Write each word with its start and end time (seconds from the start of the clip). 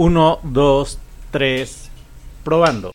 1, 0.00 0.38
2, 0.44 0.98
3, 1.32 1.90
probando. 2.44 2.92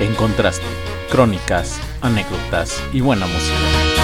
En 0.00 0.14
contraste, 0.16 0.66
crónicas, 1.10 1.80
anécdotas 2.02 2.82
y 2.92 3.00
buena 3.00 3.26
música. 3.26 3.95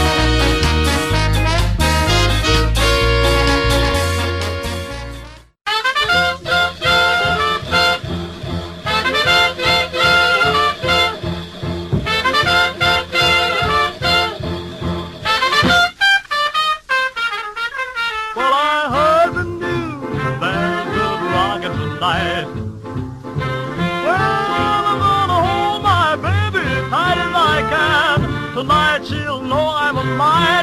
Muy 30.23 30.62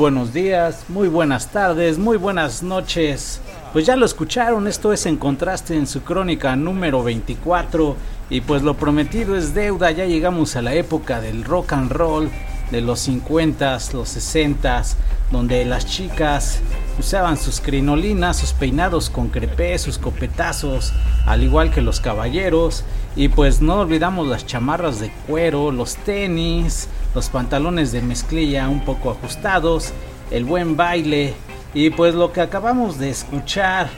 buenos 0.00 0.32
días, 0.32 0.86
muy 0.88 1.08
buenas 1.08 1.48
tardes, 1.48 1.98
muy 1.98 2.16
buenas 2.16 2.62
noches. 2.62 3.42
Pues 3.74 3.84
ya 3.84 3.96
lo 3.96 4.06
escucharon, 4.06 4.66
esto 4.66 4.94
es 4.94 5.04
en 5.04 5.18
contraste 5.18 5.76
en 5.76 5.86
su 5.86 6.00
crónica 6.00 6.56
número 6.56 7.02
24 7.02 7.96
y 8.30 8.40
pues 8.40 8.62
lo 8.62 8.78
prometido 8.78 9.36
es 9.36 9.52
deuda, 9.52 9.90
ya 9.90 10.06
llegamos 10.06 10.56
a 10.56 10.62
la 10.62 10.72
época 10.72 11.20
del 11.20 11.44
rock 11.44 11.74
and 11.74 11.92
roll 11.92 12.30
de 12.70 12.80
los 12.80 13.06
50s, 13.06 13.92
los 13.92 14.16
60s, 14.16 14.94
donde 15.30 15.66
las 15.66 15.84
chicas 15.84 16.60
usaban 16.98 17.36
sus 17.36 17.60
crinolinas, 17.60 18.38
sus 18.38 18.54
peinados 18.54 19.10
con 19.10 19.28
crepé, 19.28 19.78
sus 19.78 19.98
copetazos, 19.98 20.94
al 21.26 21.42
igual 21.42 21.70
que 21.70 21.82
los 21.82 22.00
caballeros, 22.00 22.84
y 23.16 23.28
pues 23.28 23.60
no 23.60 23.80
olvidamos 23.80 24.28
las 24.28 24.46
chamarras 24.46 25.00
de 25.00 25.10
cuero, 25.26 25.72
los 25.72 25.96
tenis, 25.96 26.88
los 27.14 27.28
pantalones 27.28 27.92
de 27.92 28.02
mezclilla 28.02 28.68
un 28.68 28.84
poco 28.84 29.10
ajustados, 29.10 29.92
el 30.30 30.44
buen 30.44 30.76
baile 30.76 31.34
y 31.74 31.90
pues 31.90 32.14
lo 32.14 32.32
que 32.32 32.40
acabamos 32.40 32.98
de 32.98 33.10
escuchar 33.10 33.88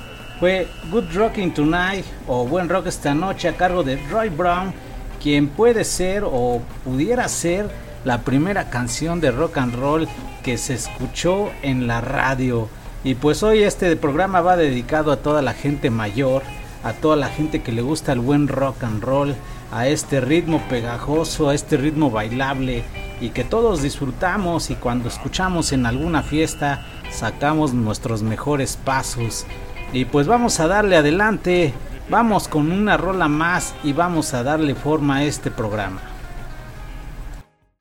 fue 0.41 0.67
Good 0.91 1.15
Rocking 1.15 1.55
Tonight 1.55 2.05
o 2.27 2.47
Buen 2.47 2.69
Rock 2.69 2.89
esta 2.89 3.15
noche 3.15 3.49
a 3.49 3.57
cargo 3.57 3.83
de 3.83 3.97
Roy 4.11 4.29
Brown, 4.29 4.75
quien 5.23 5.49
puede 5.49 5.85
ser 5.85 6.25
o 6.27 6.61
pudiera 6.85 7.29
ser 7.29 7.71
la 8.05 8.23
primera 8.23 8.69
canción 8.69 9.21
de 9.21 9.31
rock 9.31 9.59
and 9.59 9.75
roll 9.77 10.09
que 10.43 10.59
se 10.59 10.75
escuchó 10.75 11.51
en 11.63 11.87
la 11.87 12.01
radio. 12.01 12.69
Y 13.05 13.15
pues 13.15 13.43
hoy 13.43 13.63
este 13.63 13.95
programa 13.97 14.41
va 14.41 14.57
dedicado 14.57 15.13
a 15.13 15.19
toda 15.19 15.43
la 15.43 15.55
gente 15.55 15.91
mayor, 15.91 16.43
a 16.83 16.93
toda 16.93 17.17
la 17.17 17.29
gente 17.29 17.63
que 17.63 17.73
le 17.73 17.83
gusta 17.83 18.13
el 18.13 18.21
buen 18.21 18.49
rock 18.49 18.85
and 18.85 19.03
roll, 19.03 19.35
a 19.73 19.89
este 19.89 20.21
ritmo 20.21 20.61
pegajoso, 20.69 21.49
a 21.49 21.55
este 21.55 21.77
ritmo 21.79 22.11
bailable 22.11 22.85
y 23.21 23.31
que 23.31 23.43
todos 23.43 23.83
disfrutamos 23.83 24.71
y 24.71 24.75
cuando 24.75 25.09
escuchamos 25.09 25.73
en 25.73 25.87
alguna 25.87 26.23
fiesta 26.23 26.85
sacamos 27.11 27.73
nuestros 27.73 28.23
mejores 28.23 28.77
pasos. 28.77 29.47
Y 29.93 30.05
pues 30.05 30.27
vamos 30.27 30.61
a 30.61 30.67
darle 30.67 30.97
adelante, 30.97 31.73
vamos 32.11 32.49
con 32.49 32.71
una 32.71 32.97
rola 32.97 33.29
más 33.29 33.75
y 33.83 33.93
vamos 33.93 34.35
a 34.35 34.43
darle 34.43 34.75
forma 34.75 35.17
a 35.17 35.25
este 35.25 35.51
programa. 35.51 36.01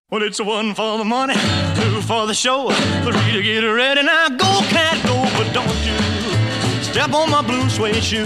Well, 0.10 0.24
it's 0.24 0.42
one 0.42 0.76
for 0.76 0.98
the 0.98 1.06
money, 1.06 1.36
two 1.74 2.02
for 2.02 2.28
the 2.28 2.34
show, 2.34 2.70
three 3.04 3.32
to 3.32 3.42
get 3.42 3.64
ready. 3.64 4.04
Now 4.04 4.28
go, 4.28 4.60
cat, 4.70 5.02
go, 5.06 5.24
but 5.38 5.54
don't 5.54 5.68
you 5.86 5.96
step 6.84 7.14
on 7.14 7.30
my 7.30 7.42
blue 7.42 7.70
suede 7.70 8.02
shoe. 8.02 8.26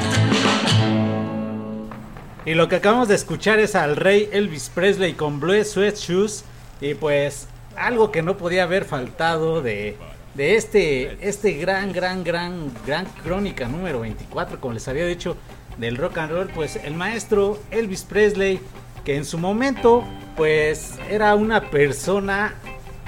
Y 2.43 2.55
lo 2.55 2.67
que 2.67 2.77
acabamos 2.77 3.07
de 3.07 3.13
escuchar 3.13 3.59
es 3.59 3.75
al 3.75 3.95
rey 3.95 4.27
Elvis 4.31 4.71
Presley 4.73 5.13
con 5.13 5.39
Blue 5.39 5.63
Sweat 5.63 5.95
Shoes. 5.95 6.43
Y 6.79 6.95
pues 6.95 7.47
algo 7.77 8.11
que 8.11 8.23
no 8.23 8.35
podía 8.37 8.63
haber 8.63 8.85
faltado 8.85 9.61
de, 9.61 9.95
de 10.33 10.55
este, 10.55 11.27
este 11.27 11.53
gran, 11.53 11.93
gran, 11.93 12.23
gran, 12.23 12.71
gran 12.85 13.05
crónica 13.23 13.67
número 13.67 13.99
24, 13.99 14.59
como 14.59 14.73
les 14.73 14.87
había 14.87 15.05
dicho, 15.05 15.37
del 15.77 15.97
rock 15.97 16.17
and 16.17 16.31
roll. 16.31 16.49
Pues 16.49 16.77
el 16.77 16.95
maestro 16.95 17.59
Elvis 17.69 18.03
Presley, 18.03 18.59
que 19.05 19.17
en 19.17 19.25
su 19.25 19.37
momento 19.37 20.03
pues 20.35 20.95
era 21.11 21.35
una 21.35 21.69
persona 21.69 22.55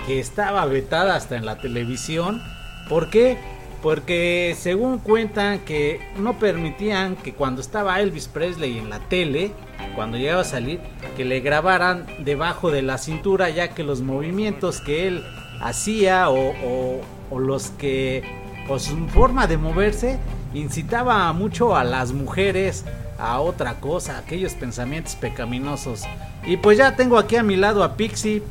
que 0.05 0.19
estaba 0.19 0.63
vetada 0.65 1.15
hasta 1.15 1.37
en 1.37 1.45
la 1.47 1.57
televisión. 1.57 2.39
¿Por 2.87 3.09
qué? 3.09 3.39
Porque 3.83 4.55
según 4.57 4.97
cuentan 4.97 5.59
que 5.59 5.99
no 6.17 6.39
permitían 6.39 7.17
que 7.17 7.33
cuando 7.33 7.59
estaba 7.59 7.99
Elvis 7.99 8.29
Presley 8.29 8.77
en 8.77 8.89
la 8.89 8.99
tele, 8.99 9.51
cuando 9.93 10.17
llegaba 10.17 10.41
a 10.41 10.45
salir, 10.45 10.79
que 11.17 11.25
le 11.25 11.41
grabaran 11.41 12.07
debajo 12.19 12.71
de 12.71 12.81
la 12.81 12.97
cintura, 12.97 13.49
ya 13.49 13.67
que 13.75 13.83
los 13.83 14.01
movimientos 14.01 14.79
que 14.79 15.07
él 15.07 15.23
hacía 15.61 16.29
o, 16.29 17.01
los 17.37 17.71
que, 17.71 18.23
o 18.69 18.79
su 18.79 19.05
forma 19.09 19.47
de 19.47 19.57
moverse, 19.57 20.17
incitaba 20.53 21.31
mucho 21.33 21.75
a 21.75 21.83
las 21.83 22.13
mujeres 22.13 22.85
a 23.19 23.41
otra 23.41 23.81
cosa, 23.81 24.17
aquellos 24.17 24.53
pensamientos 24.53 25.17
pecaminosos. 25.17 26.03
Y 26.45 26.55
pues 26.55 26.77
ya 26.77 26.95
tengo 26.95 27.17
aquí 27.17 27.35
a 27.35 27.43
mi 27.43 27.57
lado 27.57 27.83
a 27.83 27.97
Pixie. 27.97 28.43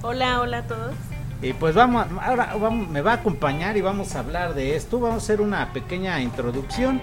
Hola, 0.00 0.40
hola 0.40 0.58
a 0.58 0.62
todos. 0.66 1.07
Y 1.40 1.52
pues 1.52 1.74
vamos, 1.74 2.06
ahora 2.20 2.56
me 2.70 3.00
va 3.00 3.12
a 3.12 3.14
acompañar 3.14 3.76
y 3.76 3.80
vamos 3.80 4.16
a 4.16 4.20
hablar 4.20 4.54
de 4.54 4.74
esto. 4.74 4.98
Vamos 4.98 5.22
a 5.22 5.24
hacer 5.24 5.40
una 5.40 5.72
pequeña 5.72 6.20
introducción 6.20 7.00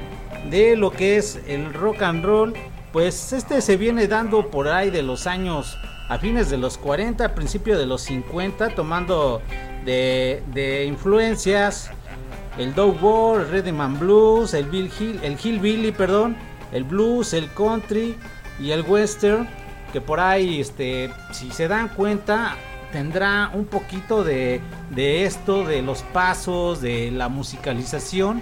de 0.50 0.76
lo 0.76 0.92
que 0.92 1.18
es 1.18 1.40
el 1.48 1.74
rock 1.74 2.02
and 2.02 2.26
roll. 2.26 2.54
Pues 2.92 3.32
este 3.34 3.62
se 3.62 3.78
viene 3.78 4.08
dando 4.08 4.50
por 4.50 4.68
ahí 4.68 4.90
de 4.90 5.04
los 5.04 5.26
años 5.26 5.78
a 6.10 6.18
fines 6.18 6.50
de 6.50 6.58
los 6.58 6.78
40, 6.78 7.26
a 7.26 7.36
principios 7.36 7.80
de 7.80 7.86
los 7.86 8.02
50, 8.02 8.70
tomando 8.70 9.42
de, 9.86 10.86
influencias 10.88 11.92
el 12.58 12.74
Wall, 12.80 13.42
el 13.42 13.52
Rhythm 13.52 13.82
and 13.82 14.00
Blues, 14.00 14.54
el 14.54 14.66
Bill 14.66 14.92
Hill, 15.00 15.20
el 15.24 15.38
Hillbilly, 15.38 15.92
perdón, 15.92 16.38
el 16.72 16.84
blues, 16.84 17.34
el 17.34 17.52
country 17.54 18.16
y 18.60 18.72
el 18.72 18.82
western, 18.82 19.48
que 19.92 20.00
por 20.00 20.20
ahí 20.20 20.62
este 20.62 21.12
si 21.32 21.52
se 21.52 21.68
dan 21.68 21.90
cuenta 21.90 22.56
tendrá 22.96 23.52
un 23.54 23.66
poquito 23.66 24.24
de, 24.24 24.62
de 24.90 25.26
esto, 25.26 25.66
de 25.66 25.82
los 25.82 26.02
pasos, 26.02 26.80
de 26.80 27.12
la 27.12 27.28
musicalización 27.28 28.42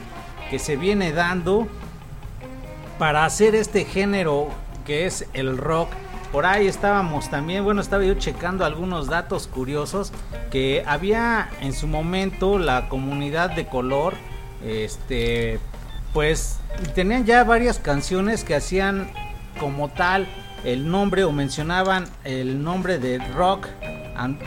que 0.51 0.59
se 0.59 0.77
viene 0.77 1.11
dando 1.11 1.67
para 3.00 3.25
hacer 3.25 3.55
este 3.55 3.83
género 3.83 4.50
que 4.85 5.07
es 5.07 5.25
el 5.33 5.57
rock. 5.57 5.89
Por 6.31 6.45
ahí 6.45 6.67
estábamos 6.67 7.31
también, 7.31 7.63
bueno, 7.63 7.81
estaba 7.81 8.03
yo 8.03 8.13
checando 8.13 8.63
algunos 8.63 9.07
datos 9.07 9.47
curiosos 9.47 10.11
que 10.51 10.83
había 10.85 11.50
en 11.61 11.73
su 11.73 11.88
momento 11.88 12.59
la 12.59 12.89
comunidad 12.89 13.50
de 13.55 13.65
color, 13.65 14.13
este, 14.63 15.59
pues 16.13 16.59
tenían 16.94 17.25
ya 17.25 17.44
varias 17.44 17.79
canciones 17.79 18.44
que 18.44 18.53
hacían 18.53 19.09
como 19.59 19.89
tal 19.89 20.27
el 20.63 20.91
nombre 20.91 21.23
o 21.23 21.31
mencionaban 21.31 22.05
el 22.23 22.63
nombre 22.63 23.00
de 23.00 23.17
rock 23.17 23.67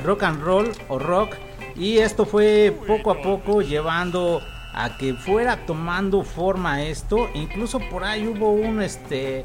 rock 0.05 0.23
and 0.23 0.43
roll 0.43 0.71
o 0.89 0.99
rock 0.99 1.37
y 1.77 1.99
esto 1.99 2.25
fue 2.25 2.75
poco 2.87 3.11
a 3.11 3.23
poco 3.23 3.61
llevando 3.61 4.41
a 4.73 4.97
que 4.97 5.15
fuera 5.15 5.65
tomando 5.67 6.23
forma 6.23 6.83
esto. 6.83 7.29
Incluso 7.35 7.81
por 7.91 8.05
ahí 8.05 8.27
hubo 8.27 8.51
un 8.53 8.83
este 8.83 9.45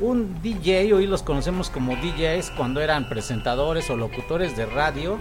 un 0.00 0.42
DJ 0.42 0.94
hoy 0.94 1.06
los 1.06 1.22
conocemos 1.22 1.70
como 1.70 1.94
DJs 1.96 2.50
cuando 2.56 2.80
eran 2.80 3.08
presentadores 3.08 3.88
o 3.90 3.96
locutores 3.96 4.56
de 4.56 4.66
radio 4.66 5.18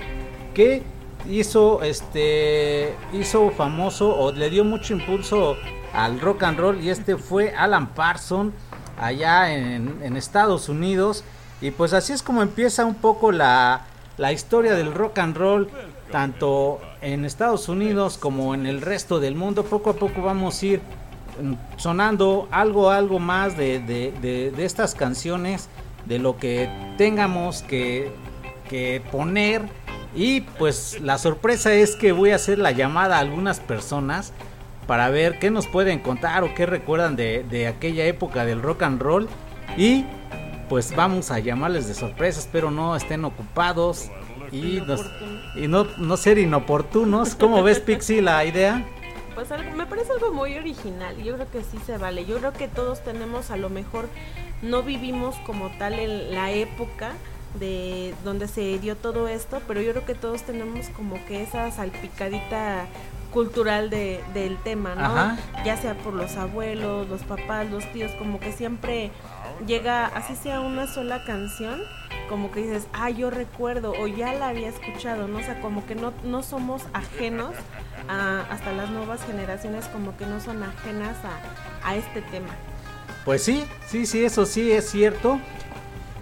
que 0.54 0.82
hizo 1.30 1.84
este 1.84 2.96
hizo 3.14 3.52
famoso 3.52 4.18
o 4.18 4.32
le 4.32 4.50
dio 4.50 4.64
mucho 4.64 4.94
impulso 4.94 5.58
al 5.94 6.20
rock 6.20 6.44
and 6.44 6.60
roll 6.60 6.82
y 6.82 6.90
este 6.90 7.18
fue 7.18 7.54
Alan 7.56 7.90
Parson 7.90 8.54
allá 9.00 9.54
en, 9.54 10.00
en 10.04 10.16
Estados 10.16 10.70
Unidos. 10.70 11.24
Y 11.60 11.70
pues 11.72 11.94
así 11.94 12.14
es 12.14 12.24
como 12.24 12.42
empieza 12.42 12.86
un 12.86 12.96
poco 12.96 13.32
la 13.32 13.86
la 14.22 14.32
historia 14.32 14.76
del 14.76 14.94
rock 14.94 15.18
and 15.18 15.36
roll, 15.36 15.68
tanto 16.12 16.80
en 17.02 17.26
Estados 17.26 17.68
Unidos 17.70 18.20
como 18.20 18.54
en 18.54 18.68
el 18.68 18.80
resto 18.80 19.20
del 19.20 19.34
mundo. 19.34 19.66
Poco 19.66 19.90
a 19.90 19.94
poco 19.94 20.22
vamos 20.22 20.62
a 20.62 20.66
ir 20.68 20.82
mm, 21.42 21.54
sonando 21.78 22.48
algo, 22.52 22.92
algo 22.92 23.18
más 23.18 23.58
de, 23.58 23.80
de, 23.80 24.54
estas 24.64 24.94
canciones, 24.94 25.70
de 26.06 26.20
lo 26.20 26.38
que 26.38 26.70
tengamos 27.00 27.64
que, 27.64 28.12
que 28.70 29.02
poner. 29.12 29.64
Y 30.14 30.42
pues 30.42 31.02
la 31.02 31.18
sorpresa 31.18 31.74
es 31.74 31.96
que 31.96 32.12
voy 32.12 32.30
a 32.30 32.36
hacer 32.36 32.60
la 32.60 32.70
llamada 32.70 33.18
a 33.18 33.22
algunas 33.22 33.60
personas 33.60 34.34
para 34.86 35.10
ver 35.10 35.40
qué 35.40 35.50
nos 35.50 35.66
pueden 35.66 35.98
contar 35.98 36.44
o 36.44 36.54
qué 36.54 36.68
recuerdan 36.68 37.16
de, 37.16 37.44
de 37.50 37.68
aquella 37.68 38.06
época 38.06 38.46
del 38.46 38.62
rock 38.62 38.84
and 38.84 39.02
roll. 39.02 39.28
Y 39.78 40.06
pues 40.72 40.96
vamos 40.96 41.32
a 41.32 41.40
llamarles 41.40 41.90
de 41.90 41.94
sorpresa, 41.94 42.40
espero 42.40 42.72
no 42.72 42.96
estén 42.96 43.26
ocupados 43.26 44.10
y, 44.54 44.78
y 45.58 45.68
no, 45.68 45.84
no 45.98 46.16
ser 46.16 46.38
inoportunos. 46.38 47.36
¿Cómo 47.36 47.62
ves, 47.62 47.80
Pixie, 47.86 48.22
la 48.22 48.46
idea? 48.46 48.86
Pues 49.36 49.50
me 49.76 49.86
parece 49.86 50.14
algo 50.14 50.32
muy 50.32 50.56
original 50.56 51.22
yo 51.22 51.34
creo 51.36 51.52
que 51.52 51.62
sí 51.64 51.78
se 51.86 51.98
vale. 51.98 52.26
Yo 52.26 52.38
creo 52.38 52.54
que 52.54 52.70
todos 52.70 53.04
tenemos, 53.04 53.52
a 53.52 53.58
lo 53.58 53.70
mejor 53.70 54.08
no 54.62 54.82
vivimos 54.82 55.36
como 55.46 55.72
tal 55.72 56.00
en 56.00 56.34
la 56.34 56.52
época 56.52 57.12
de 57.60 58.16
donde 58.24 58.48
se 58.48 58.80
dio 58.80 58.96
todo 58.96 59.28
esto, 59.28 59.62
pero 59.68 59.82
yo 59.82 59.92
creo 59.92 60.06
que 60.06 60.16
todos 60.16 60.44
tenemos 60.44 60.88
como 60.96 61.18
que 61.26 61.44
esa 61.44 61.70
salpicadita 61.72 62.86
cultural 63.32 63.90
de, 63.90 64.24
del 64.34 64.58
tema, 64.58 64.96
¿no? 64.96 65.38
Ya 65.66 65.78
sea 65.78 65.96
por 65.96 66.14
los 66.14 66.36
abuelos, 66.36 67.10
los 67.10 67.24
papás, 67.24 67.70
los 67.70 67.92
tíos, 67.92 68.12
como 68.20 68.40
que 68.40 68.52
siempre 68.52 69.12
llega, 69.66 70.06
así 70.06 70.36
sea 70.36 70.62
una 70.62 70.88
sola 70.88 71.24
canción, 71.24 71.82
como 72.30 72.52
que 72.52 72.62
dices, 72.62 72.88
ah, 72.94 73.10
yo 73.10 73.30
recuerdo 73.30 73.94
o 74.00 74.08
ya 74.08 74.34
la 74.34 74.50
había 74.50 74.70
escuchado, 74.70 75.28
¿no? 75.28 75.40
O 75.40 75.44
sea, 75.44 75.60
como 75.62 75.86
que 75.86 75.96
no, 75.96 76.14
no 76.24 76.44
somos 76.44 76.84
ajenos 76.94 77.56
a, 78.08 78.42
hasta 78.50 78.72
las 78.74 78.90
nuevas 78.90 79.24
generaciones, 79.26 79.86
como 79.88 80.16
que 80.18 80.26
no 80.26 80.40
son 80.40 80.64
ajenas 80.64 81.16
a, 81.24 81.88
a 81.90 81.96
este 81.96 82.22
tema. 82.22 82.50
Pues 83.26 83.44
sí, 83.44 83.66
sí, 83.88 84.06
sí, 84.06 84.24
eso 84.26 84.46
sí 84.46 84.72
es 84.72 84.90
cierto. 84.90 85.40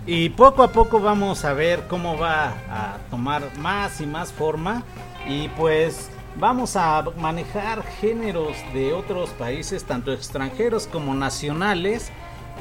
Y 0.05 0.29
poco 0.29 0.63
a 0.63 0.71
poco 0.71 0.99
vamos 0.99 1.45
a 1.45 1.53
ver 1.53 1.87
cómo 1.87 2.17
va 2.17 2.53
a 2.69 2.97
tomar 3.09 3.43
más 3.59 4.01
y 4.01 4.05
más 4.05 4.33
forma. 4.33 4.83
Y 5.27 5.49
pues 5.49 6.09
vamos 6.39 6.75
a 6.75 7.03
manejar 7.17 7.83
géneros 7.99 8.55
de 8.73 8.93
otros 8.93 9.29
países, 9.31 9.83
tanto 9.83 10.13
extranjeros 10.13 10.87
como 10.87 11.13
nacionales. 11.13 12.11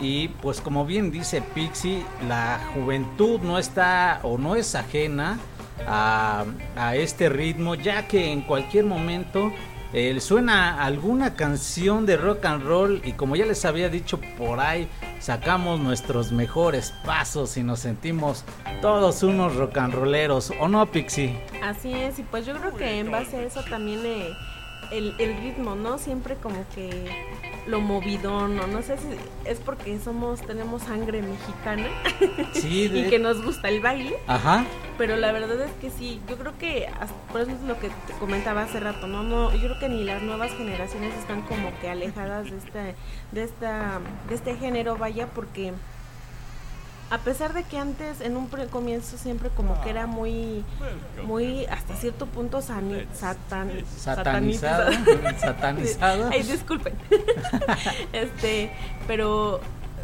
Y 0.01 0.29
pues 0.29 0.61
como 0.61 0.85
bien 0.85 1.11
dice 1.11 1.43
Pixie, 1.43 2.05
la 2.29 2.61
juventud 2.75 3.41
no 3.41 3.59
está 3.59 4.21
o 4.23 4.39
no 4.39 4.55
es 4.55 4.75
ajena 4.75 5.39
a, 5.87 6.45
a 6.77 6.97
este 6.97 7.29
ritmo, 7.29 7.75
ya 7.75 8.07
que 8.07 8.33
en 8.33 8.43
cualquier 8.43 8.85
momento 8.85 9.53
eh, 9.93 10.21
suena 10.21 10.85
alguna 10.85 11.35
canción 11.35 12.07
de 12.07 12.17
rock 12.17 12.45
and 12.45 12.65
roll 12.65 13.01
y 13.05 13.13
como 13.13 13.37
ya 13.37 13.47
les 13.47 13.65
había 13.65 13.89
dicho 13.89 14.21
por 14.37 14.61
ahí, 14.61 14.89
sacamos 15.19 15.81
nuestros 15.81 16.33
mejores 16.33 16.93
pasos 17.05 17.57
y 17.57 17.63
nos 17.63 17.81
sentimos 17.81 18.45
todos 18.83 19.23
unos 19.23 19.57
rock 19.57 19.79
and 19.79 19.95
rolleros, 19.95 20.53
¿o 20.61 20.69
no, 20.69 20.87
Pixie? 20.87 21.41
Así 21.63 21.93
es, 21.93 22.19
y 22.19 22.23
pues 22.23 22.47
yo 22.47 22.57
creo 22.59 22.75
que 22.75 22.99
en 22.99 23.11
base 23.11 23.37
a 23.37 23.43
eso 23.43 23.63
también 23.69 24.01
eh, 24.05 24.29
el, 24.91 25.15
el 25.19 25.37
ritmo, 25.43 25.75
¿no? 25.75 25.99
Siempre 25.99 26.37
como 26.37 26.65
que 26.75 27.07
lo 27.69 27.81
movidón, 27.81 28.57
¿no? 28.57 28.67
No 28.67 28.83
sé 28.83 28.97
si 28.97 29.09
es 29.45 29.59
porque 29.61 29.99
somos, 29.99 30.41
tenemos 30.41 30.83
sangre 30.83 31.23
mexicana 31.23 31.87
Sí, 32.53 32.91
y 32.95 33.09
que 33.09 33.19
nos 33.19 33.45
gusta 33.45 33.69
el 33.69 33.81
baile, 33.81 34.17
Ajá. 34.27 34.65
pero 34.97 35.17
la 35.17 35.33
verdad 35.33 35.61
es 35.61 35.73
que 35.81 35.91
sí, 35.91 36.21
yo 36.29 36.37
creo 36.37 36.57
que, 36.59 36.89
por 37.31 37.43
eso 37.43 37.51
es 37.51 37.61
lo 37.63 37.79
que 37.79 37.89
te 37.89 38.13
comentaba 38.19 38.63
hace 38.63 38.81
rato, 38.81 39.07
¿no? 39.07 39.23
no 39.23 39.53
Yo 39.53 39.69
creo 39.69 39.79
que 39.79 39.89
ni 39.89 40.05
las 40.05 40.23
nuevas 40.23 40.53
generaciones 40.53 41.15
están 41.15 41.43
como 41.43 41.71
que 41.81 41.91
alejadas 41.91 42.51
de 42.51 42.57
este, 42.57 42.95
de 43.33 43.45
esta, 43.45 44.01
de 44.29 44.35
este 44.35 44.57
género, 44.57 44.97
vaya, 44.97 45.27
porque 45.27 45.73
a 47.11 47.19
pesar 47.19 47.55
de 47.55 47.63
que 47.65 47.79
antes 47.79 48.21
en 48.21 48.37
un 48.37 48.49
pre- 48.49 48.67
comienzo 48.67 49.17
siempre 49.17 49.49
como 49.51 49.81
que 49.83 49.91
era 49.91 50.07
muy 50.07 50.65
muy 51.25 51.65
hasta 51.67 51.95
cierto 51.97 52.27
punto 52.27 52.61
satan, 52.61 53.07
satanizado. 53.97 54.91
Ay, 56.31 56.43
disculpen. 56.43 56.95
este, 58.13 58.71
pero 59.07 59.61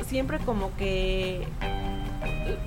siempre 0.07 0.39
como 0.39 0.75
que 0.77 1.47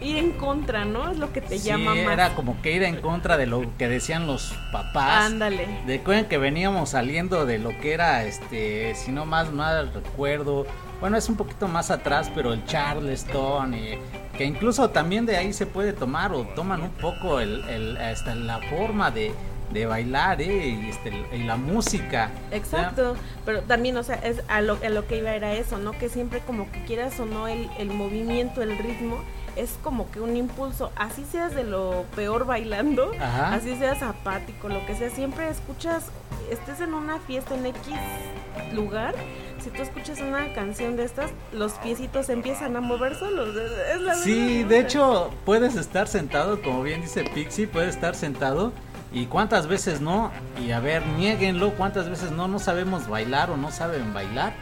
ir 0.02 0.18
en 0.18 0.32
contra, 0.34 0.86
¿no? 0.86 1.10
Es 1.12 1.18
lo 1.18 1.34
que 1.34 1.42
te 1.42 1.58
Sí, 1.60 1.68
llama 1.70 1.96
más. 1.96 2.14
era 2.14 2.36
como 2.36 2.62
que 2.62 2.72
ir 2.74 2.84
en 2.84 3.02
contra 3.02 3.38
de 3.38 3.48
lo 3.48 3.64
que 3.78 3.88
decían 3.88 4.28
los 4.28 4.54
papás. 4.72 5.26
Ándale. 5.26 5.68
Recuerden 5.88 6.26
que 6.26 6.38
veníamos 6.38 6.90
saliendo 6.92 7.46
de 7.46 7.58
lo 7.60 7.70
que 7.82 7.94
era, 7.94 8.24
este, 8.24 8.94
si 8.96 9.12
no 9.12 9.26
más 9.26 9.52
mal 9.52 9.92
recuerdo, 9.94 10.66
bueno, 11.00 11.18
es 11.18 11.30
un 11.30 11.36
poquito 11.36 11.68
más 11.68 11.92
atrás, 11.92 12.32
pero 12.34 12.54
el 12.54 12.66
Charleston, 12.66 13.74
y 13.74 13.98
que 14.38 14.46
incluso 14.46 14.90
también 14.90 15.26
de 15.26 15.38
ahí 15.38 15.54
se 15.54 15.66
puede 15.66 15.94
tomar 15.94 16.32
o 16.34 16.44
toman 16.56 16.82
un 16.82 16.92
poco 16.92 17.40
el, 17.40 17.64
el- 17.70 17.98
hasta 17.98 18.36
la 18.36 18.60
forma 18.70 19.12
de, 19.12 19.32
de 19.72 19.86
bailar, 19.86 20.42
¿eh? 20.42 20.68
Y, 20.70 20.90
este, 20.90 21.12
y 21.36 21.44
la 21.44 21.58
música. 21.58 22.32
Exacto, 22.52 23.16
pero 23.46 23.62
también, 23.64 23.98
o 23.98 24.04
sea, 24.04 24.16
es 24.16 24.42
a 24.48 24.62
lo, 24.62 24.78
a 24.84 24.90
lo 24.90 25.06
que 25.08 25.18
iba 25.18 25.32
era 25.34 25.54
eso, 25.54 25.78
¿no? 25.78 25.92
Que 25.92 26.10
siempre 26.10 26.40
como 26.42 26.72
que 26.72 26.84
quieras 26.86 27.20
o 27.20 27.26
no 27.26 27.48
el, 27.48 27.70
el 27.78 27.90
movimiento, 27.90 28.62
el 28.62 28.78
ritmo, 28.78 29.18
es 29.56 29.72
como 29.84 30.10
que 30.12 30.20
un 30.22 30.38
impulso, 30.38 30.92
así 30.96 31.26
seas 31.32 31.56
de 31.56 31.64
lo 31.64 32.06
peor 32.16 32.46
bailando, 32.46 33.12
Ajá. 33.20 33.56
así 33.56 33.76
seas 33.76 34.04
apático, 34.04 34.70
lo 34.70 34.86
que 34.86 34.94
sea, 34.96 35.10
siempre 35.10 35.50
escuchas, 35.50 36.06
estés 36.52 36.80
en 36.80 36.94
una 36.94 37.18
fiesta 37.22 37.56
en 37.56 37.66
X 37.66 37.94
lugar, 38.74 39.16
si 39.68 39.76
tú 39.76 39.84
escuchas 39.84 40.20
una 40.20 40.54
canción 40.54 40.96
de 40.96 41.04
estas, 41.04 41.32
los 41.52 41.74
piecitos 41.74 42.30
empiezan 42.30 42.76
a 42.78 42.82
mover 42.82 43.16
solos, 43.16 43.50
es 43.94 44.02
la 44.02 44.16
Sí, 44.16 44.64
de 44.64 44.80
hecho, 44.80 45.30
puedes 45.46 45.76
estar 45.76 46.08
sentado, 46.08 46.62
como 46.62 46.84
bien 46.84 47.02
dice 47.02 47.26
Pixie, 47.26 47.68
puedes 47.68 47.96
estar 47.96 48.16
sentado. 48.16 48.72
Y 49.14 49.26
cuántas 49.26 49.68
veces 49.68 50.02
no, 50.02 50.32
y 50.62 50.72
a 50.72 50.80
ver, 50.80 51.06
nieguenlo, 51.06 51.72
cuántas 51.72 52.10
veces 52.10 52.32
no, 52.32 52.48
no 52.48 52.60
sabemos 52.60 53.08
bailar 53.08 53.50
o 53.50 53.58
no 53.58 53.72
saben 53.72 54.14
bailar. 54.14 54.54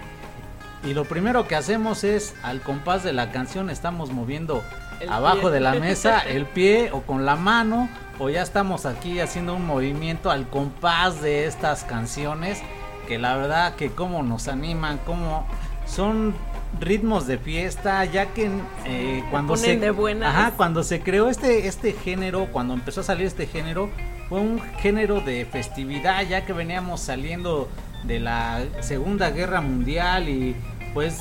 Y 0.84 0.94
lo 0.94 1.06
primero 1.06 1.48
que 1.48 1.56
hacemos 1.56 2.04
es, 2.04 2.36
al 2.44 2.62
compás 2.62 3.04
de 3.04 3.12
la 3.14 3.32
canción, 3.32 3.70
estamos 3.70 4.12
moviendo 4.12 4.64
El 5.00 5.10
abajo 5.12 5.42
pie. 5.42 5.52
de 5.52 5.60
la 5.60 5.74
mesa 5.74 6.20
el 6.28 6.46
pie 6.46 6.90
o 6.92 7.02
con 7.02 7.26
la 7.26 7.36
mano, 7.36 7.90
o 8.20 8.30
ya 8.30 8.44
estamos 8.44 8.86
aquí 8.86 9.20
haciendo 9.20 9.56
un 9.56 9.66
movimiento 9.66 10.32
al 10.32 10.48
compás 10.48 11.22
de 11.22 11.46
estas 11.46 11.84
canciones, 11.84 12.62
que 13.06 13.20
la 13.20 13.36
verdad 13.36 13.76
que 13.76 13.90
como 13.92 14.24
nos 14.24 14.48
animan, 14.48 15.00
como 15.06 15.46
son 15.86 16.34
ritmos 16.80 17.28
de 17.28 17.38
fiesta, 17.38 18.04
ya 18.06 18.28
que 18.28 18.50
eh, 18.86 19.24
cuando 19.32 19.56
se 19.56 19.78
de. 19.78 20.26
Ajá, 20.26 20.52
cuando 20.58 20.84
se 20.84 21.02
creó 21.02 21.30
este 21.30 21.68
este 21.68 21.94
género, 21.94 22.48
cuando 22.52 22.74
empezó 22.74 23.02
a 23.02 23.04
salir 23.04 23.28
este 23.28 23.48
género, 23.48 23.90
fue 24.30 24.40
un 24.40 24.62
género 24.80 25.22
de 25.22 25.46
festividad, 25.46 26.24
ya 26.28 26.46
que 26.46 26.54
veníamos 26.54 27.02
saliendo 27.02 27.70
de 28.04 28.20
la 28.20 28.64
Segunda 28.82 29.32
Guerra 29.32 29.62
Mundial 29.62 30.30
y 30.30 30.56
pues 30.94 31.20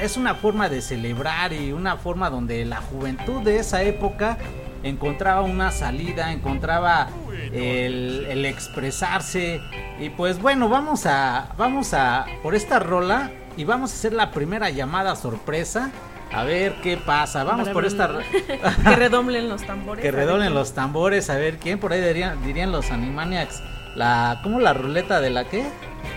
es 0.00 0.16
una 0.16 0.34
forma 0.34 0.68
de 0.68 0.80
celebrar 0.80 1.52
y 1.52 1.72
una 1.72 1.96
forma 1.96 2.30
donde 2.30 2.64
la 2.64 2.80
juventud 2.80 3.42
de 3.42 3.58
esa 3.58 3.82
época 3.82 4.38
encontraba 4.82 5.42
una 5.42 5.70
salida, 5.70 6.32
encontraba 6.32 7.08
el, 7.52 8.26
el 8.28 8.44
expresarse 8.46 9.60
y 9.98 10.10
pues 10.10 10.40
bueno, 10.40 10.68
vamos 10.68 11.06
a 11.06 11.48
vamos 11.58 11.94
a 11.94 12.26
por 12.42 12.54
esta 12.54 12.78
rola 12.78 13.30
y 13.56 13.64
vamos 13.64 13.90
a 13.92 13.94
hacer 13.94 14.12
la 14.12 14.30
primera 14.30 14.70
llamada 14.70 15.16
sorpresa. 15.16 15.90
A 16.32 16.44
ver 16.44 16.74
qué 16.80 16.96
pasa. 16.96 17.42
Vamos 17.42 17.68
por 17.70 17.84
esta 17.84 18.08
que 18.84 18.90
redoblen 18.96 19.48
los 19.48 19.66
tambores. 19.66 20.00
que 20.00 20.08
a 20.08 20.12
ver 20.12 20.20
redoblen 20.20 20.46
quién- 20.48 20.54
los 20.54 20.72
tambores, 20.74 21.28
a 21.28 21.34
ver 21.34 21.58
quién 21.58 21.80
por 21.80 21.92
ahí 21.92 22.00
dirían, 22.00 22.40
dirían 22.44 22.70
los 22.70 22.90
Animaniacs. 22.92 23.60
La 23.96 24.38
¿cómo 24.44 24.60
la 24.60 24.72
ruleta 24.72 25.20
de 25.20 25.30
la 25.30 25.44
qué? 25.46 25.64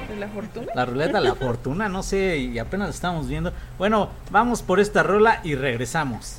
de 0.08 0.16
la 0.18 0.28
fortuna. 0.28 0.68
La 0.76 0.86
ruleta 0.86 1.18
de 1.20 1.24
la 1.28 1.34
fortuna, 1.36 1.90
no 1.90 2.04
sé, 2.04 2.38
y 2.38 2.60
apenas 2.60 2.90
estamos 2.92 3.28
viendo. 3.28 3.52
Bueno, 3.80 4.10
vamos 4.30 4.62
por 4.62 4.80
esta 4.80 5.02
rola 5.02 5.40
y 5.44 5.56
regresamos. 5.56 6.38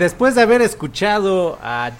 Después 0.00 0.34
de 0.34 0.40
haber 0.40 0.62
escuchado 0.62 1.58
a 1.62 1.90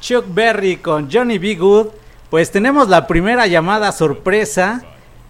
Chuck 0.00 0.26
Berry 0.28 0.76
con 0.76 1.10
Johnny 1.10 1.38
B. 1.38 1.54
Good, 1.54 1.86
pues 2.28 2.52
tenemos 2.52 2.88
la 2.88 3.06
primera 3.06 3.46
llamada 3.46 3.92
sorpresa 3.92 4.82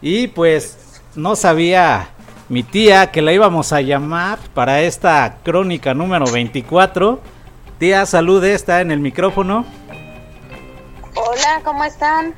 y 0.02 0.26
pues 0.26 1.00
no 1.14 1.36
sabía 1.36 2.08
mi 2.48 2.64
tía 2.64 3.12
que 3.12 3.22
la 3.22 3.32
íbamos 3.32 3.72
a 3.72 3.80
llamar 3.80 4.40
para 4.54 4.82
esta 4.82 5.38
crónica 5.44 5.94
número 5.94 6.26
24. 6.26 7.20
Tía, 7.78 8.04
salud, 8.06 8.42
está 8.42 8.80
en 8.80 8.90
el 8.90 8.98
micrófono. 8.98 9.64
Hola, 11.14 11.60
¿cómo 11.62 11.84
están? 11.84 12.34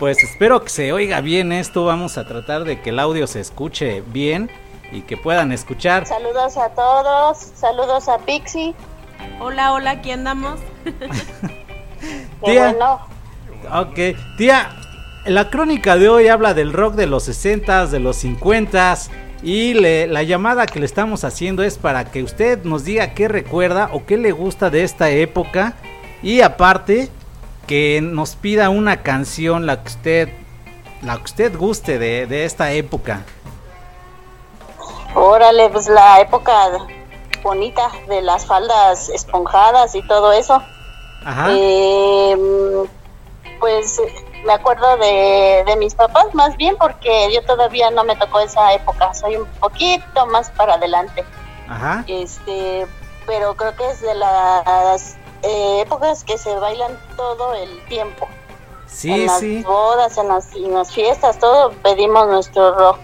Pues 0.00 0.20
espero 0.24 0.64
que 0.64 0.68
se 0.68 0.92
oiga 0.92 1.20
bien 1.20 1.52
esto, 1.52 1.84
vamos 1.84 2.18
a 2.18 2.26
tratar 2.26 2.64
de 2.64 2.80
que 2.82 2.90
el 2.90 2.98
audio 2.98 3.28
se 3.28 3.38
escuche 3.38 4.02
bien 4.08 4.50
y 4.90 5.02
que 5.02 5.16
puedan 5.16 5.52
escuchar. 5.52 6.06
Saludos 6.06 6.56
a 6.56 6.70
todos, 6.70 7.38
saludos 7.38 8.08
a 8.08 8.18
Pixie. 8.18 8.74
Hola, 9.40 9.72
hola, 9.72 9.90
aquí 9.92 10.10
andamos. 10.10 10.60
Tía. 12.44 12.72
bueno. 12.72 13.00
Ok, 13.80 13.98
tía, 14.36 14.70
la 15.24 15.50
crónica 15.50 15.96
de 15.96 16.08
hoy 16.08 16.28
habla 16.28 16.54
del 16.54 16.72
rock 16.72 16.94
de 16.94 17.06
los 17.06 17.28
60s, 17.28 17.88
de 17.88 17.98
los 17.98 18.22
50s 18.22 19.10
y 19.42 19.74
le- 19.74 20.06
la 20.06 20.22
llamada 20.22 20.66
que 20.66 20.78
le 20.78 20.86
estamos 20.86 21.24
haciendo 21.24 21.62
es 21.64 21.78
para 21.78 22.04
que 22.04 22.22
usted 22.22 22.62
nos 22.64 22.84
diga 22.84 23.14
qué 23.14 23.26
recuerda 23.28 23.90
o 23.92 24.06
qué 24.06 24.16
le 24.18 24.32
gusta 24.32 24.70
de 24.70 24.84
esta 24.84 25.10
época 25.10 25.74
y 26.22 26.42
aparte 26.42 27.08
que 27.66 28.00
nos 28.02 28.36
pida 28.36 28.68
una 28.70 29.02
canción 29.02 29.66
la 29.66 29.82
que 29.82 29.88
usted 29.88 30.28
la 31.02 31.16
que 31.16 31.24
usted 31.24 31.56
guste 31.56 31.98
de, 31.98 32.26
de 32.26 32.44
esta 32.44 32.72
época. 32.72 33.22
Órale, 35.14 35.68
pues 35.70 35.88
la 35.88 36.20
época 36.20 36.52
bonita 37.42 37.90
de 38.08 38.22
las 38.22 38.46
faldas 38.46 39.08
esponjadas 39.08 39.94
y 39.94 40.02
todo 40.06 40.32
eso. 40.32 40.62
Ajá. 41.24 41.48
Eh, 41.50 42.36
pues 43.58 44.00
me 44.44 44.52
acuerdo 44.52 44.96
de, 44.98 45.64
de 45.66 45.76
mis 45.76 45.94
papás 45.94 46.26
más 46.34 46.56
bien 46.56 46.76
porque 46.76 47.28
yo 47.32 47.44
todavía 47.44 47.90
no 47.90 48.04
me 48.04 48.16
tocó 48.16 48.40
esa 48.40 48.72
época, 48.74 49.12
soy 49.14 49.36
un 49.36 49.46
poquito 49.60 50.26
más 50.26 50.50
para 50.50 50.74
adelante. 50.74 51.24
Ajá. 51.68 52.04
Este, 52.06 52.86
pero 53.26 53.56
creo 53.56 53.74
que 53.74 53.90
es 53.90 54.00
de 54.00 54.14
las 54.14 55.16
eh, 55.42 55.80
épocas 55.80 56.24
que 56.24 56.38
se 56.38 56.54
bailan 56.56 56.98
todo 57.16 57.54
el 57.54 57.84
tiempo. 57.86 58.28
Sí, 58.86 59.12
en 59.12 59.26
las 59.26 59.40
sí. 59.40 59.62
bodas, 59.62 60.16
en 60.16 60.28
las, 60.28 60.54
en 60.54 60.72
las 60.72 60.92
fiestas, 60.92 61.38
todo 61.38 61.72
pedimos 61.82 62.28
nuestro 62.28 62.74
rock. 62.78 62.98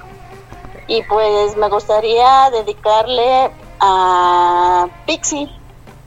Y 0.86 1.02
pues 1.04 1.56
me 1.56 1.68
gustaría 1.68 2.50
dedicarle 2.50 3.50
a 3.82 4.86
Pixie 5.06 5.50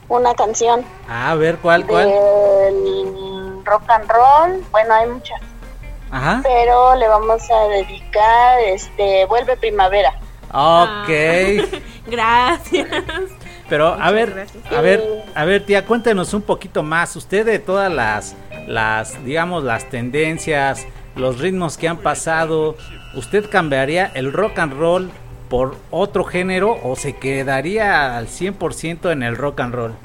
una 0.08 0.34
canción 0.34 0.84
A 1.10 1.36
ver, 1.36 1.58
¿cuál, 1.58 1.86
cuál? 1.86 2.08
del 2.08 3.64
rock 3.66 3.90
and 3.90 4.10
roll. 4.10 4.64
Bueno, 4.72 4.94
hay 4.94 5.10
muchas, 5.10 5.42
Ajá. 6.12 6.42
pero 6.44 6.96
le 6.96 7.08
vamos 7.08 7.42
a 7.52 7.68
dedicar 7.70 8.60
este 8.68 9.26
Vuelve 9.26 9.58
Primavera. 9.58 10.14
Ok. 10.52 11.10
Gracias. 12.08 12.88
Pero 13.68 13.88
a 14.00 14.12
ver, 14.12 14.32
gracias. 14.32 14.64
a 14.72 14.80
ver, 14.80 15.26
a 15.34 15.44
ver, 15.44 15.66
tía, 15.66 15.86
cuéntenos 15.88 16.36
un 16.36 16.44
poquito 16.44 16.84
más. 16.84 17.16
Usted 17.16 17.44
de 17.44 17.58
todas 17.58 17.92
las, 17.92 18.36
las, 18.68 19.26
digamos, 19.26 19.64
las 19.64 19.90
tendencias, 19.90 20.86
los 21.16 21.40
ritmos 21.40 21.76
que 21.76 21.88
han 21.88 21.98
pasado, 21.98 22.76
¿usted 23.16 23.50
cambiaría 23.50 24.12
el 24.14 24.32
rock 24.32 24.60
and 24.60 24.74
roll 24.74 25.10
por 25.56 25.78
otro 25.90 26.26
género 26.26 26.78
o 26.84 26.98
se 26.98 27.14
quedaría 27.14 28.18
al 28.18 28.28
100% 28.28 29.10
en 29.10 29.24
el 29.24 29.38
rock 29.38 29.62
and 29.62 29.74
roll? 29.74 29.96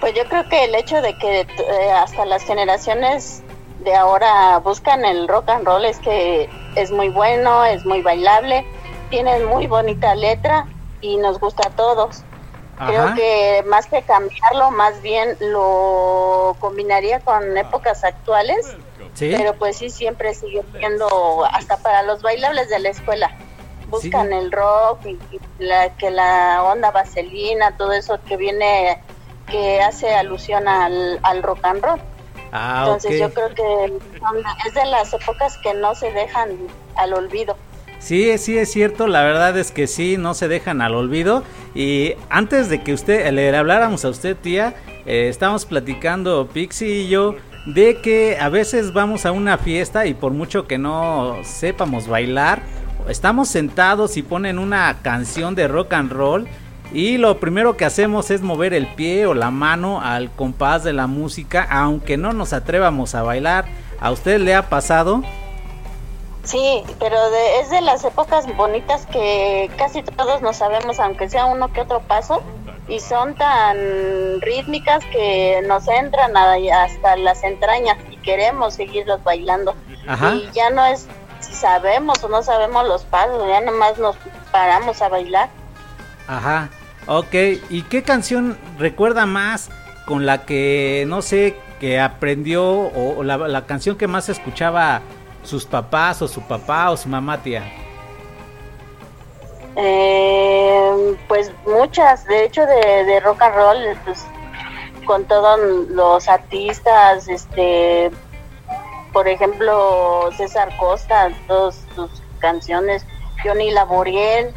Pues 0.00 0.14
yo 0.14 0.24
creo 0.26 0.48
que 0.48 0.66
el 0.66 0.74
hecho 0.76 1.02
de 1.02 1.18
que 1.18 1.40
eh, 1.40 1.90
hasta 1.96 2.24
las 2.24 2.44
generaciones 2.44 3.42
de 3.80 3.92
ahora 3.96 4.58
buscan 4.58 5.04
el 5.04 5.26
rock 5.26 5.48
and 5.48 5.66
roll 5.66 5.84
es 5.84 5.98
que 5.98 6.48
es 6.76 6.92
muy 6.92 7.08
bueno, 7.08 7.64
es 7.64 7.84
muy 7.84 8.02
bailable, 8.02 8.64
tiene 9.10 9.44
muy 9.46 9.66
bonita 9.66 10.14
letra 10.14 10.68
y 11.00 11.16
nos 11.16 11.40
gusta 11.40 11.66
a 11.66 11.70
todos. 11.72 12.22
Creo 12.86 13.16
que 13.16 13.64
más 13.66 13.86
que 13.86 14.02
cambiarlo, 14.02 14.70
más 14.70 15.02
bien 15.02 15.36
lo 15.40 16.56
combinaría 16.60 17.18
con 17.18 17.56
épocas 17.58 18.04
actuales, 18.04 18.76
Sí. 19.14 19.34
pero 19.36 19.54
pues 19.54 19.76
sí 19.76 19.90
siempre 19.90 20.34
sigue 20.34 20.62
siendo 20.78 21.44
hasta 21.46 21.78
para 21.78 22.02
los 22.04 22.22
bailables 22.22 22.68
de 22.68 22.78
la 22.78 22.90
escuela. 22.90 23.32
Buscan 24.02 24.32
el 24.32 24.50
rock 24.52 25.06
y, 25.06 25.10
y 25.34 25.40
la, 25.58 25.94
que 25.96 26.10
la 26.10 26.62
onda 26.62 26.90
vaselina, 26.90 27.76
todo 27.76 27.92
eso 27.92 28.18
que 28.26 28.36
viene, 28.36 28.98
que 29.50 29.80
hace 29.82 30.14
alusión 30.14 30.66
al, 30.68 31.18
al 31.22 31.42
rock 31.42 31.58
and 31.64 31.82
roll. 31.84 32.00
Ah, 32.52 32.84
Entonces 32.86 33.18
yo 33.20 33.32
creo 33.32 33.48
que 33.54 33.92
son- 34.20 34.42
es 34.66 34.74
de 34.74 34.84
las 34.86 35.12
épocas 35.12 35.58
que 35.58 35.74
no 35.74 35.94
se 35.94 36.12
dejan 36.12 36.50
al 36.96 37.12
olvido. 37.14 37.56
Sí, 37.98 38.36
sí 38.38 38.58
es 38.58 38.70
cierto, 38.70 39.06
la 39.06 39.22
verdad 39.22 39.56
es 39.56 39.70
que 39.72 39.86
sí, 39.86 40.16
no 40.18 40.34
se 40.34 40.46
dejan 40.46 40.82
al 40.82 40.94
olvido. 40.94 41.42
Y 41.74 42.14
antes 42.28 42.68
de 42.68 42.82
que 42.82 42.92
usted 42.92 43.30
le 43.32 43.56
habláramos 43.56 44.04
a 44.04 44.10
usted, 44.10 44.36
tía, 44.36 44.74
eh, 45.06 45.28
estamos 45.28 45.64
platicando 45.64 46.46
Pixie 46.52 46.88
y 47.02 47.08
yo 47.08 47.34
de 47.66 48.00
que 48.02 48.36
a 48.38 48.50
veces 48.50 48.92
vamos 48.92 49.24
a 49.24 49.32
una 49.32 49.56
fiesta 49.56 50.04
y 50.06 50.12
por 50.12 50.32
mucho 50.32 50.66
que 50.66 50.76
no 50.76 51.38
sepamos 51.44 52.06
bailar, 52.06 52.60
estamos 53.08 53.48
sentados 53.48 54.16
y 54.16 54.22
ponen 54.22 54.58
una 54.58 54.96
canción 55.02 55.54
de 55.54 55.68
rock 55.68 55.92
and 55.94 56.12
roll 56.12 56.48
y 56.92 57.18
lo 57.18 57.38
primero 57.40 57.76
que 57.76 57.84
hacemos 57.84 58.30
es 58.30 58.40
mover 58.42 58.72
el 58.74 58.86
pie 58.86 59.26
o 59.26 59.34
la 59.34 59.50
mano 59.50 60.00
al 60.00 60.30
compás 60.30 60.84
de 60.84 60.92
la 60.92 61.06
música, 61.06 61.66
aunque 61.70 62.16
no 62.16 62.32
nos 62.32 62.52
atrevamos 62.52 63.14
a 63.14 63.22
bailar. 63.22 63.64
¿A 64.00 64.10
usted 64.10 64.38
le 64.40 64.54
ha 64.54 64.68
pasado? 64.68 65.22
Sí, 66.44 66.82
pero 67.00 67.16
de- 67.30 67.60
es 67.60 67.70
de 67.70 67.80
las 67.80 68.04
épocas 68.04 68.44
bonitas 68.56 69.06
que 69.06 69.70
casi 69.78 70.02
todos 70.02 70.42
nos 70.42 70.58
sabemos, 70.58 71.00
aunque 71.00 71.28
sea 71.28 71.46
uno 71.46 71.72
que 71.72 71.80
otro 71.80 72.00
paso, 72.00 72.42
y 72.86 73.00
son 73.00 73.34
tan 73.34 73.78
rítmicas 74.42 75.02
que 75.10 75.62
nos 75.66 75.88
entran 75.88 76.36
a- 76.36 76.84
hasta 76.84 77.16
las 77.16 77.42
entrañas 77.42 77.96
y 78.10 78.16
queremos 78.18 78.74
seguirlos 78.74 79.24
bailando. 79.24 79.74
Ajá. 80.06 80.34
Y 80.34 80.50
ya 80.52 80.68
no 80.68 80.84
es 80.84 81.06
si 81.54 81.60
sabemos 81.60 82.22
o 82.22 82.28
no 82.28 82.42
sabemos 82.42 82.86
los 82.86 83.04
pasos, 83.04 83.46
ya 83.48 83.60
nomás 83.60 83.98
nos 83.98 84.16
paramos 84.50 85.00
a 85.00 85.08
bailar. 85.08 85.48
Ajá, 86.26 86.68
ok. 87.06 87.34
¿Y 87.70 87.82
qué 87.82 88.02
canción 88.02 88.58
recuerda 88.78 89.26
más 89.26 89.70
con 90.06 90.26
la 90.26 90.44
que, 90.44 91.04
no 91.06 91.22
sé, 91.22 91.56
que 91.80 92.00
aprendió 92.00 92.64
o, 92.64 93.18
o 93.18 93.22
la, 93.22 93.36
la 93.36 93.66
canción 93.66 93.96
que 93.96 94.06
más 94.06 94.28
escuchaba 94.28 95.02
sus 95.42 95.64
papás 95.64 96.22
o 96.22 96.28
su 96.28 96.42
papá 96.42 96.90
o 96.90 96.96
su 96.96 97.08
mamá, 97.08 97.42
tía? 97.42 97.62
Eh, 99.76 101.16
pues 101.28 101.52
muchas, 101.66 102.24
de 102.26 102.44
hecho 102.44 102.64
de, 102.66 103.04
de 103.04 103.20
rock 103.20 103.42
and 103.42 103.54
roll, 103.54 103.78
pues, 104.04 104.24
con 105.04 105.24
todos 105.24 105.58
los 105.90 106.28
artistas, 106.28 107.28
este, 107.28 108.10
por 109.14 109.26
ejemplo 109.28 110.28
César 110.36 110.76
Costa, 110.76 111.30
todas 111.46 111.86
sus 111.94 112.10
canciones, 112.40 113.06
Johnny 113.42 113.70
Laboriel, 113.70 114.52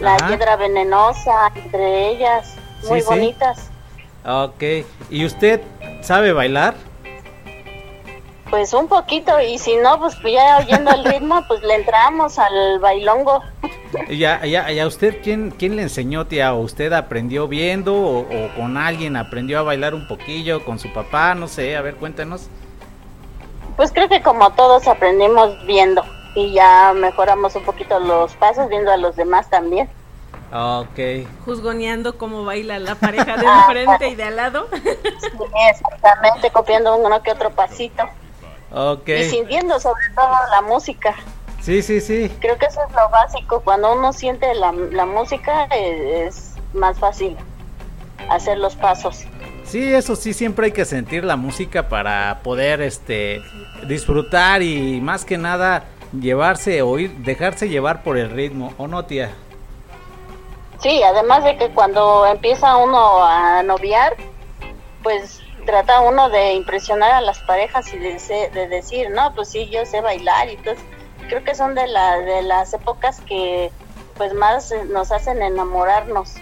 La. 0.00 0.16
Hiedra 0.28 0.56
Venenosa, 0.56 1.50
entre 1.54 2.08
ellas, 2.10 2.56
muy 2.88 3.00
Sí, 3.00 3.06
sí. 3.06 3.14
bonitas. 3.14 3.70
Ok. 4.26 4.62
¿Y 5.08 5.24
usted 5.24 5.62
sabe 6.02 6.32
bailar? 6.32 6.74
Pues 8.50 8.72
un 8.74 8.88
poquito, 8.88 9.40
y 9.40 9.58
si 9.58 9.76
no, 9.76 9.98
pues 9.98 10.16
ya 10.22 10.58
oyendo 10.58 10.90
el 10.92 11.04
ritmo, 11.04 11.42
pues 11.48 11.62
le 11.62 11.76
entramos 11.76 12.38
al 12.38 12.78
bailongo. 12.80 13.42
¿Ya, 14.10 14.44
ya, 14.44 14.70
ya 14.70 14.86
usted 14.86 15.22
quién, 15.22 15.50
quién 15.56 15.76
le 15.76 15.82
enseñó, 15.82 16.26
tía? 16.26 16.52
¿O 16.54 16.60
usted 16.60 16.92
aprendió 16.92 17.48
viendo 17.48 17.94
o, 17.94 18.20
o 18.20 18.54
con 18.56 18.76
alguien 18.76 19.16
aprendió 19.16 19.60
a 19.60 19.62
bailar 19.62 19.94
un 19.94 20.06
poquillo, 20.08 20.64
con 20.64 20.78
su 20.78 20.92
papá? 20.92 21.34
No 21.34 21.46
sé, 21.48 21.76
a 21.76 21.80
ver, 21.82 21.94
cuéntenos. 21.96 22.48
Pues 23.76 23.92
creo 23.92 24.08
que 24.08 24.22
como 24.22 24.50
todos 24.50 24.86
aprendimos 24.86 25.50
viendo 25.66 26.04
y 26.34 26.52
ya 26.52 26.92
mejoramos 26.94 27.54
un 27.56 27.64
poquito 27.64 27.98
los 27.98 28.34
pasos 28.36 28.68
viendo 28.68 28.90
a 28.90 28.96
los 28.96 29.16
demás 29.16 29.48
también. 29.50 29.88
Ok. 30.52 31.26
Juzgoneando 31.44 32.16
cómo 32.16 32.44
baila 32.44 32.78
la 32.78 32.94
pareja 32.94 33.36
de 33.36 33.46
enfrente 33.46 34.08
y 34.08 34.14
de 34.14 34.24
al 34.24 34.36
lado. 34.36 34.68
Sí, 34.72 35.28
exactamente, 35.70 36.50
copiando 36.50 36.96
uno 36.96 37.22
que 37.22 37.32
otro 37.32 37.50
pasito 37.50 38.04
Ok. 38.72 39.08
y 39.08 39.24
sintiendo 39.24 39.80
sobre 39.80 40.02
todo 40.14 40.28
la 40.50 40.62
música. 40.62 41.14
Sí, 41.60 41.82
sí, 41.82 42.00
sí. 42.00 42.30
Creo 42.40 42.58
que 42.58 42.66
eso 42.66 42.80
es 42.86 42.94
lo 42.94 43.08
básico, 43.08 43.60
cuando 43.62 43.94
uno 43.94 44.12
siente 44.12 44.54
la, 44.54 44.70
la 44.72 45.06
música 45.06 45.66
eh, 45.74 46.26
es 46.28 46.52
más 46.74 46.98
fácil 46.98 47.36
hacer 48.28 48.58
los 48.58 48.76
pasos. 48.76 49.24
Sí, 49.64 49.94
eso 49.94 50.14
sí, 50.14 50.34
siempre 50.34 50.66
hay 50.66 50.72
que 50.72 50.84
sentir 50.84 51.24
la 51.24 51.36
música 51.36 51.88
para 51.88 52.40
poder 52.42 52.80
este 52.82 53.42
disfrutar 53.86 54.62
y 54.62 55.00
más 55.00 55.24
que 55.24 55.38
nada 55.38 55.84
llevarse 56.12 56.82
o 56.82 56.98
ir, 56.98 57.10
dejarse 57.18 57.68
llevar 57.68 58.02
por 58.02 58.16
el 58.16 58.30
ritmo, 58.30 58.72
¿o 58.78 58.86
no, 58.86 59.04
tía? 59.04 59.32
Sí, 60.80 61.02
además 61.02 61.44
de 61.44 61.56
que 61.56 61.70
cuando 61.70 62.26
empieza 62.26 62.76
uno 62.76 63.24
a 63.24 63.62
noviar, 63.62 64.14
pues 65.02 65.40
trata 65.64 66.00
uno 66.00 66.28
de 66.28 66.52
impresionar 66.52 67.12
a 67.12 67.20
las 67.20 67.38
parejas 67.40 67.92
y 67.94 67.98
de, 67.98 68.68
decir, 68.68 69.10
no, 69.10 69.34
pues 69.34 69.48
sí, 69.48 69.68
yo 69.70 69.86
sé 69.86 70.00
bailar 70.00 70.48
y 70.48 70.54
entonces 70.54 70.84
creo 71.28 71.42
que 71.42 71.54
son 71.54 71.74
de, 71.74 71.86
la, 71.86 72.18
de 72.18 72.42
las 72.42 72.74
épocas 72.74 73.20
que 73.22 73.70
pues 74.16 74.34
más 74.34 74.72
nos 74.90 75.10
hacen 75.10 75.42
enamorarnos. 75.42 76.34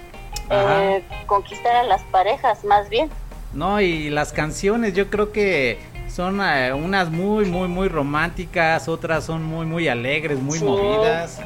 Eh, 0.51 1.03
conquistar 1.27 1.77
a 1.77 1.83
las 1.85 2.03
parejas 2.05 2.65
más 2.65 2.89
bien. 2.89 3.11
No, 3.53 3.81
y 3.81 4.11
las 4.11 4.33
canciones 4.33 4.95
yo 4.95 5.11
creo 5.11 5.31
que 5.33 5.79
son 6.09 6.41
eh, 6.43 6.73
unas 6.73 7.11
muy, 7.11 7.45
muy, 7.47 7.69
muy 7.69 7.89
románticas, 7.89 8.89
otras 8.89 9.25
son 9.25 9.43
muy, 9.45 9.67
muy 9.67 9.89
alegres, 9.89 10.39
muy 10.39 10.59
Sí. 10.59 10.65
movidas. 10.65 11.41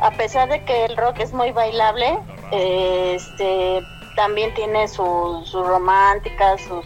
A 0.00 0.10
pesar 0.12 0.48
de 0.48 0.62
que 0.64 0.84
el 0.86 0.96
rock 0.96 1.20
es 1.20 1.32
muy 1.32 1.50
bailable, 1.52 2.18
eh, 2.52 3.14
este 3.16 3.80
también 4.16 4.52
tiene 4.54 4.86
sus 4.88 5.48
sus 5.48 5.66
románticas, 5.66 6.60
sus 6.62 6.84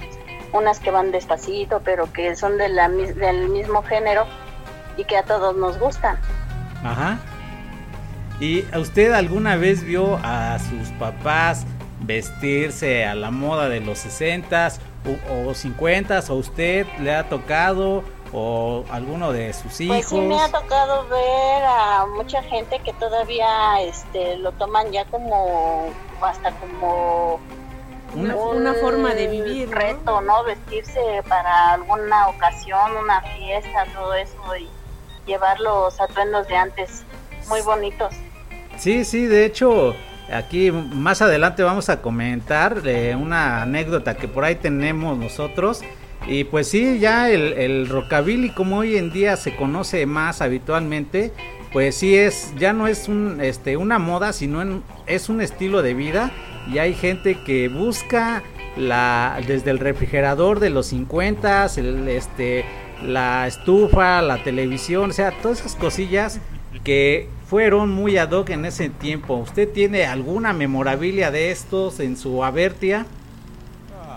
unas 0.52 0.80
que 0.80 0.90
van 0.90 1.10
despacito, 1.12 1.80
pero 1.84 2.10
que 2.12 2.34
son 2.36 2.56
de 2.56 2.68
la, 2.68 2.88
del 2.88 3.48
mismo 3.50 3.82
género 3.82 4.24
y 4.96 5.04
que 5.04 5.16
a 5.16 5.22
todos 5.22 5.54
nos 5.56 5.78
gustan. 5.78 6.18
Ajá. 6.82 7.18
¿Y 8.40 8.64
a 8.72 8.78
usted 8.78 9.12
alguna 9.12 9.56
vez 9.56 9.82
vio 9.82 10.18
a 10.22 10.58
sus 10.58 10.90
papás 10.98 11.66
vestirse 12.00 13.04
a 13.04 13.14
la 13.16 13.32
moda 13.32 13.68
de 13.68 13.80
los 13.80 14.04
60s 14.06 14.78
o, 15.28 15.48
o 15.48 15.54
50s? 15.54 16.30
¿O 16.30 16.34
usted 16.34 16.86
le 17.00 17.14
ha 17.14 17.28
tocado? 17.28 18.04
¿O 18.32 18.84
alguno 18.90 19.32
de 19.32 19.52
sus 19.54 19.80
hijos? 19.80 19.96
Pues 19.96 20.08
sí 20.08 20.20
me 20.20 20.38
ha 20.38 20.48
tocado 20.50 21.08
ver 21.08 21.64
a 21.64 22.06
mucha 22.14 22.42
gente 22.42 22.78
que 22.80 22.92
todavía 22.92 23.80
este 23.80 24.36
lo 24.36 24.52
toman 24.52 24.92
ya 24.92 25.04
como 25.06 25.88
hasta 26.20 26.52
como 26.52 27.40
Una, 28.14 28.36
un 28.36 28.58
una 28.58 28.74
forma 28.74 29.14
de 29.14 29.28
vivir, 29.28 29.70
¿no? 29.70 29.76
reto, 29.76 30.20
¿no? 30.20 30.44
Vestirse 30.44 31.00
para 31.26 31.72
alguna 31.72 32.28
ocasión, 32.28 32.96
una 33.02 33.22
fiesta, 33.22 33.86
todo 33.94 34.14
eso 34.14 34.56
y 34.60 34.68
llevar 35.26 35.58
los 35.58 35.98
atuendos 35.98 36.46
de 36.48 36.56
antes 36.56 37.04
muy 37.48 37.62
bonitos. 37.62 38.14
Sí, 38.78 39.04
sí, 39.04 39.26
de 39.26 39.44
hecho, 39.44 39.94
aquí 40.32 40.70
más 40.70 41.20
adelante 41.22 41.62
vamos 41.62 41.88
a 41.88 42.00
comentar 42.00 42.82
una 43.18 43.62
anécdota 43.62 44.16
que 44.16 44.28
por 44.28 44.44
ahí 44.44 44.54
tenemos 44.56 45.18
nosotros. 45.18 45.80
Y 46.26 46.44
pues 46.44 46.68
sí, 46.68 46.98
ya 46.98 47.30
el, 47.30 47.54
el 47.54 47.88
rockabilly 47.88 48.50
como 48.50 48.78
hoy 48.78 48.96
en 48.96 49.10
día 49.12 49.36
se 49.36 49.56
conoce 49.56 50.04
más 50.04 50.42
habitualmente, 50.42 51.32
pues 51.72 51.94
sí 51.96 52.16
es, 52.16 52.52
ya 52.58 52.72
no 52.72 52.86
es 52.86 53.08
un, 53.08 53.40
este, 53.40 53.76
una 53.76 53.98
moda, 53.98 54.32
sino 54.32 54.60
en- 54.62 54.82
es 55.06 55.28
un 55.28 55.40
estilo 55.40 55.80
de 55.82 55.94
vida. 55.94 56.30
Y 56.72 56.78
hay 56.78 56.92
gente 56.94 57.38
que 57.46 57.68
busca 57.68 58.42
la, 58.76 59.40
desde 59.46 59.70
el 59.70 59.78
refrigerador 59.78 60.60
de 60.60 60.70
los 60.70 60.86
50, 60.88 61.66
el, 61.76 62.08
este, 62.08 62.64
la 63.02 63.46
estufa, 63.46 64.20
la 64.20 64.42
televisión, 64.42 65.10
o 65.10 65.12
sea, 65.12 65.30
todas 65.40 65.60
esas 65.60 65.76
cosillas 65.76 66.40
que 66.84 67.28
fueron 67.48 67.90
muy 67.90 68.18
ad 68.18 68.30
hoc 68.32 68.50
en 68.50 68.64
ese 68.66 68.90
tiempo. 68.90 69.34
¿Usted 69.34 69.68
tiene 69.72 70.06
alguna 70.06 70.52
memorabilia 70.52 71.30
de 71.30 71.50
estos 71.50 71.98
en 72.00 72.16
su 72.16 72.44
Avertia? 72.44 73.06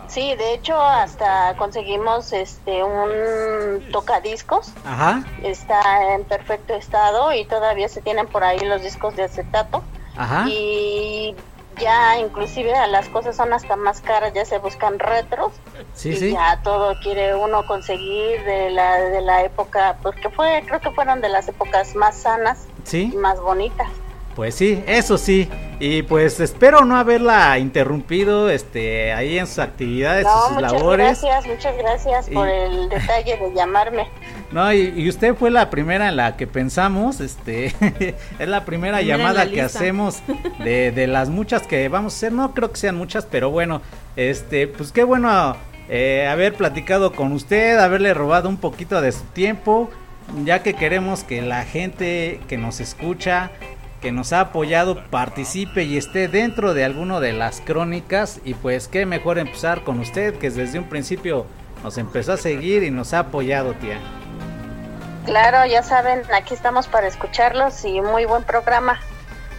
Sí, 0.08 0.36
de 0.36 0.54
hecho 0.56 0.76
hasta 0.82 1.56
conseguimos 1.58 2.34
este 2.34 2.84
un 2.84 3.90
tocadiscos, 3.94 4.74
Ajá, 4.84 5.24
está 5.42 6.14
en 6.16 6.26
perfecto 6.26 6.74
estado 6.74 7.32
y 7.34 7.46
todavía 7.46 7.88
se 7.88 8.02
tienen 8.02 8.28
por 8.28 8.44
ahí 8.44 8.60
los 8.60 8.82
discos 8.82 9.16
de 9.16 9.24
acetato. 9.24 9.82
ajá. 10.18 10.46
y 10.50 11.34
ya 11.80 12.20
inclusive 12.20 12.74
las 12.90 13.08
cosas 13.08 13.38
son 13.38 13.54
hasta 13.54 13.78
más 13.78 14.02
caras, 14.02 14.34
ya 14.34 14.44
se 14.44 14.58
buscan 14.58 15.00
retros 15.00 15.54
Sí, 15.94 16.10
y 16.10 16.16
sí. 16.18 16.32
ya 16.34 16.60
todo 16.62 16.94
quiere 17.02 17.34
uno 17.34 17.66
conseguir 17.66 18.44
de 18.44 18.70
la 18.72 18.98
de 19.00 19.22
la 19.22 19.44
época, 19.44 19.96
porque 20.04 20.30
fue 20.30 20.62
creo 20.68 20.82
que 20.82 20.92
fueron 20.92 21.22
de 21.22 21.30
las 21.30 21.48
épocas 21.48 21.96
más 21.96 22.18
sanas 22.18 22.66
Sí, 22.84 23.14
más 23.18 23.40
bonitas. 23.40 23.88
pues 24.36 24.56
sí, 24.56 24.82
eso 24.88 25.18
sí. 25.18 25.50
Y 25.80 26.04
pues 26.04 26.40
espero 26.40 26.86
no 26.86 26.96
haberla 26.96 27.58
interrumpido 27.60 28.50
este 28.50 29.12
ahí 29.14 29.38
en 29.40 29.48
sus 29.48 29.60
actividades, 29.60 30.24
No, 30.26 30.42
sus 30.44 30.52
muchas 30.54 30.72
labores. 30.74 31.22
gracias, 31.22 31.48
muchas 31.48 31.78
gracias 31.78 32.30
por 32.30 32.48
el 32.48 32.90
detalle 32.90 33.38
de 33.38 33.54
llamarme. 33.54 34.08
No, 34.52 34.74
y, 34.74 34.94
y 34.98 35.08
usted 35.08 35.34
fue 35.34 35.50
la 35.50 35.70
primera 35.70 36.10
en 36.10 36.18
la 36.18 36.36
que 36.36 36.46
pensamos, 36.46 37.22
este, 37.22 37.68
es 38.40 38.48
la 38.50 38.66
primera 38.66 39.02
llamada 39.02 39.46
la 39.46 39.50
que 39.50 39.62
hacemos 39.62 40.22
de, 40.60 40.92
de 40.92 41.08
las 41.08 41.30
muchas 41.30 41.62
que 41.66 41.88
vamos 41.88 42.14
a 42.14 42.18
hacer, 42.18 42.34
no 42.34 42.54
creo 42.54 42.70
que 42.70 42.76
sean 42.78 42.98
muchas, 42.98 43.26
pero 43.26 43.50
bueno, 43.50 43.82
este, 44.18 44.68
pues 44.68 44.92
qué 44.92 45.06
bueno 45.06 45.56
eh, 45.88 46.28
haber 46.30 46.54
platicado 46.56 47.14
con 47.14 47.32
usted, 47.32 47.80
haberle 47.80 48.14
robado 48.14 48.50
un 48.50 48.58
poquito 48.58 49.00
de 49.00 49.14
su 49.14 49.24
tiempo, 49.28 49.90
ya 50.44 50.64
que 50.64 50.74
queremos 50.74 51.24
que 51.24 51.42
la 51.42 51.64
gente 51.64 52.40
que 52.48 52.58
nos 52.58 52.80
escucha, 52.80 53.52
que 54.02 54.12
nos 54.12 54.34
ha 54.34 54.42
apoyado, 54.42 55.04
participe 55.10 55.84
y 55.84 55.98
esté 55.98 56.28
dentro 56.28 56.74
de 56.74 56.84
alguno 56.84 57.20
de 57.20 57.34
las 57.34 57.62
crónicas, 57.62 58.42
y 58.44 58.54
pues 58.54 58.88
qué 58.88 59.06
mejor 59.06 59.38
empezar 59.38 59.84
con 59.84 60.00
usted, 60.00 60.36
que 60.36 60.50
desde 60.50 60.80
un 60.80 60.90
principio 60.90 61.46
nos 61.84 61.98
empezó 61.98 62.34
a 62.34 62.38
seguir 62.38 62.84
y 62.84 62.92
nos 62.92 63.14
ha 63.14 63.20
apoyado, 63.20 63.74
tía. 63.74 64.00
Claro, 65.26 65.70
ya 65.70 65.84
saben, 65.84 66.22
aquí 66.34 66.54
estamos 66.54 66.88
para 66.88 67.08
escucharlos 67.08 67.86
y 67.86 68.02
muy 68.02 68.26
buen 68.26 68.44
programa. 68.44 69.00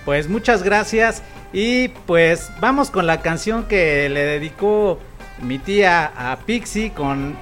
Pues 0.04 0.28
muchas 0.28 0.64
gracias 0.64 1.22
y 1.52 1.88
pues 1.88 2.50
vamos 2.60 2.90
con 2.90 3.06
la 3.06 3.20
canción 3.20 3.64
que 3.68 4.08
le 4.08 4.24
dedicó 4.24 4.98
mi 5.40 5.58
tía 5.58 6.12
a 6.16 6.36
Pixie 6.38 6.92
con... 6.92 7.36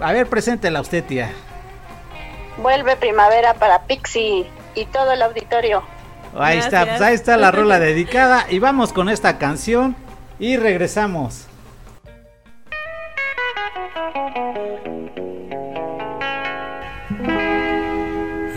A 0.00 0.12
ver, 0.12 0.26
preséntela 0.26 0.80
usted, 0.80 1.04
tía. 1.04 1.30
Vuelve 2.58 2.96
primavera 2.96 3.54
para 3.54 3.82
Pixie 3.82 4.46
y 4.74 4.84
todo 4.86 5.12
el 5.12 5.22
auditorio. 5.22 5.82
Ahí 6.38 6.58
está, 6.58 6.84
pues 6.86 7.00
ahí 7.00 7.14
está 7.14 7.36
la 7.36 7.50
rola 7.50 7.78
dedicada 7.78 8.46
y 8.48 8.58
vamos 8.58 8.92
con 8.92 9.08
esta 9.08 9.38
canción 9.38 9.96
y 10.38 10.56
regresamos. 10.56 11.46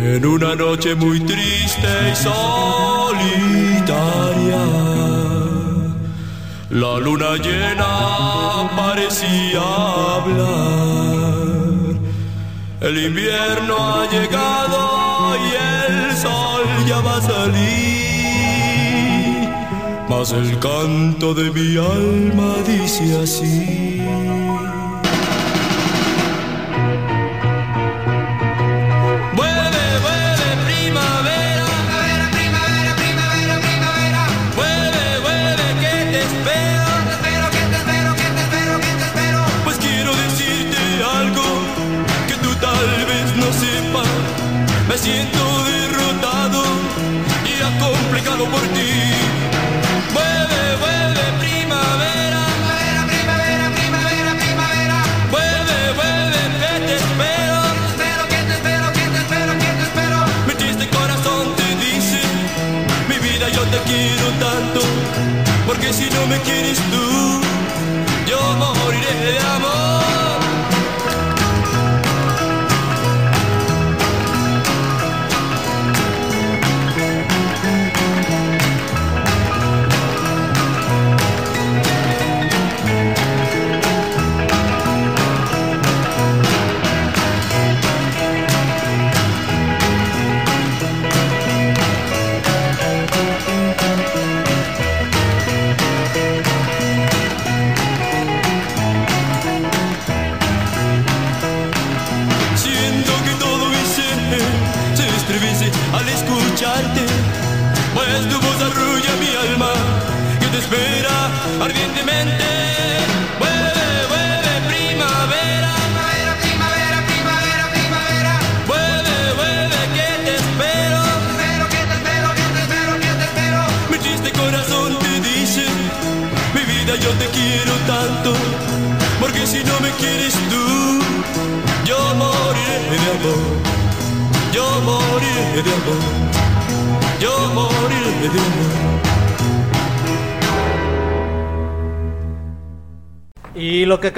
En 0.02 0.26
una 0.26 0.56
noche 0.56 0.96
muy 0.96 1.20
triste 1.20 1.88
y 2.12 2.16
solitaria, 2.16 2.36
la 6.70 7.00
luna 7.00 7.36
llena 7.36 8.70
parecía 8.76 9.62
hablar. 10.16 10.89
El 12.82 12.98
invierno 12.98 13.76
ha 13.78 14.10
llegado 14.10 15.36
y 15.36 15.50
el 15.84 16.16
sol 16.16 16.64
ya 16.88 17.02
va 17.02 17.18
a 17.18 17.22
salir, 17.22 17.60
mas 20.08 20.32
el 20.32 20.58
canto 20.60 21.34
de 21.34 21.52
mi 21.52 21.76
alma 21.76 22.56
dice 22.66 23.18
así. 23.22 24.00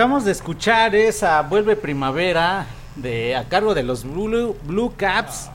Acabamos 0.02 0.26
de 0.26 0.32
escuchar 0.32 0.96
es 0.96 1.22
a 1.22 1.44
Vuelve 1.44 1.76
Primavera 1.76 2.66
de 2.96 3.36
a 3.36 3.44
cargo 3.44 3.76
de 3.76 3.84
los 3.84 4.04
Blue, 4.04 4.56
Blue 4.64 4.94
Caps 4.98 5.52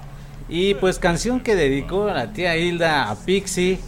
y 0.48 0.74
pues 0.74 1.00
canción 1.00 1.40
que 1.40 1.56
dedicó 1.56 2.06
la 2.06 2.32
tía 2.32 2.56
Hilda 2.56 3.10
a 3.10 3.16
Pixie 3.16 3.80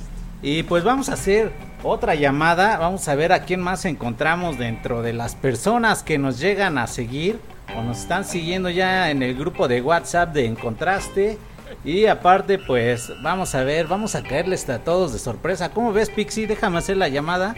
y 0.42 0.64
pues 0.64 0.82
vamos 0.82 1.10
a 1.10 1.12
hacer 1.12 1.52
otra 1.84 2.16
llamada, 2.16 2.76
vamos 2.76 3.06
a 3.06 3.14
ver 3.14 3.32
a 3.32 3.44
quién 3.44 3.60
más 3.60 3.84
encontramos 3.84 4.58
dentro 4.58 5.00
de 5.00 5.12
las 5.12 5.36
personas 5.36 6.02
que 6.02 6.18
nos 6.18 6.40
llegan 6.40 6.76
a 6.76 6.88
seguir 6.88 7.38
o 7.76 7.82
nos 7.82 8.00
están 8.00 8.24
siguiendo 8.24 8.68
ya 8.68 9.12
en 9.12 9.22
el 9.22 9.36
grupo 9.36 9.68
de 9.68 9.80
WhatsApp 9.80 10.32
de 10.32 10.46
Encontraste 10.46 11.38
y 11.84 12.06
aparte 12.06 12.58
pues 12.58 13.12
vamos 13.22 13.54
a 13.54 13.62
ver, 13.62 13.86
vamos 13.86 14.16
a 14.16 14.24
caerles 14.24 14.68
a 14.68 14.80
todos 14.80 15.12
de 15.12 15.20
sorpresa. 15.20 15.70
¿Cómo 15.70 15.92
ves 15.92 16.10
Pixie? 16.10 16.48
Déjame 16.48 16.78
hacer 16.78 16.96
la 16.96 17.06
llamada. 17.06 17.54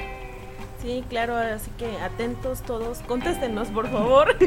Sí, 0.81 1.05
claro, 1.09 1.37
así 1.37 1.71
que 1.79 1.99
atentos 2.01 2.63
todos. 2.63 2.99
Contéstenos, 3.07 3.69
por 3.69 3.89
favor. 3.91 4.37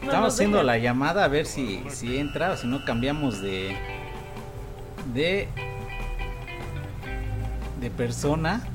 No 0.00 0.08
Estamos 0.08 0.34
haciendo 0.34 0.56
dejen. 0.56 0.66
la 0.66 0.78
llamada 0.78 1.24
a 1.24 1.28
ver 1.28 1.46
si, 1.46 1.84
si 1.88 2.18
entra 2.18 2.50
o 2.50 2.56
si 2.56 2.66
no 2.66 2.84
cambiamos 2.84 3.40
de 3.40 3.76
de 5.14 5.46
de 7.80 7.88
persona. 7.90 8.66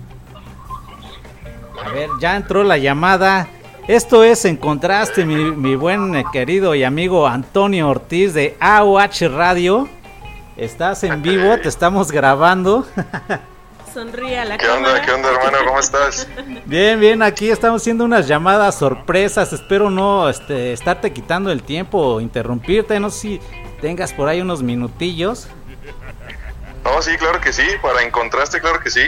A 1.85 1.89
ver, 1.89 2.09
ya 2.21 2.37
entró 2.37 2.63
la 2.63 2.77
llamada. 2.77 3.49
Esto 3.89 4.23
es 4.23 4.45
en 4.45 4.55
contraste, 4.55 5.25
mi, 5.25 5.35
mi 5.51 5.75
buen 5.75 6.15
eh, 6.15 6.23
querido 6.31 6.75
y 6.75 6.85
amigo 6.85 7.27
Antonio 7.27 7.89
Ortiz 7.89 8.33
de 8.33 8.55
AOH 8.61 9.27
Radio. 9.29 9.89
Estás 10.55 11.03
en 11.03 11.21
vivo, 11.21 11.57
te 11.61 11.67
estamos 11.67 12.09
grabando. 12.09 12.85
Sonríe 13.97 14.37
a 14.37 14.45
la 14.45 14.59
¿Qué 14.59 14.67
onda? 14.67 14.89
cámara. 14.89 15.05
¿Qué 15.05 15.11
onda, 15.11 15.29
hermano? 15.31 15.57
¿Cómo 15.65 15.79
estás? 15.79 16.27
Bien, 16.65 16.99
bien, 16.99 17.23
aquí 17.23 17.49
estamos 17.49 17.81
haciendo 17.81 18.05
unas 18.05 18.27
llamadas 18.27 18.77
sorpresas. 18.77 19.53
Espero 19.53 19.89
no 19.89 20.29
este, 20.29 20.71
estarte 20.71 21.11
quitando 21.11 21.51
el 21.51 21.63
tiempo 21.63 21.97
o 21.97 22.21
interrumpirte. 22.21 22.99
No 22.99 23.09
sé 23.09 23.19
si 23.19 23.41
tengas 23.81 24.13
por 24.13 24.29
ahí 24.29 24.39
unos 24.39 24.61
minutillos. 24.61 25.47
No, 26.83 27.01
sí, 27.01 27.17
claro 27.17 27.41
que 27.41 27.51
sí. 27.51 27.63
Para 27.81 28.03
encontraste, 28.03 28.61
claro 28.61 28.79
que 28.81 28.91
sí. 28.91 29.01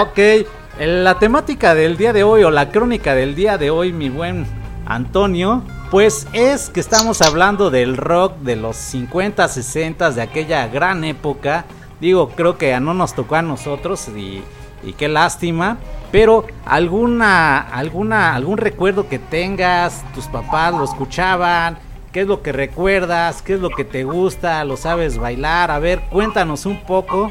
Ok, 0.00 0.48
la 0.80 1.18
temática 1.18 1.74
del 1.74 1.98
día 1.98 2.14
de 2.14 2.24
hoy 2.24 2.42
o 2.42 2.50
la 2.50 2.70
crónica 2.70 3.14
del 3.14 3.34
día 3.34 3.58
de 3.58 3.68
hoy, 3.68 3.92
mi 3.92 4.08
buen 4.08 4.46
Antonio, 4.86 5.62
pues 5.90 6.26
es 6.32 6.70
que 6.70 6.80
estamos 6.80 7.20
hablando 7.20 7.68
del 7.68 7.98
rock 7.98 8.38
de 8.38 8.56
los 8.56 8.76
50, 8.78 9.46
60, 9.46 10.12
de 10.12 10.22
aquella 10.22 10.68
gran 10.68 11.04
época. 11.04 11.66
Digo, 12.00 12.30
creo 12.30 12.58
que 12.58 12.78
no 12.80 12.94
nos 12.94 13.14
tocó 13.14 13.36
a 13.36 13.42
nosotros 13.42 14.08
y, 14.08 14.44
y 14.82 14.92
qué 14.92 15.08
lástima. 15.08 15.78
Pero 16.12 16.46
alguna, 16.64 17.58
alguna, 17.58 18.34
algún 18.34 18.58
recuerdo 18.58 19.08
que 19.08 19.18
tengas, 19.18 20.04
tus 20.14 20.26
papás 20.26 20.72
lo 20.72 20.84
escuchaban, 20.84 21.78
qué 22.12 22.22
es 22.22 22.26
lo 22.26 22.42
que 22.42 22.52
recuerdas, 22.52 23.42
qué 23.42 23.54
es 23.54 23.60
lo 23.60 23.70
que 23.70 23.84
te 23.84 24.04
gusta, 24.04 24.64
lo 24.64 24.76
sabes 24.76 25.18
bailar. 25.18 25.70
A 25.70 25.78
ver, 25.78 26.00
cuéntanos 26.10 26.64
un 26.64 26.82
poco. 26.84 27.30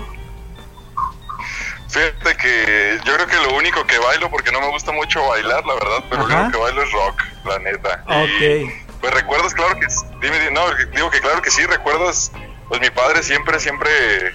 Fíjate 1.88 2.36
que 2.36 2.99
yo 3.06 3.13
creo 3.15 3.28
que 3.28 3.49
lo 3.49 3.58
único 3.58 3.86
que 3.86 3.97
bailo, 3.97 4.30
porque 4.30 4.51
no 4.51 4.60
me 4.60 4.69
gusta 4.69 4.91
mucho 4.91 5.25
bailar, 5.28 5.65
la 5.65 5.73
verdad, 5.75 6.04
pero 6.10 6.28
lo 6.28 6.36
único 6.36 6.51
que 6.51 6.58
bailo 6.58 6.84
es 6.84 6.91
rock, 6.91 7.23
la 7.45 7.60
neta. 7.60 8.04
Ok. 8.08 8.41
Y, 8.41 8.86
pues 8.99 9.13
recuerdas, 9.13 9.54
claro 9.54 9.80
que 9.80 9.88
dime, 10.19 10.39
dime, 10.39 10.51
no, 10.51 10.62
digo 10.93 11.10
que 11.10 11.21
claro 11.21 11.41
que 11.41 11.51
sí, 11.51 11.65
recuerdas, 11.65 12.32
pues 12.67 12.82
mi 12.82 12.89
padre 12.89 13.21
siempre, 13.23 13.60
siempre 13.60 13.89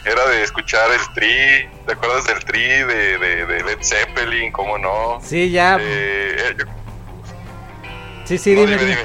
era 0.05 0.27
de 0.29 0.43
escuchar 0.43 0.91
el 0.93 1.01
Tri, 1.15 1.69
¿te 1.87 1.93
acuerdas 1.93 2.25
del 2.27 2.45
Tri, 2.45 2.63
de, 2.63 3.19
de, 3.19 3.47
de 3.47 3.65
Led 3.65 3.79
Zeppelin, 3.83 4.53
cómo 4.53 4.79
no? 4.79 5.21
Sí, 5.23 5.51
ya. 5.51 5.77
Eh, 5.81 6.37
eh, 6.39 6.55
yo- 6.59 6.65
Sí, 8.25 8.39
sí, 8.39 8.55
no, 8.55 8.61
dime, 8.61 8.77
dime, 8.77 8.87
dime. 8.87 9.03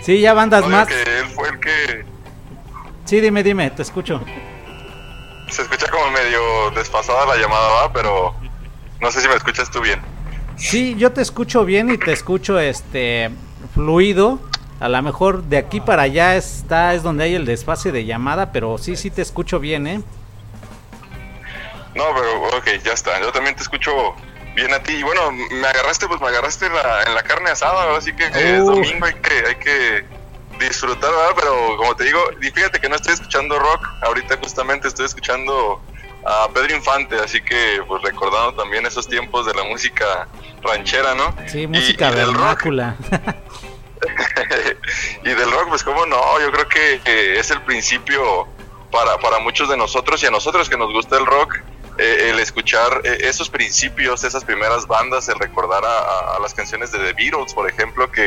Sí, 0.00 0.20
ya 0.20 0.32
bandas 0.34 0.62
No, 0.62 0.68
más. 0.68 0.86
que 0.88 1.02
él 1.02 1.26
fue 1.34 1.48
el 1.48 1.60
que 1.60 2.04
Sí, 3.04 3.20
dime, 3.20 3.42
dime, 3.42 3.70
te 3.70 3.82
escucho. 3.82 4.20
se 5.48 5.62
escucha 5.62 5.88
como 5.88 6.10
medio 6.12 6.70
desfasada 6.70 7.26
la 7.26 7.36
llamada, 7.36 7.68
va, 7.68 7.92
pero 7.92 8.34
no 9.00 9.10
sé 9.10 9.20
si 9.20 9.28
me 9.28 9.34
escuchas 9.34 9.70
tú 9.70 9.80
bien. 9.80 10.00
Sí, 10.56 10.94
yo 10.96 11.12
te 11.12 11.20
escucho 11.22 11.64
bien 11.64 11.90
y 11.90 11.98
te 11.98 12.12
escucho 12.12 12.58
este 12.60 13.30
fluido. 13.74 14.40
A 14.82 14.88
lo 14.88 15.00
mejor 15.00 15.44
de 15.44 15.58
aquí 15.58 15.80
para 15.80 16.02
allá 16.02 16.34
está 16.34 16.92
es 16.94 17.04
donde 17.04 17.22
hay 17.22 17.36
el 17.36 17.46
desfase 17.46 17.92
de 17.92 18.04
llamada, 18.04 18.50
pero 18.50 18.78
sí, 18.78 18.96
sí 18.96 19.12
te 19.12 19.22
escucho 19.22 19.60
bien, 19.60 19.86
¿eh? 19.86 20.02
No, 21.94 22.04
pero 22.12 22.58
ok, 22.58 22.66
ya 22.84 22.92
está. 22.92 23.20
Yo 23.20 23.30
también 23.30 23.54
te 23.54 23.62
escucho 23.62 23.92
bien 24.56 24.74
a 24.74 24.82
ti. 24.82 24.94
Y 24.94 25.02
bueno, 25.04 25.30
me 25.30 25.68
agarraste, 25.68 26.08
pues 26.08 26.20
me 26.20 26.26
agarraste 26.26 26.66
en 26.66 26.74
la, 26.74 27.02
en 27.04 27.14
la 27.14 27.22
carne 27.22 27.50
asada, 27.50 27.84
¿verdad? 27.84 27.98
así 27.98 28.12
que 28.12 28.24
eh, 28.24 28.56
es 28.56 28.66
domingo, 28.66 29.06
hay 29.06 29.14
que, 29.14 29.46
hay 29.46 29.54
que 29.54 30.04
disfrutar, 30.58 31.12
¿verdad? 31.12 31.32
Pero 31.36 31.76
como 31.76 31.94
te 31.94 32.02
digo, 32.02 32.18
y 32.40 32.50
fíjate 32.50 32.80
que 32.80 32.88
no 32.88 32.96
estoy 32.96 33.14
escuchando 33.14 33.60
rock, 33.60 33.86
ahorita 34.02 34.36
justamente 34.38 34.88
estoy 34.88 35.06
escuchando 35.06 35.80
a 36.24 36.48
Pedro 36.52 36.74
Infante, 36.74 37.16
así 37.16 37.40
que 37.40 37.82
pues 37.86 38.02
recordando 38.02 38.54
también 38.54 38.84
esos 38.84 39.06
tiempos 39.06 39.46
de 39.46 39.54
la 39.54 39.62
música 39.62 40.26
ranchera, 40.62 41.14
¿no? 41.14 41.34
Sí, 41.46 41.68
música 41.68 42.10
y 42.10 42.14
del 42.14 42.34
rock, 42.34 42.64
vernácula. 42.64 42.96
y 45.24 45.28
del 45.28 45.50
rock, 45.50 45.68
pues 45.68 45.82
cómo 45.82 46.06
no, 46.06 46.40
yo 46.40 46.50
creo 46.52 46.68
que 46.68 47.00
eh, 47.04 47.38
es 47.38 47.50
el 47.50 47.62
principio 47.62 48.46
para, 48.90 49.18
para 49.18 49.38
muchos 49.38 49.68
de 49.68 49.76
nosotros 49.76 50.22
y 50.22 50.26
a 50.26 50.30
nosotros 50.30 50.68
que 50.68 50.76
nos 50.76 50.92
gusta 50.92 51.16
el 51.16 51.26
rock, 51.26 51.56
eh, 51.98 52.30
el 52.30 52.40
escuchar 52.40 53.00
eh, 53.04 53.18
esos 53.22 53.48
principios, 53.50 54.24
esas 54.24 54.44
primeras 54.44 54.86
bandas, 54.86 55.28
el 55.28 55.38
recordar 55.38 55.84
a, 55.84 55.98
a- 55.98 56.36
a 56.36 56.38
las 56.40 56.54
canciones 56.54 56.90
de 56.92 56.98
The 56.98 57.12
Beatles, 57.12 57.54
por 57.54 57.68
ejemplo, 57.68 58.10
que, 58.10 58.26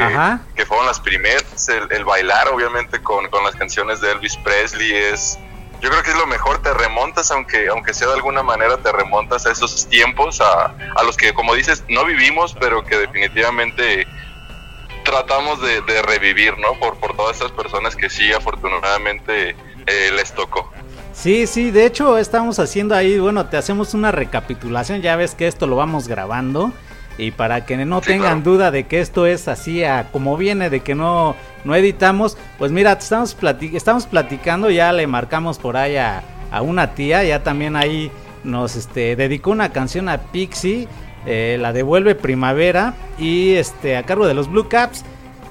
que 0.55 0.65
fueron 0.65 0.85
las 0.85 0.99
primeras, 0.99 1.67
el, 1.69 1.87
el 1.91 2.05
bailar 2.05 2.47
obviamente 2.49 3.01
con, 3.01 3.27
con 3.29 3.43
las 3.43 3.55
canciones 3.55 4.01
de 4.01 4.11
Elvis 4.11 4.37
Presley 4.37 4.93
es... 4.93 5.37
Yo 5.81 5.89
creo 5.91 6.01
que 6.03 6.11
es 6.11 6.17
lo 6.17 6.25
mejor, 6.25 6.59
te 6.63 6.73
remontas, 6.73 7.29
aunque, 7.31 7.67
aunque 7.67 7.93
sea 7.93 8.07
de 8.07 8.13
alguna 8.13 8.41
manera, 8.41 8.77
te 8.77 8.91
remontas 8.91 9.45
a 9.45 9.51
esos 9.51 9.85
tiempos, 9.87 10.39
a, 10.41 10.73
a 10.95 11.03
los 11.03 11.15
que, 11.17 11.33
como 11.33 11.53
dices, 11.53 11.83
no 11.89 12.05
vivimos, 12.05 12.55
pero 12.59 12.83
que 12.85 12.97
definitivamente 12.97 14.07
tratamos 15.05 15.61
de, 15.61 15.79
de 15.81 16.01
revivir, 16.01 16.57
¿no? 16.59 16.77
Por, 16.79 16.95
por 16.97 17.15
todas 17.15 17.37
estas 17.37 17.51
personas 17.53 17.95
que 17.95 18.09
sí, 18.09 18.33
afortunadamente, 18.33 19.51
eh, 19.87 20.11
les 20.15 20.33
tocó. 20.33 20.69
Sí, 21.13 21.47
sí, 21.47 21.71
de 21.71 21.85
hecho 21.85 22.17
estamos 22.17 22.59
haciendo 22.59 22.93
ahí, 22.95 23.17
bueno, 23.19 23.45
te 23.45 23.55
hacemos 23.55 23.93
una 23.93 24.11
recapitulación, 24.11 25.01
ya 25.01 25.15
ves 25.15 25.33
que 25.33 25.47
esto 25.47 25.65
lo 25.67 25.77
vamos 25.77 26.09
grabando 26.09 26.73
y 27.17 27.31
para 27.31 27.65
que 27.65 27.77
no 27.77 28.01
Sí, 28.01 28.07
tengan 28.07 28.41
claro. 28.41 28.51
duda 28.57 28.71
de 28.71 28.85
que 28.87 28.99
esto 28.99 29.25
es 29.25 29.47
así 29.47 29.85
a 29.85 30.09
como 30.11 30.35
viene, 30.35 30.69
de 30.69 30.81
que 30.81 30.93
no, 30.95 31.37
no 31.63 31.73
editamos, 31.75 32.37
pues 32.57 32.73
mira, 32.73 32.91
estamos, 32.91 33.37
plati- 33.39 33.73
estamos 33.75 34.05
platicando, 34.07 34.69
ya 34.69 34.91
le 34.91 35.07
marcamos 35.07 35.57
por 35.57 35.77
ahí 35.77 35.95
a, 35.95 36.21
a 36.51 36.61
una 36.61 36.93
tía, 36.93 37.23
ya 37.23 37.41
también 37.43 37.77
ahí 37.77 38.11
nos 38.43 38.75
este, 38.75 39.15
dedicó 39.15 39.51
una 39.51 39.71
canción 39.71 40.09
a 40.09 40.17
Pixie, 40.17 40.89
eh, 41.25 41.57
la 41.59 41.73
devuelve 41.73 42.15
primavera 42.15 42.93
y 43.17 43.53
este 43.53 43.97
a 43.97 44.03
cargo 44.03 44.27
de 44.27 44.33
los 44.33 44.49
Blue 44.49 44.67
Caps. 44.67 45.03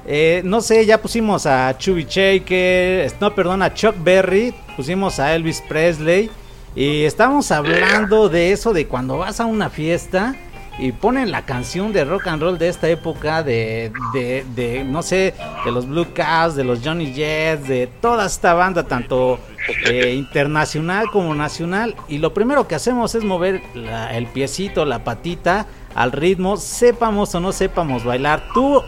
Eh, 0.07 0.43
no 0.45 0.61
sé, 0.61 0.85
ya 0.85 1.01
pusimos 1.01 1.47
a 1.47 1.77
Chubby 1.79 2.05
Shaker, 2.05 3.11
no, 3.21 3.35
perdón, 3.35 3.63
a 3.63 3.73
Chuck 3.73 3.95
Berry, 3.99 4.55
pusimos 4.77 5.19
a 5.19 5.35
Elvis 5.35 5.63
Presley 5.67 6.31
y 6.77 7.05
estamos 7.05 7.51
hablando 7.51 8.29
de 8.29 8.53
eso, 8.53 8.73
de 8.73 8.87
cuando 8.87 9.19
vas 9.19 9.41
a 9.41 9.47
una 9.47 9.71
fiesta 9.71 10.35
y 10.79 10.93
ponen 10.93 11.31
la 11.31 11.43
canción 11.43 11.93
de 11.93 12.05
rock 12.05 12.27
and 12.27 12.43
roll 12.43 12.59
de 12.59 12.69
esta 12.69 12.89
época, 12.89 13.43
de, 13.43 13.93
de, 14.13 14.85
no 14.85 15.03
sé, 15.03 15.35
de 15.65 15.71
los 15.73 15.87
Blue 15.89 16.07
Caps, 16.15 16.57
de 16.57 16.65
los 16.65 16.81
Johnny 16.85 17.13
Jets, 17.13 17.69
de 17.69 17.87
toda 17.87 18.27
esta 18.27 18.55
banda, 18.55 18.83
tanto 18.85 19.39
eh, 19.87 20.15
internacional 20.15 21.07
como 21.13 21.35
nacional. 21.35 21.95
Y 22.09 22.19
lo 22.19 22.35
primero 22.35 22.67
que 22.67 22.75
hacemos 22.75 23.15
es 23.15 23.23
mover 23.25 23.63
la- 23.75 24.17
el 24.17 24.27
piecito, 24.27 24.85
la 24.85 25.05
patita 25.05 25.67
al 25.95 26.11
ritmo, 26.13 26.57
sepamos 26.57 27.35
o 27.35 27.41
no 27.41 27.53
sepamos 27.53 28.05
bailar. 28.05 28.43
¿Tú 28.53 28.83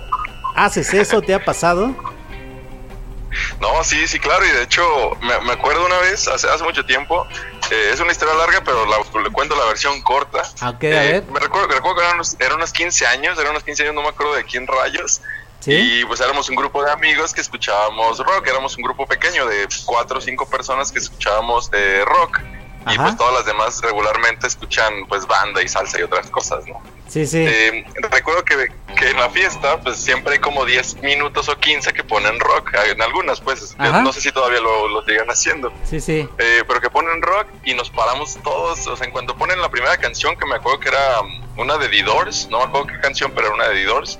haces 0.56 0.92
eso? 0.92 1.22
¿Te 1.22 1.34
ha 1.34 1.44
pasado? 1.44 1.94
No, 3.60 3.82
sí, 3.84 4.06
sí, 4.08 4.18
claro, 4.18 4.44
y 4.46 4.50
de 4.50 4.62
hecho 4.62 4.82
me, 5.22 5.38
me 5.40 5.52
acuerdo 5.52 5.84
una 5.86 5.98
vez, 5.98 6.26
hace, 6.28 6.48
hace 6.48 6.64
mucho 6.64 6.84
tiempo, 6.84 7.26
eh, 7.70 7.90
es 7.92 8.00
una 8.00 8.12
historia 8.12 8.34
larga, 8.34 8.62
pero 8.64 8.86
la- 8.86 8.98
le 9.22 9.30
cuento 9.30 9.56
la 9.56 9.64
versión 9.66 10.00
corta. 10.02 10.42
Ah, 10.60 10.70
Ok, 10.70 10.84
a 10.84 10.86
Eh, 10.86 11.12
ver. 11.12 11.26
Me 11.26 11.40
recuerdo, 11.40 11.68
recuerdo 11.68 11.96
que 11.96 12.02
eran 12.04 12.14
unos, 12.16 12.36
eran 12.38 12.56
unos 12.56 12.72
15 12.72 13.06
años, 13.06 13.38
eran 13.38 13.50
unos 13.52 13.64
15 13.64 13.82
años, 13.82 13.94
no 13.94 14.02
me 14.02 14.08
acuerdo 14.08 14.34
de 14.34 14.44
quién 14.44 14.66
rayos. 14.66 15.20
¿Sí? 15.58 15.72
Y 15.72 16.04
pues 16.04 16.20
éramos 16.20 16.48
un 16.50 16.54
grupo 16.56 16.84
de 16.84 16.92
amigos 16.92 17.32
que 17.32 17.40
escuchábamos 17.40 18.18
rock, 18.18 18.46
éramos 18.46 18.76
un 18.76 18.84
grupo 18.84 19.06
pequeño 19.06 19.46
de 19.46 19.66
cuatro 19.86 20.18
o 20.18 20.20
cinco 20.20 20.48
personas 20.48 20.92
que 20.92 20.98
escuchábamos 20.98 21.70
eh, 21.72 22.04
rock. 22.06 22.38
Y 22.86 22.98
pues 22.98 23.16
todas 23.16 23.34
las 23.34 23.46
demás 23.46 23.80
regularmente 23.82 24.46
escuchan 24.46 25.06
pues 25.08 25.26
banda 25.26 25.62
y 25.62 25.68
salsa 25.68 25.98
y 25.98 26.02
otras 26.02 26.30
cosas, 26.30 26.66
¿no? 26.66 26.80
Sí, 27.08 27.26
sí. 27.26 27.38
Eh, 27.38 27.84
recuerdo 28.10 28.44
que, 28.44 28.68
que 28.96 29.10
en 29.10 29.16
la 29.16 29.30
fiesta 29.30 29.80
pues 29.80 29.96
siempre 29.96 30.34
hay 30.34 30.38
como 30.38 30.64
10 30.64 31.02
minutos 31.02 31.48
o 31.48 31.56
15 31.56 31.92
que 31.92 32.04
ponen 32.04 32.38
rock, 32.40 32.74
en 32.90 33.00
algunas 33.02 33.40
pues, 33.40 33.74
Ajá. 33.78 34.02
no 34.02 34.12
sé 34.12 34.20
si 34.20 34.32
todavía 34.32 34.60
lo, 34.60 34.88
lo 34.88 35.04
sigan 35.04 35.28
haciendo. 35.28 35.72
Sí, 35.84 36.00
sí. 36.00 36.28
Eh, 36.38 36.64
pero 36.66 36.80
que 36.80 36.90
ponen 36.90 37.22
rock 37.22 37.46
y 37.64 37.74
nos 37.74 37.90
paramos 37.90 38.38
todos, 38.42 38.86
o 38.86 38.96
sea, 38.96 39.06
en 39.06 39.12
cuanto 39.12 39.36
ponen 39.36 39.60
la 39.60 39.68
primera 39.68 39.96
canción, 39.96 40.36
que 40.36 40.46
me 40.46 40.56
acuerdo 40.56 40.80
que 40.80 40.88
era 40.88 41.20
um, 41.20 41.58
una 41.58 41.78
de 41.78 41.88
The 41.88 42.02
Doors, 42.02 42.48
no 42.50 42.58
me 42.58 42.64
acuerdo 42.64 42.86
qué 42.88 43.00
canción, 43.00 43.32
pero 43.34 43.48
era 43.48 43.54
una 43.54 43.68
de 43.68 43.74
The 43.76 43.84
Doors, 43.84 44.18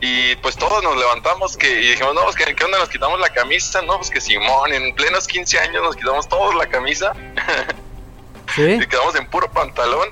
y 0.00 0.34
pues 0.36 0.56
todos 0.56 0.82
nos 0.82 0.96
levantamos 0.96 1.56
que, 1.56 1.70
y 1.70 1.90
dijimos, 1.90 2.12
no, 2.14 2.24
pues, 2.24 2.34
¿qué, 2.34 2.52
qué 2.56 2.64
onda? 2.64 2.78
Nos 2.78 2.88
quitamos 2.88 3.20
la 3.20 3.28
camisa, 3.28 3.82
no, 3.82 3.98
pues 3.98 4.10
que 4.10 4.20
Simón, 4.20 4.72
en 4.72 4.92
plenos 4.96 5.28
15 5.28 5.60
años 5.60 5.82
nos 5.82 5.94
quitamos 5.94 6.28
todos 6.28 6.56
la 6.56 6.66
camisa, 6.66 7.12
Sí. 8.54 8.78
y 8.82 8.86
quedamos 8.86 9.14
en 9.16 9.26
puro 9.28 9.50
pantalón, 9.50 10.08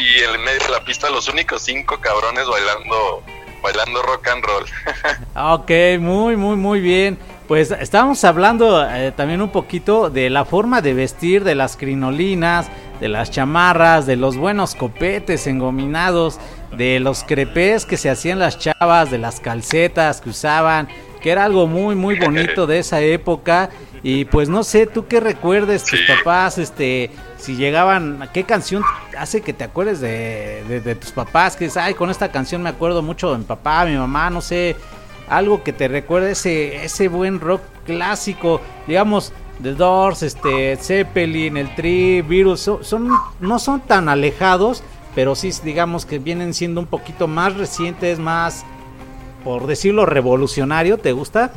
y 0.00 0.22
en 0.22 0.40
medio 0.44 0.60
de 0.60 0.68
la 0.70 0.84
pista 0.84 1.10
los 1.10 1.28
únicos 1.28 1.62
cinco 1.62 1.98
cabrones 2.00 2.46
bailando, 2.46 3.22
bailando 3.62 4.02
rock 4.02 4.28
and 4.28 4.44
roll. 4.44 4.64
Ok, 5.60 5.70
muy, 6.00 6.36
muy, 6.36 6.56
muy 6.56 6.80
bien. 6.80 7.18
Pues 7.48 7.72
estábamos 7.72 8.22
hablando 8.22 8.80
eh, 8.88 9.12
también 9.16 9.42
un 9.42 9.50
poquito 9.50 10.08
de 10.08 10.30
la 10.30 10.44
forma 10.44 10.80
de 10.82 10.94
vestir, 10.94 11.42
de 11.42 11.56
las 11.56 11.76
crinolinas, 11.76 12.68
de 13.00 13.08
las 13.08 13.30
chamarras, 13.32 14.06
de 14.06 14.14
los 14.14 14.36
buenos 14.36 14.76
copetes 14.76 15.48
engominados, 15.48 16.38
de 16.76 17.00
los 17.00 17.24
crepés 17.24 17.86
que 17.86 17.96
se 17.96 18.08
hacían 18.08 18.38
las 18.38 18.56
chavas, 18.58 19.10
de 19.10 19.18
las 19.18 19.40
calcetas 19.40 20.20
que 20.20 20.30
usaban, 20.30 20.86
que 21.20 21.32
era 21.32 21.44
algo 21.44 21.66
muy, 21.66 21.96
muy 21.96 22.18
bonito 22.20 22.68
de 22.68 22.78
esa 22.78 23.00
época. 23.00 23.70
Y 24.04 24.26
pues 24.26 24.48
no 24.48 24.62
sé, 24.62 24.86
tú 24.86 25.08
qué 25.08 25.18
recuerdes, 25.18 25.82
tus 25.84 25.98
Sí. 25.98 26.04
papás, 26.06 26.56
este, 26.56 27.10
si 27.40 27.56
llegaban, 27.56 28.28
¿qué 28.32 28.44
canción 28.44 28.82
hace 29.18 29.40
que 29.40 29.52
te 29.52 29.64
acuerdes 29.64 30.00
de, 30.00 30.80
de- 30.84 30.94
tus 30.94 31.10
papás? 31.12 31.56
Que 31.56 31.64
es, 31.66 31.76
ay, 31.76 31.94
con 31.94 32.10
esta 32.10 32.30
canción 32.30 32.62
me 32.62 32.68
acuerdo 32.68 33.02
mucho 33.02 33.32
de 33.32 33.38
mi 33.38 33.44
papá, 33.44 33.84
mi 33.86 33.96
mamá, 33.96 34.30
no 34.30 34.40
sé, 34.40 34.76
algo 35.28 35.62
que 35.62 35.72
te 35.72 35.88
recuerde 35.88 36.32
ese, 36.32 36.84
ese 36.84 37.08
buen 37.08 37.40
rock 37.40 37.62
clásico, 37.86 38.60
digamos, 38.86 39.32
The 39.62 39.74
Doors, 39.74 40.22
este, 40.22 40.76
Zeppelin, 40.76 41.56
el 41.56 41.74
Tri, 41.74 42.22
Virus, 42.22 42.60
son- 42.82 43.10
no 43.40 43.58
son 43.58 43.80
tan 43.80 44.08
alejados, 44.08 44.82
pero 45.14 45.34
sí, 45.34 45.50
digamos 45.64 46.06
que 46.06 46.18
vienen 46.18 46.54
siendo 46.54 46.80
un 46.80 46.86
poquito 46.86 47.26
más 47.26 47.54
recientes, 47.56 48.18
más, 48.18 48.64
por 49.44 49.66
decirlo, 49.66 50.06
revolucionario, 50.06 50.98
¿te 50.98 51.12
gusta? 51.12 51.52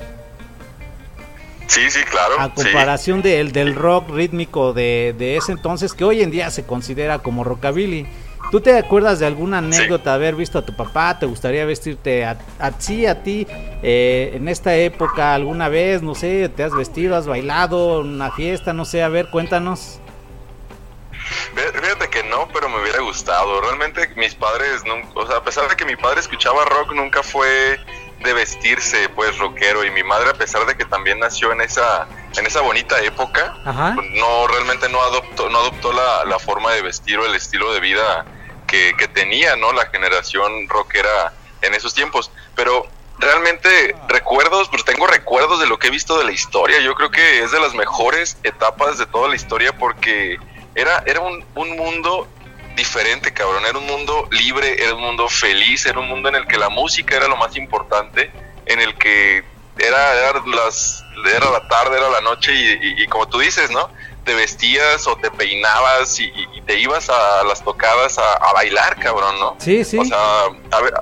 Sí, 1.68 1.90
sí, 1.90 2.00
claro. 2.04 2.40
A 2.40 2.46
sí. 2.48 2.52
comparación 2.56 3.22
del, 3.22 3.52
del 3.52 3.76
rock 3.76 4.10
rítmico 4.10 4.74
de, 4.74 5.16
de 5.18 5.38
ese 5.38 5.52
entonces, 5.54 5.94
que 5.94 6.04
hoy 6.04 6.22
en 6.22 6.30
día 6.32 6.50
se 6.52 6.66
considera 6.66 7.20
como 7.20 7.44
rockabilly. 7.44 8.06
¿Tú 8.52 8.62
te 8.62 8.78
acuerdas 8.78 9.18
de 9.20 9.26
alguna 9.26 9.58
anécdota 9.60 10.12
de 10.12 10.16
haber 10.18 10.36
visto 10.36 10.60
a 10.60 10.66
tu 10.66 10.76
papá? 10.76 11.18
¿Te 11.18 11.26
gustaría 11.26 11.66
vestirte 11.66 12.24
a, 12.26 12.38
a 12.60 12.72
sí, 12.80 13.08
a 13.08 13.24
ti, 13.24 13.48
eh, 13.82 14.34
en 14.36 14.48
esta 14.48 14.76
época 14.76 15.34
alguna 15.34 15.70
vez? 15.70 16.04
No 16.04 16.14
sé, 16.14 16.50
¿te 16.50 16.64
has 16.64 16.76
vestido, 16.76 17.16
has 17.16 17.26
bailado 17.26 18.02
en 18.02 18.08
una 18.10 18.32
fiesta? 18.32 18.72
No 18.74 18.86
sé, 18.86 19.02
a 19.02 19.08
ver, 19.10 19.30
cuéntanos. 19.32 20.00
Fí- 21.56 21.82
Fíjate 21.82 22.10
que 22.10 22.24
no, 22.26 22.48
pero 22.54 22.70
me 22.70 22.80
hubiera 22.82 23.00
gustado. 23.00 23.62
Realmente 23.62 24.08
mis 24.18 24.36
padres, 24.36 24.84
nunca, 24.86 25.08
o 25.20 25.26
sea, 25.28 25.38
a 25.38 25.44
pesar 25.44 25.68
de 25.70 25.76
que 25.76 25.86
mi 25.86 25.96
padre 25.96 26.20
escuchaba 26.20 26.64
rock, 26.66 26.94
nunca 26.94 27.24
fue 27.24 27.80
de 28.24 28.34
vestirse 28.34 29.10
pues 29.10 29.38
rockero 29.38 29.84
y 29.86 29.92
mi 29.92 30.04
madre 30.04 30.30
a 30.30 30.34
pesar 30.34 30.66
de 30.66 30.76
que 30.76 30.86
también 30.86 31.20
nació 31.20 31.52
en 31.52 31.62
esa 31.62 32.08
en 32.38 32.46
esa 32.46 32.62
bonita 32.62 33.00
época, 33.02 33.56
Ajá. 33.66 33.94
pues, 33.96 34.08
no 34.12 34.48
realmente 34.48 34.90
no 34.90 35.02
adoptó 35.02 35.50
no 35.50 35.60
adoptó 35.60 35.94
la, 35.94 36.26
la 36.26 36.40
forma 36.40 36.72
de 36.72 36.82
vestir 36.82 37.20
o 37.20 37.26
el 37.26 37.36
estilo 37.36 37.72
de 37.74 37.80
vida 37.80 38.26
que, 38.68 38.94
que 38.98 39.08
tenía, 39.08 39.56
¿no? 39.56 39.72
La 39.74 39.86
generación 39.88 40.68
rockera 40.68 41.34
en 41.62 41.74
esos 41.74 41.94
tiempos, 41.94 42.32
pero 42.56 42.88
realmente 43.20 43.96
recuerdos, 44.08 44.70
pues 44.70 44.84
tengo 44.84 45.08
recuerdos 45.08 45.60
de 45.60 45.68
lo 45.68 45.78
que 45.78 45.88
he 45.88 45.92
visto 45.92 46.18
de 46.18 46.26
la 46.26 46.32
historia. 46.32 46.80
Yo 46.80 46.96
creo 46.96 47.12
que 47.12 47.44
es 47.44 47.52
de 47.52 47.60
las 47.60 47.74
mejores 47.74 48.38
etapas 48.44 48.98
de 48.98 49.06
toda 49.06 49.30
la 49.30 49.36
historia 49.36 49.72
porque 49.74 50.38
era, 50.76 51.04
era 51.06 51.22
un, 51.22 51.46
un 51.56 51.76
mundo 51.76 52.28
diferente, 52.76 53.34
cabrón. 53.34 53.66
Era 53.66 53.78
un 53.78 53.86
mundo 53.88 54.28
libre, 54.32 54.76
era 54.84 54.94
un 54.96 55.02
mundo 55.02 55.28
feliz, 55.30 55.86
era 55.86 56.00
un 56.00 56.08
mundo 56.08 56.30
en 56.30 56.36
el 56.36 56.48
que 56.48 56.58
la 56.58 56.70
música 56.70 57.16
era 57.16 57.28
lo 57.28 57.36
más 57.38 57.56
importante, 57.56 58.32
en 58.66 58.80
el 58.80 58.96
que 58.96 59.44
era, 59.78 60.14
era 60.30 60.42
las, 60.46 61.04
era 61.36 61.50
la 61.50 61.68
tarde, 61.68 61.98
era 61.98 62.10
la 62.10 62.22
noche 62.22 62.54
y, 62.54 62.70
y- 62.72 63.04
y 63.04 63.08
como 63.08 63.28
tú 63.28 63.40
dices, 63.40 63.70
¿no? 63.72 63.90
Te 64.24 64.34
vestías 64.36 65.06
o 65.08 65.16
te 65.18 65.30
peinabas 65.32 66.20
y, 66.20 66.32
te 66.66 66.78
ibas 66.80 67.10
a 67.10 67.44
las 67.44 67.64
tocadas 67.64 68.18
a, 68.18 68.34
a 68.36 68.54
bailar, 68.54 68.98
cabrón, 69.00 69.38
¿no? 69.40 69.58
Sí, 69.60 69.84
sí. 69.84 69.98
O 69.98 70.06
sea, 70.06 70.46
a 70.72 70.82
ver, 70.82 70.94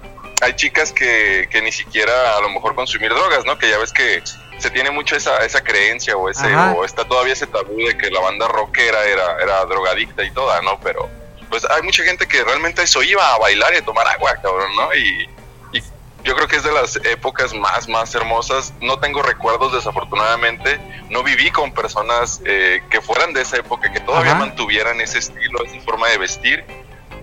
hay 0.42 0.56
chicas 0.56 0.92
que, 0.92 1.48
que 1.52 1.62
ni 1.62 1.72
siquiera 1.72 2.36
a 2.38 2.42
lo 2.42 2.50
mejor 2.50 2.74
consumir 2.74 3.14
drogas, 3.14 3.46
¿no? 3.46 3.58
Que 3.60 3.70
ya 3.70 3.78
ves 3.78 3.92
que 3.94 4.24
se 4.58 4.70
tiene 4.72 4.90
mucho 4.90 5.16
esa, 5.16 5.38
esa 5.46 5.62
creencia 5.64 6.16
o 6.18 6.30
ese 6.30 6.48
Ajá. 6.48 6.72
o 6.72 6.84
está 6.86 7.04
todavía 7.06 7.34
ese 7.34 7.46
tabú 7.48 7.78
de 7.78 7.96
que 7.98 8.10
la 8.10 8.20
banda 8.22 8.48
rockera 8.48 9.04
era, 9.06 9.38
era 9.42 9.66
drogadicta 9.66 10.24
y 10.24 10.32
toda, 10.32 10.62
¿no? 10.62 10.80
Pero 10.82 11.08
pues 11.52 11.70
hay 11.70 11.84
mucha 11.84 12.04
gente 12.04 12.28
que 12.28 12.44
realmente 12.44 12.82
eso 12.82 13.04
iba 13.04 13.36
a 13.36 13.38
bailar 13.38 13.72
y 13.74 13.78
a 13.78 13.86
tomar 13.86 14.08
agua, 14.08 14.34
cabrón, 14.42 14.76
¿no? 14.76 14.92
Y, 14.96 15.30
y 15.74 15.84
yo 16.24 16.36
creo 16.36 16.48
que 16.48 16.56
es 16.56 16.64
de 16.64 16.72
las 16.72 16.96
épocas 17.04 17.54
más, 17.54 17.88
más 17.88 18.16
hermosas. 18.16 18.74
No 18.82 18.98
tengo 19.00 19.22
recuerdos, 19.22 19.74
desafortunadamente. 19.74 20.80
No 21.10 21.22
viví 21.24 21.52
con 21.52 21.72
personas 21.74 22.42
eh, 22.46 22.82
que 22.90 23.02
fueran 23.02 23.34
de 23.34 23.42
esa 23.42 23.58
época, 23.58 23.92
que 23.92 24.00
todavía 24.00 24.32
Ajá. 24.32 24.40
mantuvieran 24.40 25.00
ese 25.02 25.20
estilo, 25.20 25.64
esa 25.66 25.80
forma 25.82 26.08
de 26.08 26.18
vestir. 26.18 26.64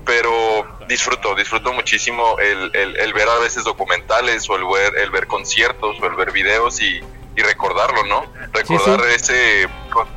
Pero 0.04 0.66
disfruto, 0.88 1.34
disfruto 1.34 1.72
muchísimo 1.72 2.38
el, 2.38 2.70
el- 2.74 2.96
el 2.96 3.12
ver 3.12 3.28
a 3.28 3.38
veces 3.38 3.64
documentales 3.64 4.48
o 4.48 4.56
el 4.56 4.64
ver, 4.64 4.92
el 4.98 5.10
ver 5.10 5.26
conciertos 5.26 5.96
o 6.00 6.06
el 6.06 6.14
ver 6.14 6.32
videos 6.32 6.80
y, 6.80 7.00
y 7.36 7.42
recordarlo, 7.42 8.04
¿no? 8.04 8.24
Recordar 8.52 9.00
Ese, 9.08 9.68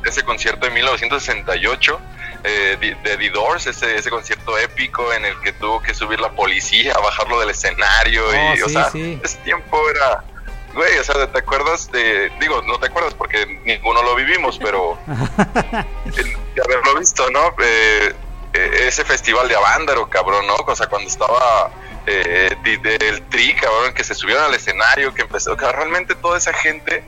ese 0.04 0.22
concierto 0.24 0.66
de 0.66 0.72
1968 0.72 2.00
eh, 2.44 2.76
de, 2.80 3.16
The 3.16 3.30
Doors, 3.30 3.66
ese, 3.66 3.96
ese 3.96 4.10
concierto 4.10 4.56
épico 4.58 5.12
en 5.12 5.24
el 5.24 5.38
que 5.40 5.52
tuvo 5.52 5.80
que 5.82 5.94
subir 5.94 6.20
la 6.20 6.30
policía, 6.30 6.94
bajarlo 7.02 7.38
del 7.40 7.50
escenario 7.50 8.24
Oh, 8.26 8.54
y, 8.56 8.62
o 8.62 8.66
sí, 8.68 8.72
sea, 8.74 8.90
sí. 8.90 9.20
ese 9.22 9.36
tiempo 9.38 9.78
era, 9.90 10.24
güey, 10.74 10.98
o 10.98 11.04
sea, 11.04 11.26
¿te 11.30 11.38
acuerdas 11.38 11.90
de, 11.92 12.30
digo, 12.40 12.62
no 12.62 12.78
te 12.78 12.86
acuerdas 12.86 13.14
porque 13.14 13.46
ninguno 13.64 14.02
lo 14.02 14.14
vivimos, 14.16 14.58
pero 14.58 14.98
el- 16.16 16.36
de 16.54 16.62
haberlo 16.64 16.98
visto, 16.98 17.28
¿no? 17.30 17.54
Eh, 17.62 18.14
eh, 18.54 18.70
ese 18.86 19.04
festival 19.04 19.48
de 19.48 19.56
Avándaro, 19.56 20.08
cabrón, 20.10 20.46
¿no? 20.46 20.54
O 20.56 20.76
sea, 20.76 20.86
cuando 20.86 21.08
estaba 21.08 21.70
eh, 22.06 22.54
del 22.82 23.22
Tri, 23.30 23.54
cabrón, 23.54 23.94
que 23.94 24.04
se 24.04 24.14
subieron 24.14 24.44
al 24.44 24.54
escenario, 24.54 25.14
que 25.14 25.22
empezó, 25.22 25.56
que 25.56 25.70
realmente 25.70 26.14
toda 26.16 26.36
esa 26.36 26.52
gente 26.52 27.02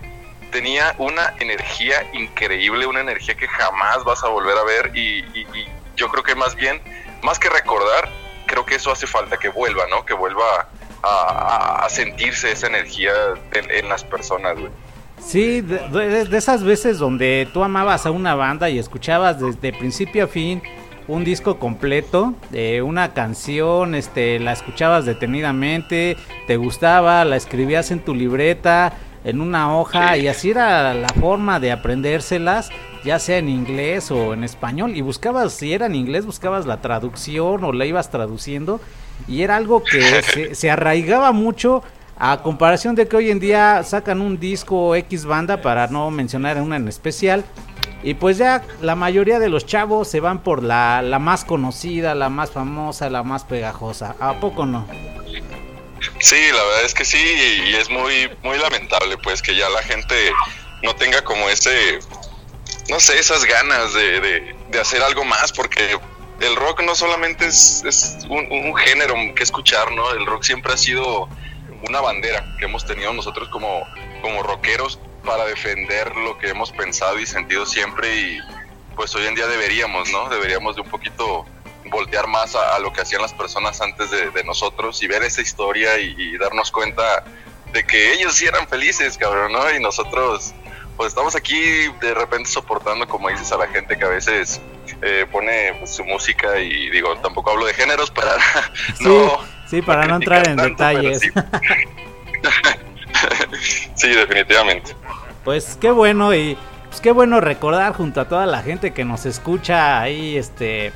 tenía 0.54 0.94
una 0.98 1.34
energía 1.40 1.96
increíble, 2.12 2.86
una 2.86 3.00
energía 3.00 3.34
que 3.34 3.48
jamás 3.48 4.04
vas 4.04 4.22
a 4.22 4.28
volver 4.28 4.56
a 4.56 4.62
ver 4.62 4.92
y, 4.94 5.18
y- 5.34 5.46
y 5.52 5.66
yo 5.96 6.08
creo 6.08 6.22
que 6.22 6.36
más 6.36 6.54
bien, 6.54 6.80
más 7.24 7.40
que 7.40 7.50
recordar, 7.50 8.08
creo 8.46 8.64
que 8.64 8.76
eso 8.76 8.92
hace 8.92 9.08
falta, 9.08 9.36
que 9.36 9.48
vuelva, 9.48 9.82
¿no? 9.90 10.04
Que 10.06 10.14
vuelva 10.14 10.68
a, 11.02 11.86
sentirse 11.90 12.52
esa 12.52 12.68
energía 12.68 13.10
en, 13.52 13.68
en 13.68 13.88
las 13.88 14.04
personas, 14.04 14.54
güey. 14.58 14.70
Sí, 15.18 15.60
de, 15.60 16.28
esas 16.36 16.62
veces 16.62 16.98
donde 16.98 17.48
tú 17.52 17.64
amabas 17.64 18.06
a 18.06 18.12
una 18.12 18.36
banda 18.36 18.70
y 18.70 18.78
escuchabas 18.78 19.40
desde 19.40 19.72
principio 19.76 20.24
a 20.24 20.28
fin 20.28 20.62
un 21.06 21.22
disco 21.24 21.58
completo, 21.58 22.34
de 22.50 22.80
una 22.80 23.12
canción, 23.12 23.94
este, 23.94 24.38
la 24.38 24.52
escuchabas 24.52 25.04
detenidamente, 25.04 26.16
te 26.46 26.56
gustaba, 26.56 27.24
la 27.26 27.36
escribías 27.36 27.90
en 27.90 28.00
tu 28.00 28.14
libreta, 28.14 28.94
en 29.24 29.40
una 29.40 29.76
hoja, 29.76 30.16
y 30.16 30.28
así 30.28 30.50
era 30.50 30.94
la 30.94 31.08
forma 31.08 31.58
de 31.58 31.72
aprendérselas, 31.72 32.70
ya 33.04 33.18
sea 33.18 33.38
en 33.38 33.48
inglés 33.48 34.10
o 34.10 34.34
en 34.34 34.44
español, 34.44 34.96
y 34.96 35.00
buscabas, 35.00 35.54
si 35.54 35.72
era 35.72 35.86
en 35.86 35.94
inglés, 35.94 36.26
buscabas 36.26 36.66
la 36.66 36.80
traducción 36.80 37.64
o 37.64 37.72
la 37.72 37.86
ibas 37.86 38.10
traduciendo, 38.10 38.80
y 39.26 39.42
era 39.42 39.56
algo 39.56 39.82
que 39.82 40.22
se, 40.32 40.54
se 40.54 40.70
arraigaba 40.70 41.32
mucho 41.32 41.82
a 42.16 42.42
comparación 42.42 42.94
de 42.94 43.08
que 43.08 43.16
hoy 43.16 43.30
en 43.30 43.40
día 43.40 43.82
sacan 43.82 44.20
un 44.20 44.38
disco 44.38 44.94
X 44.94 45.24
banda, 45.24 45.62
para 45.62 45.88
no 45.88 46.10
mencionar 46.10 46.60
una 46.60 46.76
en 46.76 46.86
especial, 46.86 47.44
y 48.04 48.12
pues 48.12 48.36
ya 48.36 48.62
la 48.82 48.94
mayoría 48.94 49.38
de 49.38 49.48
los 49.48 49.64
chavos 49.64 50.08
se 50.08 50.20
van 50.20 50.40
por 50.40 50.62
la, 50.62 51.00
la 51.00 51.18
más 51.18 51.46
conocida, 51.46 52.14
la 52.14 52.28
más 52.28 52.50
famosa, 52.50 53.08
la 53.08 53.22
más 53.22 53.44
pegajosa. 53.44 54.14
¿A 54.20 54.40
poco 54.40 54.66
no? 54.66 54.84
Sí, 56.20 56.36
la 56.52 56.62
verdad 56.64 56.84
es 56.84 56.94
que 56.94 57.04
sí, 57.04 57.18
y, 57.18 57.74
es 57.76 57.88
muy, 57.90 58.30
muy 58.42 58.58
lamentable, 58.58 59.16
pues, 59.18 59.42
que 59.42 59.54
ya 59.54 59.68
la 59.68 59.82
gente 59.82 60.32
no 60.82 60.94
tenga 60.96 61.22
como 61.22 61.48
ese, 61.48 61.98
no 62.88 63.00
sé, 63.00 63.18
esas 63.18 63.44
ganas 63.44 63.92
de, 63.94 64.20
de- 64.20 64.56
de 64.68 64.80
hacer 64.80 65.02
algo 65.02 65.24
más, 65.24 65.52
porque 65.52 65.98
el 66.40 66.56
rock 66.56 66.82
no 66.82 66.94
solamente 66.94 67.46
es, 67.46 67.82
es 67.86 68.18
un, 68.28 68.46
un 68.50 68.74
género 68.76 69.14
que 69.34 69.42
escuchar, 69.42 69.92
¿no? 69.92 70.10
El 70.12 70.26
rock 70.26 70.42
siempre 70.42 70.72
ha 70.72 70.76
sido 70.76 71.28
una 71.88 72.00
bandera 72.00 72.44
que 72.58 72.64
hemos 72.64 72.84
tenido 72.86 73.12
nosotros 73.12 73.48
como, 73.50 73.86
como 74.22 74.42
rockeros 74.42 74.98
para 75.24 75.44
defender 75.46 76.14
lo 76.16 76.38
que 76.38 76.48
hemos 76.48 76.70
pensado 76.72 77.18
y 77.18 77.26
sentido 77.26 77.66
siempre 77.66 78.14
y, 78.14 78.38
pues 78.96 79.14
hoy 79.14 79.26
en 79.26 79.34
día 79.34 79.46
deberíamos, 79.46 80.10
¿no? 80.10 80.28
Deberíamos 80.28 80.76
de 80.76 80.82
un 80.82 80.88
poquito 80.88 81.46
voltear 81.90 82.26
más 82.26 82.54
a, 82.54 82.76
a 82.76 82.78
lo 82.78 82.92
que 82.92 83.02
hacían 83.02 83.22
las 83.22 83.32
personas 83.32 83.80
antes 83.80 84.10
de, 84.10 84.30
de 84.30 84.44
nosotros 84.44 85.02
y 85.02 85.06
ver 85.06 85.22
esa 85.22 85.42
historia 85.42 85.98
y, 85.98 86.14
y 86.16 86.38
darnos 86.38 86.70
cuenta 86.70 87.24
de 87.72 87.84
que 87.84 88.14
ellos 88.14 88.34
sí 88.34 88.46
eran 88.46 88.66
felices, 88.68 89.18
cabrón, 89.18 89.52
¿no? 89.52 89.74
Y 89.74 89.80
nosotros, 89.80 90.54
pues 90.96 91.08
estamos 91.08 91.34
aquí 91.34 91.60
de 92.00 92.14
repente 92.14 92.48
soportando, 92.48 93.06
como 93.06 93.28
dices, 93.28 93.50
a 93.52 93.58
la 93.58 93.66
gente 93.66 93.98
que 93.98 94.04
a 94.04 94.08
veces 94.08 94.60
eh, 95.02 95.26
pone 95.30 95.74
pues, 95.78 95.94
su 95.94 96.04
música 96.04 96.58
y 96.60 96.90
digo, 96.90 97.16
tampoco 97.18 97.50
hablo 97.50 97.66
de 97.66 97.74
géneros 97.74 98.10
para 98.10 98.36
no... 99.00 99.38
sí, 99.68 99.82
para 99.82 100.06
no 100.06 100.16
entrar 100.16 100.48
en 100.48 100.56
tanto, 100.56 100.70
detalles. 100.70 101.20
Sí. 101.20 101.30
sí, 103.94 104.08
definitivamente. 104.08 104.94
Pues 105.44 105.76
qué 105.80 105.90
bueno 105.90 106.34
y 106.34 106.56
pues 106.88 107.00
qué 107.00 107.10
bueno 107.10 107.40
recordar 107.40 107.92
junto 107.92 108.20
a 108.20 108.28
toda 108.28 108.46
la 108.46 108.62
gente 108.62 108.92
que 108.92 109.04
nos 109.04 109.26
escucha 109.26 110.00
ahí 110.00 110.36
este 110.36 110.92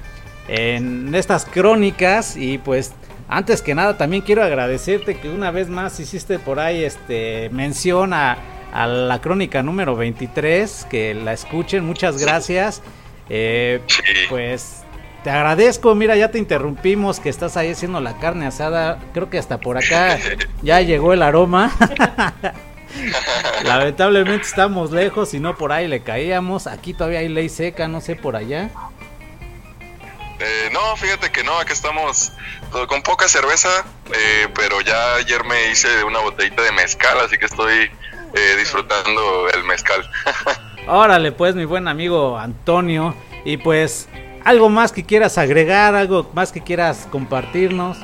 en 0.49 1.15
estas 1.15 1.45
crónicas 1.45 2.37
y 2.37 2.59
pues 2.59 2.93
antes 3.29 3.63
que 3.63 3.75
nada 3.75 3.97
también 3.99 4.23
quiero 4.23 4.43
agradecerte 4.43 5.19
que 5.19 5.29
una 5.29 5.51
vez 5.51 5.69
más 5.69 6.01
hiciste 6.01 6.39
por 6.39 6.59
ahí 6.59 6.83
este 6.83 7.51
mención 7.51 8.13
a, 8.15 8.39
a 8.73 8.87
la 8.87 9.21
crónica 9.21 9.63
número 9.63 9.95
23 9.97 10.87
que 10.91 11.15
la 11.15 11.33
escuchen 11.33 11.85
muchas 11.85 12.19
gracias 12.19 12.83
Eh, 13.31 13.83
pues 14.31 14.85
te 15.23 15.29
agradezco 15.29 15.95
mira 15.95 16.17
ya 16.17 16.31
te 16.31 16.39
interrumpimos 16.39 17.21
que 17.21 17.29
estás 17.29 17.59
ahí 17.59 17.71
haciendo 17.71 18.01
la 18.01 18.19
carne 18.19 18.47
asada 18.47 18.99
creo 19.13 19.29
que 19.29 19.39
hasta 19.39 19.59
por 19.59 19.77
acá 19.77 20.19
ya 20.63 20.81
llegó 20.81 21.13
el 21.13 21.23
aroma 21.23 21.71
Lamentablemente 23.65 24.47
estamos 24.47 24.91
lejos 24.93 25.35
y 25.35 25.41
no 25.41 25.57
por 25.57 25.73
ahí 25.73 25.89
le 25.89 26.01
caíamos. 26.01 26.67
Aquí 26.67 26.95
todavía 26.95 27.21
hay 27.21 27.29
ley 27.29 27.49
seca, 27.49 27.89
no 27.89 28.01
sé 28.01 28.17
por 28.17 28.37
allá. 28.37 28.71
Eh, 30.41 30.71
no, 30.73 30.97
fíjate 30.97 31.31
que 31.31 31.43
no, 31.43 31.59
acá 31.59 31.73
estamos 31.73 32.33
con 32.89 33.03
poca 33.03 33.29
cerveza, 33.29 33.69
eh, 34.13 34.49
pero 34.55 34.81
ya 34.81 35.15
ayer 35.15 35.45
me 35.45 35.71
hice 35.71 36.05
una 36.05 36.21
botellita 36.21 36.63
de 36.63 36.73
mezcal, 36.73 37.19
así 37.21 37.39
que 37.39 37.47
estoy 37.47 37.91
eh, 38.35 38.57
disfrutando 38.59 39.49
el 39.51 39.65
mezcal. 39.65 40.09
Órale, 40.87 41.33
pues, 41.33 41.55
mi 41.55 41.65
buen 41.65 41.89
amigo 41.89 42.39
Antonio. 42.39 43.15
Y 43.45 43.57
pues, 43.57 44.09
algo 44.45 44.69
más 44.69 44.93
que 44.93 45.05
quieras 45.05 45.39
agregar, 45.39 45.95
algo 45.95 46.31
más 46.35 46.53
que 46.53 46.63
quieras 46.63 47.09
compartirnos. 47.11 47.99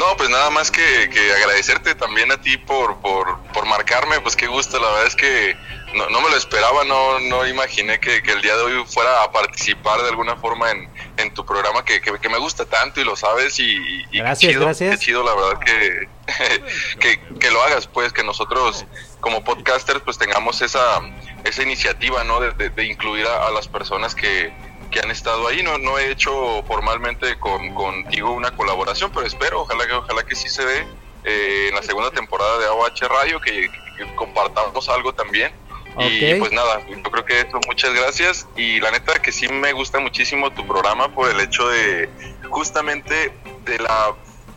No, 0.00 0.16
pues 0.16 0.30
nada 0.30 0.48
más 0.48 0.70
que, 0.70 1.10
que 1.10 1.32
agradecerte 1.34 1.94
también 1.94 2.32
a 2.32 2.40
ti 2.40 2.56
por, 2.56 2.96
por, 3.02 3.38
por 3.52 3.66
marcarme, 3.66 4.18
pues 4.22 4.34
qué 4.34 4.46
gusto, 4.46 4.80
la 4.80 4.88
verdad 4.88 5.06
es 5.08 5.14
que 5.14 5.54
no, 5.94 6.08
no 6.08 6.22
me 6.22 6.30
lo 6.30 6.36
esperaba, 6.38 6.84
no, 6.84 7.20
no 7.20 7.46
imaginé 7.46 8.00
que, 8.00 8.22
que 8.22 8.32
el 8.32 8.40
día 8.40 8.56
de 8.56 8.62
hoy 8.62 8.84
fuera 8.86 9.22
a 9.22 9.30
participar 9.30 10.00
de 10.00 10.08
alguna 10.08 10.36
forma 10.36 10.70
en, 10.70 10.88
en 11.18 11.34
tu 11.34 11.44
programa 11.44 11.84
que, 11.84 12.00
que, 12.00 12.28
me 12.30 12.38
gusta 12.38 12.64
tanto 12.64 13.02
y 13.02 13.04
lo 13.04 13.14
sabes 13.14 13.58
y, 13.58 13.76
Gracias, 14.10 14.52
chido, 14.52 14.62
gracias. 14.64 14.98
qué 14.98 15.04
chido 15.04 15.22
la 15.22 15.34
verdad 15.34 15.60
que, 15.60 16.08
que, 17.00 17.20
que 17.38 17.50
lo 17.50 17.62
hagas, 17.62 17.86
pues 17.86 18.10
que 18.14 18.24
nosotros 18.24 18.86
como 19.20 19.44
podcasters 19.44 20.00
pues 20.02 20.16
tengamos 20.16 20.62
esa, 20.62 21.00
esa 21.44 21.62
iniciativa, 21.62 22.24
¿no? 22.24 22.40
De, 22.40 22.52
de- 22.52 22.70
de 22.70 22.84
incluir 22.86 23.26
a, 23.26 23.48
a 23.48 23.50
las 23.50 23.68
personas 23.68 24.14
que, 24.14 24.50
que 24.90 25.00
han 25.00 25.10
estado 25.10 25.46
ahí. 25.48 25.62
No, 25.62 25.78
no 25.78 25.98
he 25.98 26.10
hecho 26.10 26.62
formalmente 26.66 27.38
con, 27.38 27.74
contigo 27.74 28.32
una 28.32 28.50
colaboración, 28.56 29.10
pero 29.14 29.26
espero, 29.26 29.62
ojalá 29.62 29.86
que, 29.86 29.92
ojalá 29.92 30.22
que 30.24 30.34
sí 30.36 30.48
se 30.48 30.64
dé 30.64 30.86
eh, 31.24 31.66
en 31.68 31.74
la 31.74 31.82
segunda 31.82 32.10
temporada 32.10 32.58
de 32.58 32.66
AOH 32.66 33.08
Radio, 33.08 33.40
que, 33.40 33.70
que 33.96 34.14
compartamos 34.16 34.88
algo 34.88 35.12
también. 35.12 35.52
Y 35.98 36.32
Ok. 36.34 36.38
pues 36.38 36.52
nada, 36.52 36.80
yo 36.88 37.02
creo 37.02 37.24
que 37.24 37.40
eso, 37.40 37.58
muchas 37.66 37.92
gracias. 37.92 38.46
Y 38.56 38.80
la 38.80 38.90
neta 38.92 39.20
que 39.20 39.32
sí 39.32 39.48
me 39.48 39.72
gusta 39.72 39.98
muchísimo 39.98 40.50
tu 40.52 40.66
programa 40.66 41.08
por 41.14 41.28
el 41.28 41.40
hecho 41.40 41.68
de 41.68 42.08
justamente 42.48 43.32
de 43.64 43.78
la 43.78 44.14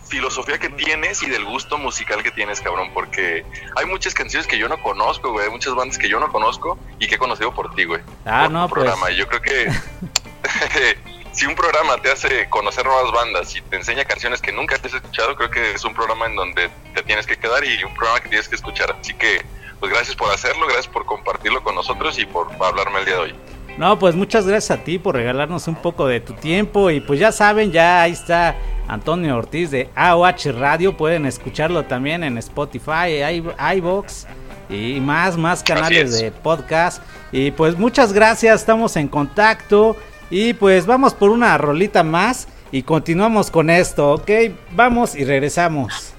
filosofía 0.07 0.59
que 0.59 0.69
tienes 0.69 1.23
y 1.23 1.29
del 1.29 1.43
gusto 1.43 1.79
musical 1.79 2.21
que 2.21 2.29
tienes, 2.29 2.61
cabrón, 2.61 2.91
porque 2.93 3.43
hay 3.75 3.85
muchas 3.87 4.13
canciones 4.13 4.45
que 4.45 4.59
yo 4.59 4.69
no 4.69 4.79
conozco, 4.83 5.31
güey, 5.31 5.45
hay 5.45 5.51
muchas 5.51 5.73
bandas 5.73 5.97
que 5.97 6.07
yo 6.07 6.19
no 6.19 6.31
conozco 6.31 6.77
y 6.99 7.07
que 7.07 7.15
he 7.15 7.17
conocido 7.17 7.51
por 7.51 7.73
ti, 7.73 7.85
güey. 7.85 8.01
Ah, 8.25 8.43
por 8.43 8.51
no, 8.51 8.67
tu 8.67 8.75
pues. 8.75 8.83
programa. 8.83 9.09
Y 9.11 9.15
yo 9.15 9.27
creo 9.27 9.41
que 9.41 9.67
si 11.31 11.45
un 11.45 11.55
programa 11.55 11.97
te 11.97 12.11
hace 12.11 12.47
conocer 12.49 12.85
nuevas 12.85 13.11
bandas 13.11 13.55
y 13.55 13.61
te 13.61 13.75
enseña 13.77 14.05
canciones 14.05 14.41
que 14.41 14.51
nunca 14.51 14.75
has 14.75 14.85
escuchado, 14.85 15.35
creo 15.35 15.49
que 15.49 15.71
es 15.73 15.83
un 15.85 15.93
programa 15.93 16.25
en 16.27 16.35
donde 16.35 16.69
te 16.93 17.01
tienes 17.03 17.25
que 17.25 17.35
quedar 17.37 17.63
y 17.63 17.83
un 17.83 17.93
programa 17.95 18.19
que 18.21 18.29
tienes 18.29 18.47
que 18.47 18.55
escuchar. 18.55 18.95
Así 18.99 19.13
que, 19.13 19.41
pues 19.79 19.91
gracias 19.91 20.15
por 20.15 20.31
hacerlo, 20.31 20.65
gracias 20.65 20.87
por 20.87 21.05
compartirlo 21.05 21.63
con 21.63 21.75
nosotros 21.75 22.17
y 22.19 22.25
por 22.25 22.49
hablarme 22.63 22.99
el 22.99 23.05
día 23.05 23.15
de 23.15 23.19
hoy. 23.21 23.35
No, 23.77 23.97
pues 23.97 24.13
muchas 24.13 24.45
gracias 24.45 24.79
a 24.79 24.83
ti 24.83 24.99
por 24.99 25.15
regalarnos 25.15 25.67
un 25.67 25.75
poco 25.75 26.05
de 26.07 26.19
tu 26.19 26.33
tiempo. 26.33 26.91
Y 26.91 26.99
pues 27.01 27.19
ya 27.19 27.31
saben, 27.31 27.71
ya 27.71 28.03
ahí 28.03 28.11
está 28.11 28.55
Antonio 28.87 29.35
Ortiz 29.35 29.71
de 29.71 29.89
AOH 29.95 30.51
Radio. 30.59 30.95
Pueden 30.95 31.25
escucharlo 31.25 31.83
también 31.85 32.23
en 32.23 32.37
Spotify, 32.37 33.07
i- 33.31 33.77
iVoox 33.77 34.25
y 34.69 34.99
más, 34.99 35.37
más 35.37 35.63
canales 35.63 36.13
es. 36.13 36.21
de 36.21 36.31
podcast. 36.31 37.01
Y 37.31 37.49
pues 37.49 37.75
muchas 37.75 38.13
gracias, 38.13 38.61
estamos 38.61 38.95
en 38.95 39.07
contacto. 39.07 39.97
Y 40.35 40.55
pues 40.55 40.87
vamos 40.87 41.13
por 41.13 41.29
una 41.29 41.55
rolita 41.59 42.01
más 42.01 42.47
y 42.71 42.81
continuamos 42.81 43.51
con 43.51 43.69
esto, 43.69 44.13
¿ok? 44.13 44.31
Vamos 44.71 45.13
y 45.13 45.25
regresamos. 45.25 46.15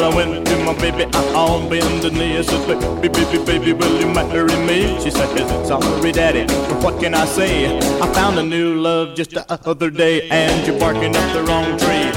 I 0.00 0.64
my 0.64 0.72
baby 0.74 1.04
out 1.04 1.34
on 1.34 1.68
bended 1.68 2.12
knee. 2.12 2.38
I 2.38 2.42
said, 2.42 2.64
baby, 3.02 3.08
baby, 3.08 3.38
baby, 3.44 3.72
will 3.72 4.00
you 4.00 4.06
marry 4.06 4.56
me? 4.66 5.00
She 5.02 5.10
said, 5.10 5.26
sorry, 5.66 6.12
daddy, 6.12 6.46
what 6.80 7.00
can 7.00 7.14
I 7.14 7.26
say? 7.26 7.76
I 8.00 8.06
found 8.14 8.38
a 8.38 8.42
new 8.44 8.76
love 8.76 9.16
just 9.16 9.30
the 9.32 9.44
other 9.50 9.90
day, 9.90 10.28
and 10.30 10.64
you're 10.64 10.78
barking 10.78 11.16
up 11.16 11.32
the 11.32 11.42
wrong 11.42 11.76
tree. 11.76 12.12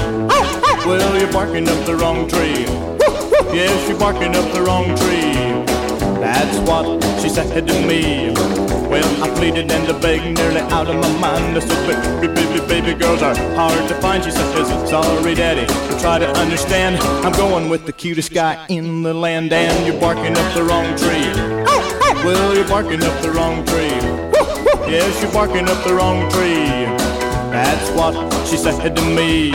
Well, 0.86 1.18
you're 1.18 1.32
barking 1.32 1.68
up 1.68 1.84
the 1.84 1.96
wrong 1.96 2.28
tree. 2.28 2.66
Yes, 3.52 3.88
you're 3.88 3.98
barking 3.98 4.36
up 4.36 4.52
the 4.52 4.62
wrong 4.62 4.94
tree. 4.96 5.71
That's 6.22 6.56
what 6.70 7.02
she 7.20 7.28
said 7.28 7.66
to 7.66 7.86
me. 7.86 8.32
Well, 8.88 9.24
I 9.24 9.28
pleaded 9.34 9.72
and 9.72 9.88
I 9.90 10.00
begged 10.00 10.38
nearly 10.38 10.60
out 10.70 10.86
of 10.86 10.94
my 10.94 11.18
mind. 11.18 11.56
I 11.56 11.58
said, 11.58 12.20
baby, 12.20 12.32
baby, 12.32 12.60
baby, 12.68 12.94
girls 12.94 13.22
are 13.22 13.34
hard 13.56 13.88
to 13.88 13.94
find. 14.00 14.22
She 14.22 14.30
said, 14.30 14.86
sorry, 14.86 15.34
daddy, 15.34 15.66
try 16.00 16.20
to 16.20 16.28
understand. 16.38 16.98
I'm 17.26 17.32
going 17.32 17.68
with 17.68 17.86
the 17.86 17.92
cutest 17.92 18.32
guy 18.32 18.64
in 18.68 19.02
the 19.02 19.12
land, 19.12 19.52
and 19.52 19.84
you're 19.84 20.00
barking 20.00 20.36
up 20.36 20.54
the 20.54 20.62
wrong 20.62 20.96
tree. 20.96 21.26
Well, 22.24 22.54
you're 22.54 22.68
barking 22.68 23.02
up 23.02 23.20
the 23.20 23.32
wrong 23.32 23.64
tree. 23.66 23.98
Yes, 24.88 25.20
you're 25.20 25.32
barking 25.32 25.68
up 25.68 25.82
the 25.82 25.92
wrong 25.92 26.30
tree. 26.30 26.86
That's 27.50 27.90
what 27.96 28.14
she 28.46 28.56
said 28.56 28.94
to 28.94 29.02
me. 29.02 29.50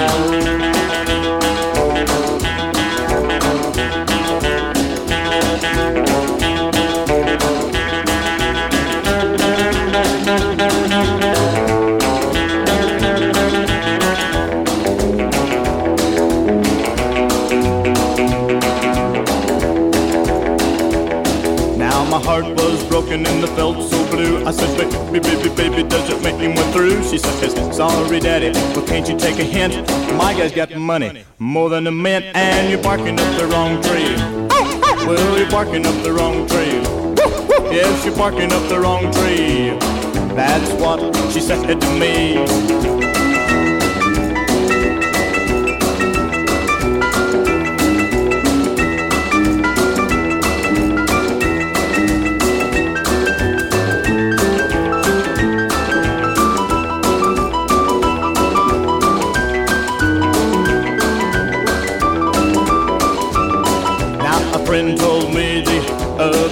Broken 23.17 23.33
and 23.33 23.43
the 23.43 23.47
felt 23.55 23.89
so 23.89 24.09
blue. 24.09 24.45
I 24.45 24.51
said, 24.51 24.77
baby, 24.77 25.19
baby, 25.19 25.49
baby, 25.55 25.83
does 25.87 26.09
it 26.09 26.21
make 26.21 26.37
me 26.37 26.47
went 26.47 26.73
through? 26.73 27.03
She 27.03 27.17
said, 27.17 27.73
sorry, 27.73 28.19
daddy, 28.19 28.51
but 28.73 28.87
can't 28.87 29.07
you 29.07 29.17
take 29.17 29.39
a 29.39 29.43
hint? 29.43 29.75
My 30.17 30.33
guy's 30.33 30.51
got 30.51 30.75
money, 30.75 31.23
more 31.39 31.69
than 31.69 31.87
a 31.87 31.91
mint, 31.91 32.25
and 32.35 32.69
you're 32.69 32.81
barking 32.81 33.19
up 33.19 33.37
the 33.37 33.47
wrong 33.47 33.81
tree. 33.81 34.15
Well, 35.05 35.37
you're 35.37 35.49
barking 35.49 35.85
up 35.85 36.03
the 36.03 36.11
wrong 36.11 36.47
tree. 36.47 36.81
Yes, 37.73 38.05
you're 38.05 38.15
barking 38.15 38.51
up 38.51 38.67
the 38.69 38.79
wrong 38.79 39.11
tree. 39.13 39.77
That's 40.35 40.71
what 40.81 40.99
she 41.31 41.39
said 41.39 41.79
to 41.79 41.89
me. 41.99 42.96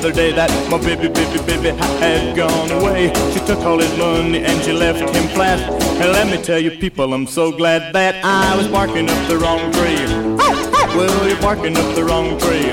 Other 0.05 0.13
day 0.13 0.31
that 0.31 0.51
my 0.69 0.77
baby, 0.77 1.07
baby, 1.07 1.39
baby 1.47 1.69
had 1.97 2.35
gone 2.37 2.69
away. 2.69 3.11
She 3.33 3.39
took 3.39 3.57
all 3.65 3.79
his 3.79 3.89
money 3.97 4.43
and 4.43 4.63
she 4.63 4.71
left 4.71 4.99
him 4.99 5.27
flat. 5.29 5.59
And 5.99 6.11
let 6.11 6.27
me 6.29 6.37
tell 6.43 6.59
you, 6.59 6.69
people, 6.69 7.11
I'm 7.11 7.25
so 7.25 7.51
glad 7.51 7.91
that 7.93 8.23
I 8.23 8.55
was 8.55 8.67
barking 8.67 9.09
up 9.09 9.27
the 9.27 9.37
wrong 9.37 9.71
tree. 9.73 10.05
Well, 10.95 11.27
you're 11.27 11.41
barking 11.41 11.75
up 11.75 11.95
the 11.95 12.03
wrong 12.03 12.37
tree. 12.37 12.69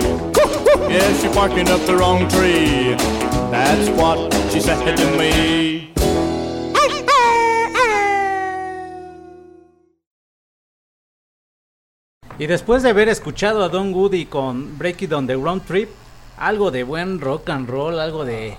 Yes, 0.92 1.24
you're 1.24 1.32
barking 1.32 1.70
up 1.70 1.80
the 1.86 1.96
wrong 1.96 2.28
tree. 2.28 2.96
That's 3.50 3.88
what 3.96 4.30
she 4.52 4.60
said 4.60 4.94
to 4.94 5.06
me. 5.16 5.88
Y 12.38 12.46
después 12.46 12.82
de 12.82 12.90
haber 12.90 13.08
escuchado 13.08 13.64
a 13.64 13.68
Don 13.70 13.94
Woody 13.94 14.26
con 14.26 14.76
Break 14.76 15.02
It 15.02 15.12
on 15.12 15.26
the 15.26 15.36
Round 15.36 15.64
Trip, 15.64 15.88
algo 16.36 16.70
de 16.70 16.84
buen 16.84 17.20
rock 17.20 17.50
and 17.50 17.68
roll, 17.68 18.00
algo 18.00 18.24
de 18.24 18.56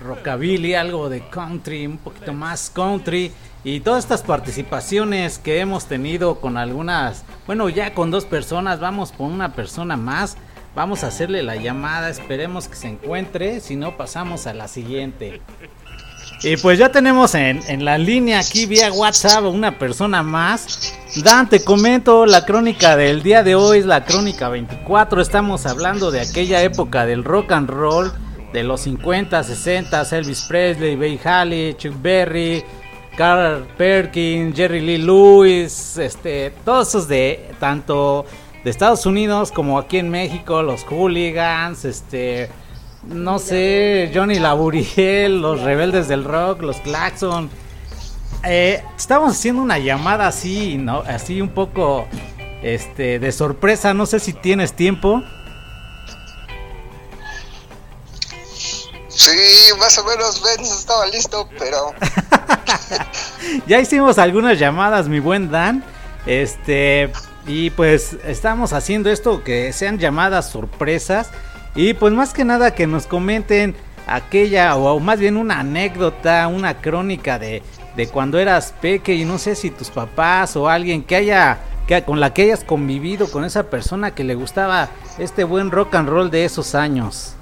rockabilly, 0.00 0.74
algo 0.74 1.08
de 1.08 1.28
country, 1.28 1.86
un 1.86 1.98
poquito 1.98 2.32
más 2.32 2.70
country 2.70 3.32
y 3.64 3.80
todas 3.80 4.04
estas 4.04 4.22
participaciones 4.22 5.38
que 5.38 5.60
hemos 5.60 5.86
tenido 5.86 6.40
con 6.40 6.56
algunas, 6.56 7.24
bueno, 7.46 7.68
ya 7.68 7.94
con 7.94 8.10
dos 8.10 8.24
personas, 8.24 8.80
vamos 8.80 9.12
por 9.12 9.30
una 9.30 9.52
persona 9.52 9.96
más. 9.96 10.36
Vamos 10.74 11.04
a 11.04 11.08
hacerle 11.08 11.42
la 11.42 11.56
llamada, 11.56 12.08
esperemos 12.08 12.66
que 12.66 12.76
se 12.76 12.88
encuentre, 12.88 13.60
si 13.60 13.76
no 13.76 13.98
pasamos 13.98 14.46
a 14.46 14.54
la 14.54 14.68
siguiente. 14.68 15.42
Y 16.42 16.56
pues 16.56 16.78
ya 16.78 16.90
tenemos 16.90 17.34
en, 17.34 17.60
en 17.68 17.84
la 17.84 17.98
línea 17.98 18.40
aquí 18.40 18.66
vía 18.66 18.92
WhatsApp 18.92 19.44
una 19.44 19.78
persona 19.78 20.22
más. 20.22 20.94
Dan, 21.22 21.48
te 21.48 21.62
comento, 21.62 22.26
la 22.26 22.44
crónica 22.44 22.96
del 22.96 23.22
día 23.22 23.42
de 23.42 23.54
hoy 23.54 23.78
es 23.78 23.86
la 23.86 24.04
crónica 24.04 24.48
24. 24.48 25.20
Estamos 25.20 25.66
hablando 25.66 26.10
de 26.10 26.20
aquella 26.20 26.62
época 26.62 27.06
del 27.06 27.22
rock 27.22 27.52
and 27.52 27.70
roll, 27.70 28.12
de 28.52 28.62
los 28.64 28.80
50, 28.82 29.42
60, 29.42 30.02
Elvis 30.10 30.42
Presley, 30.42 30.96
Bay 30.96 31.20
Halley, 31.22 31.74
Chuck 31.74 31.94
Berry, 32.00 32.64
Carl 33.16 33.66
Perkins, 33.76 34.56
Jerry 34.56 34.80
Lee 34.80 34.98
Lewis, 34.98 35.98
este, 35.98 36.52
todos 36.64 36.88
esos 36.88 37.08
de 37.08 37.50
tanto 37.60 38.24
de 38.64 38.70
Estados 38.70 39.06
Unidos 39.06 39.52
como 39.52 39.78
aquí 39.78 39.98
en 39.98 40.08
México, 40.08 40.62
los 40.62 40.84
hooligans, 40.84 41.84
este, 41.84 42.48
no 43.04 43.38
sé, 43.38 44.10
Johnny 44.14 44.38
Laburiel, 44.38 45.40
los 45.40 45.60
rebeldes 45.60 46.08
del 46.08 46.24
rock, 46.24 46.62
los 46.62 46.76
Claxon. 46.78 47.50
Eh, 48.44 48.82
estamos 48.96 49.32
haciendo 49.32 49.62
una 49.62 49.78
llamada 49.78 50.26
así, 50.26 50.76
¿no? 50.76 51.00
Así 51.06 51.40
un 51.40 51.50
poco 51.50 52.06
este, 52.62 53.18
de 53.18 53.32
sorpresa. 53.32 53.94
No 53.94 54.06
sé 54.06 54.20
si 54.20 54.32
tienes 54.32 54.74
tiempo. 54.74 55.22
Sí, 59.08 59.30
más 59.78 59.98
o 59.98 60.04
menos 60.04 60.42
Benz 60.42 60.70
estaba 60.70 61.06
listo, 61.06 61.48
pero 61.58 61.94
ya 63.66 63.78
hicimos 63.78 64.18
algunas 64.18 64.58
llamadas, 64.58 65.06
mi 65.06 65.20
buen 65.20 65.50
Dan. 65.50 65.84
Este, 66.26 67.12
y 67.46 67.70
pues 67.70 68.16
estamos 68.24 68.72
haciendo 68.72 69.10
esto 69.10 69.44
que 69.44 69.72
sean 69.72 69.98
llamadas 69.98 70.50
sorpresas. 70.50 71.30
Y 71.74 71.94
pues 71.94 72.12
más 72.12 72.32
que 72.32 72.44
nada 72.44 72.74
que 72.74 72.86
nos 72.86 73.06
comenten 73.06 73.74
aquella, 74.06 74.76
o 74.76 75.00
más 75.00 75.18
bien 75.18 75.36
una 75.36 75.60
anécdota, 75.60 76.46
una 76.48 76.80
crónica 76.80 77.38
de, 77.38 77.62
de 77.96 78.08
cuando 78.08 78.38
eras 78.38 78.74
peque 78.80 79.14
y 79.14 79.24
no 79.24 79.38
sé 79.38 79.54
si 79.54 79.70
tus 79.70 79.90
papás 79.90 80.56
o 80.56 80.68
alguien 80.68 81.02
que 81.02 81.16
haya 81.16 81.58
que 81.86 82.04
con 82.04 82.20
la 82.20 82.32
que 82.32 82.42
hayas 82.42 82.64
convivido 82.64 83.30
con 83.30 83.44
esa 83.44 83.64
persona 83.64 84.14
que 84.14 84.24
le 84.24 84.34
gustaba 84.34 84.88
este 85.18 85.44
buen 85.44 85.70
rock 85.70 85.94
and 85.96 86.08
roll 86.08 86.30
de 86.30 86.44
esos 86.44 86.74
años. 86.74 87.34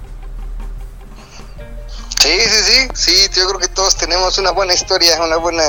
sí, 2.17 2.39
sí, 2.39 2.63
sí, 2.63 2.87
sí, 2.93 3.29
yo 3.39 3.47
creo 3.47 3.59
que 3.59 3.67
todos 3.67 3.97
tenemos 3.97 4.37
una 4.37 4.51
buena 4.51 4.73
historia, 4.73 5.21
una 5.23 5.37
buena 5.37 5.63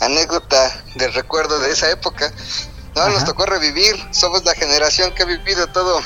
anécdota 0.00 0.84
de 0.94 1.08
recuerdo 1.08 1.58
de 1.60 1.72
esa 1.72 1.90
época. 1.90 2.32
No, 2.94 3.02
Ajá. 3.02 3.10
nos 3.10 3.24
tocó 3.24 3.44
revivir, 3.46 3.94
somos 4.12 4.44
la 4.44 4.54
generación 4.54 5.14
que 5.14 5.22
ha 5.22 5.26
vivido 5.26 5.66
todo, 5.68 6.00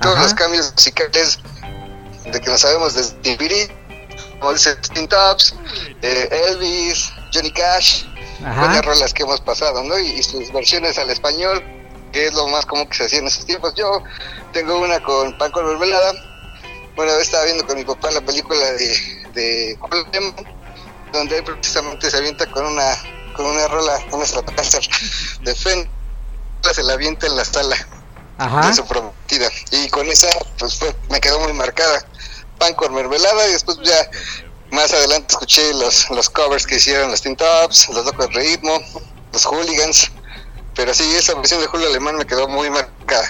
todos 0.00 0.14
Ajá. 0.16 0.24
los 0.24 0.34
cambios 0.34 0.72
musicales 0.72 1.38
de 2.24 2.40
que 2.40 2.50
no 2.50 2.58
sabemos 2.58 2.94
desde 2.94 3.16
DVD, 3.22 3.70
como 4.38 4.52
dice 4.52 4.76
Teen 4.94 5.08
Tops, 5.08 5.54
eh, 6.02 6.28
Elvis, 6.48 7.10
Johnny 7.32 7.50
Cash, 7.52 8.04
Ajá. 8.44 8.60
buenas 8.60 8.84
rolas 8.84 9.12
que 9.14 9.22
hemos 9.22 9.40
pasado, 9.40 9.82
¿no? 9.84 9.98
Y, 9.98 10.06
y 10.10 10.22
sus 10.22 10.52
versiones 10.52 10.98
al 10.98 11.10
español, 11.10 11.62
que 12.12 12.26
es 12.26 12.34
lo 12.34 12.46
más 12.48 12.64
común 12.66 12.86
que 12.88 12.96
se 12.96 13.04
hacía 13.04 13.18
en 13.18 13.26
esos 13.26 13.44
tiempos. 13.46 13.74
Yo 13.74 14.02
tengo 14.52 14.78
una 14.78 15.00
con 15.02 15.36
Paco 15.38 15.62
Mermelada. 15.62 16.12
Bueno, 16.96 17.12
estaba 17.12 17.44
viendo 17.44 17.66
con 17.66 17.76
mi 17.76 17.84
papá 17.84 18.10
la 18.10 18.20
película 18.20 18.72
de, 18.72 18.96
de 19.34 19.78
Coleman, 19.80 20.34
donde 21.12 21.38
él 21.38 21.44
precisamente 21.44 22.10
se 22.10 22.16
avienta 22.16 22.46
con 22.50 22.66
una 22.66 22.96
con 23.34 23.46
una 23.46 23.68
rola, 23.68 23.96
una 24.10 24.26
Stratocaster 24.26 24.82
de 25.42 25.54
Fen, 25.54 25.88
se 26.74 26.82
la 26.82 26.94
avienta 26.94 27.28
en 27.28 27.36
la 27.36 27.44
sala 27.44 27.76
Ajá. 28.38 28.68
de 28.68 28.74
su 28.74 28.86
prometida. 28.86 29.48
Y 29.72 29.88
con 29.88 30.06
esa, 30.08 30.28
pues 30.58 30.78
fue, 30.78 30.94
me 31.10 31.20
quedó 31.20 31.38
muy 31.40 31.52
marcada. 31.52 32.04
Pan 32.58 32.74
con 32.74 32.94
mermelada 32.94 33.48
y 33.48 33.52
después 33.52 33.78
ya 33.82 34.10
más 34.70 34.92
adelante 34.92 35.26
escuché 35.30 35.72
los, 35.74 36.08
los 36.10 36.28
covers 36.30 36.66
que 36.66 36.76
hicieron 36.76 37.10
los 37.10 37.20
Teen 37.22 37.36
Tops, 37.36 37.88
los 37.90 38.04
Locos 38.04 38.28
de 38.30 38.34
Ritmo, 38.40 38.78
los 39.32 39.44
Hooligans. 39.44 40.10
Pero 40.74 40.94
sí, 40.94 41.04
esa 41.16 41.34
versión 41.34 41.60
de 41.60 41.66
Julio 41.66 41.88
Alemán 41.88 42.16
me 42.16 42.24
quedó 42.24 42.48
muy 42.48 42.70
marcada. 42.70 43.28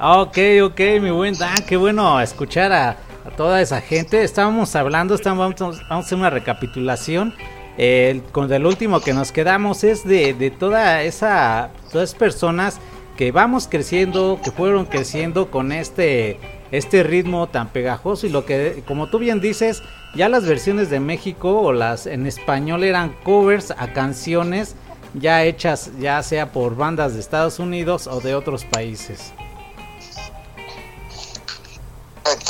Ok, 0.00 0.38
ok, 0.64 0.78
mi 1.00 1.10
buen 1.10 1.36
Dan, 1.36 1.64
qué 1.66 1.76
bueno 1.76 2.20
escuchar 2.20 2.72
a, 2.72 2.90
a 3.24 3.30
toda 3.36 3.60
esa 3.60 3.80
gente. 3.80 4.22
Estábamos 4.22 4.74
hablando, 4.76 5.14
estamos, 5.14 5.54
vamos, 5.58 5.80
a 5.90 5.98
hacer 5.98 6.18
una 6.18 6.30
recapitulación. 6.30 7.34
El- 7.76 8.22
con 8.32 8.52
el 8.52 8.66
último 8.66 9.00
que 9.00 9.12
nos 9.12 9.30
quedamos 9.32 9.84
es 9.84 10.04
de, 10.04 10.34
de 10.34 10.50
toda 10.50 11.02
esa, 11.02 11.70
todas 11.92 12.10
esas 12.10 12.18
personas 12.18 12.76
que 13.18 13.32
vamos 13.32 13.66
creciendo, 13.68 14.40
que 14.44 14.52
fueron 14.52 14.86
creciendo 14.86 15.50
con 15.50 15.72
este, 15.72 16.38
este 16.70 17.02
ritmo 17.02 17.48
tan 17.48 17.68
pegajoso 17.72 18.28
y 18.28 18.30
lo 18.30 18.46
que, 18.46 18.84
como 18.86 19.10
tú 19.10 19.18
bien 19.18 19.40
dices, 19.40 19.82
ya 20.14 20.28
las 20.28 20.46
versiones 20.46 20.88
de 20.88 21.00
México 21.00 21.60
o 21.60 21.72
las 21.72 22.06
en 22.06 22.28
español 22.28 22.84
eran 22.84 23.12
covers 23.24 23.72
a 23.72 23.92
canciones 23.92 24.76
ya 25.14 25.42
hechas 25.42 25.90
ya 25.98 26.22
sea 26.22 26.52
por 26.52 26.76
bandas 26.76 27.14
de 27.14 27.20
Estados 27.20 27.58
Unidos 27.58 28.06
o 28.06 28.20
de 28.20 28.36
otros 28.36 28.64
países. 28.64 29.32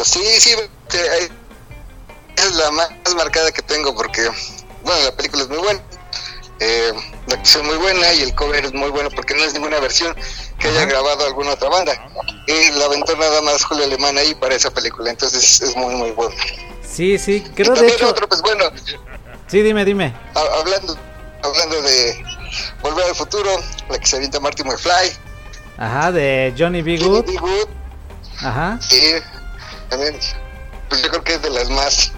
Sí, 0.02 0.20
sí, 0.38 0.50
es 2.36 2.56
la 2.56 2.70
más 2.72 2.90
marcada 3.16 3.50
que 3.52 3.62
tengo 3.62 3.94
porque, 3.94 4.28
bueno, 4.84 5.02
la 5.02 5.16
película 5.16 5.44
es 5.44 5.48
muy 5.48 5.58
buena, 5.58 5.80
eh, 6.60 6.92
la 7.26 7.36
canción 7.36 7.66
muy 7.66 7.76
buena 7.76 8.12
y 8.14 8.22
el 8.22 8.34
cover 8.34 8.64
es 8.64 8.72
muy 8.72 8.90
bueno 8.90 9.10
porque 9.14 9.34
no 9.34 9.44
es 9.44 9.54
ninguna 9.54 9.78
versión 9.80 10.14
que 10.58 10.68
haya 10.68 10.84
grabado 10.86 11.24
alguna 11.26 11.52
otra 11.52 11.68
banda. 11.68 11.92
Y 12.46 12.70
la 12.78 12.86
aventó 12.86 13.14
nada 13.16 13.40
más 13.42 13.64
Julio 13.64 13.84
Alemán 13.84 14.16
ahí 14.18 14.34
para 14.34 14.54
esa 14.54 14.70
película, 14.70 15.10
entonces 15.10 15.60
es 15.60 15.76
muy, 15.76 15.94
muy 15.94 16.10
bueno. 16.12 16.34
Sí, 16.82 17.18
sí, 17.18 17.44
Y 17.46 17.50
creo 17.50 17.70
de 17.74 17.76
también 17.80 17.96
hecho. 17.96 18.08
otro, 18.08 18.28
pues 18.28 18.40
bueno, 18.42 18.64
Sí, 19.46 19.62
dime, 19.62 19.84
dime. 19.84 20.14
ha- 20.34 20.58
hablando, 20.60 20.96
hablando 21.42 21.82
de 21.82 22.24
Volver 22.82 23.04
al 23.06 23.14
Futuro, 23.14 23.50
la 23.88 23.98
que 23.98 24.06
se 24.06 24.16
avienta 24.16 24.40
Marty 24.40 24.62
McFly, 24.64 25.12
Ajá, 25.78 26.10
de 26.12 26.52
Johnny 26.58 26.82
B. 26.82 26.98
Johnny. 26.98 27.22
B. 27.34 27.38
Good, 27.38 27.68
Ajá. 28.42 28.78
y 28.90 29.88
también, 29.90 30.18
pues 30.88 31.02
yo 31.02 31.08
creo 31.10 31.22
que 31.24 31.34
es 31.34 31.42
de 31.42 31.50
las 31.50 31.70
más 31.70 32.12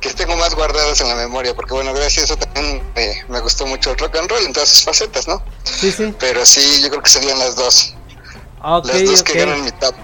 que 0.00 0.10
tengo 0.14 0.36
más 0.36 0.54
guardadas 0.54 1.00
en 1.00 1.08
la 1.08 1.14
memoria, 1.16 1.54
porque 1.54 1.74
bueno, 1.74 1.92
gracias 1.92 2.30
a 2.30 2.34
eso 2.34 2.36
también 2.36 2.82
me, 2.94 3.24
me 3.28 3.40
gustó 3.40 3.66
mucho 3.66 3.90
el 3.90 3.98
rock 3.98 4.16
and 4.16 4.30
roll 4.30 4.44
en 4.44 4.52
todas 4.52 4.68
sus 4.68 4.84
facetas, 4.84 5.26
¿no? 5.28 5.42
Sí, 5.64 5.90
sí. 5.92 6.14
Pero 6.18 6.44
sí, 6.44 6.80
yo 6.82 6.88
creo 6.90 7.02
que 7.02 7.10
serían 7.10 7.38
las 7.38 7.56
dos, 7.56 7.94
Ok, 8.62 8.86
las 8.86 9.04
dos 9.04 9.20
ok. 9.20 9.26
que 9.26 9.38
ganan 9.38 9.64
mi 9.64 9.70
top. 9.72 9.94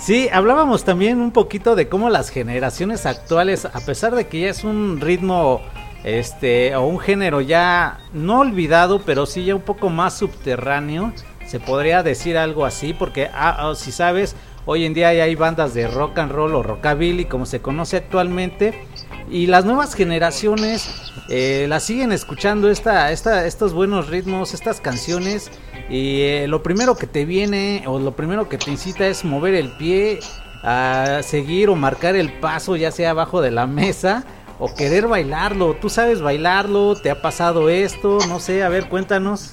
Sí, 0.00 0.28
hablábamos 0.32 0.84
también 0.84 1.20
un 1.20 1.32
poquito 1.32 1.74
de 1.74 1.88
cómo 1.88 2.08
las 2.08 2.30
generaciones 2.30 3.04
actuales, 3.06 3.64
a 3.66 3.80
pesar 3.80 4.14
de 4.14 4.26
que 4.26 4.40
ya 4.40 4.50
es 4.50 4.64
un 4.64 5.00
ritmo, 5.00 5.60
este, 6.04 6.74
o 6.76 6.86
un 6.86 6.98
género 6.98 7.40
ya 7.40 8.00
no 8.12 8.40
olvidado, 8.40 9.02
pero 9.04 9.26
sí 9.26 9.44
ya 9.44 9.54
un 9.54 9.62
poco 9.62 9.90
más 9.90 10.14
subterráneo, 10.16 11.12
se 11.46 11.60
podría 11.60 12.02
decir 12.02 12.38
algo 12.38 12.64
así, 12.64 12.94
porque 12.94 13.28
ah, 13.34 13.56
ah, 13.70 13.74
si 13.74 13.92
sabes, 13.92 14.34
hoy 14.64 14.84
en 14.86 14.94
día 14.94 15.12
ya 15.12 15.24
hay 15.24 15.34
bandas 15.34 15.74
de 15.74 15.88
rock 15.88 16.18
and 16.18 16.32
roll 16.32 16.54
o 16.54 16.62
rockabilly, 16.62 17.24
como 17.26 17.44
se 17.46 17.60
conoce 17.60 17.96
actualmente, 17.98 18.86
y 19.30 19.46
las 19.46 19.64
nuevas 19.64 19.94
generaciones 19.94 20.88
eh, 21.28 21.66
las 21.68 21.84
siguen 21.84 22.12
escuchando 22.12 22.70
esta, 22.70 23.12
esta, 23.12 23.46
estos 23.46 23.72
buenos 23.72 24.08
ritmos, 24.08 24.54
estas 24.54 24.80
canciones. 24.80 25.50
Y 25.90 26.22
eh, 26.22 26.46
lo 26.48 26.62
primero 26.62 26.96
que 26.96 27.06
te 27.06 27.24
viene 27.24 27.84
o 27.86 27.98
lo 27.98 28.16
primero 28.16 28.48
que 28.48 28.58
te 28.58 28.70
incita 28.70 29.06
es 29.06 29.24
mover 29.24 29.54
el 29.54 29.76
pie, 29.76 30.20
a 30.62 31.20
seguir 31.22 31.70
o 31.70 31.76
marcar 31.76 32.16
el 32.16 32.32
paso, 32.40 32.76
ya 32.76 32.90
sea 32.90 33.10
abajo 33.10 33.40
de 33.40 33.50
la 33.50 33.66
mesa 33.66 34.24
o 34.58 34.74
querer 34.74 35.06
bailarlo. 35.06 35.76
¿Tú 35.80 35.88
sabes 35.88 36.20
bailarlo? 36.20 36.96
¿Te 37.00 37.10
ha 37.10 37.22
pasado 37.22 37.68
esto? 37.68 38.18
No 38.28 38.40
sé, 38.40 38.62
a 38.62 38.68
ver, 38.68 38.88
cuéntanos. 38.88 39.52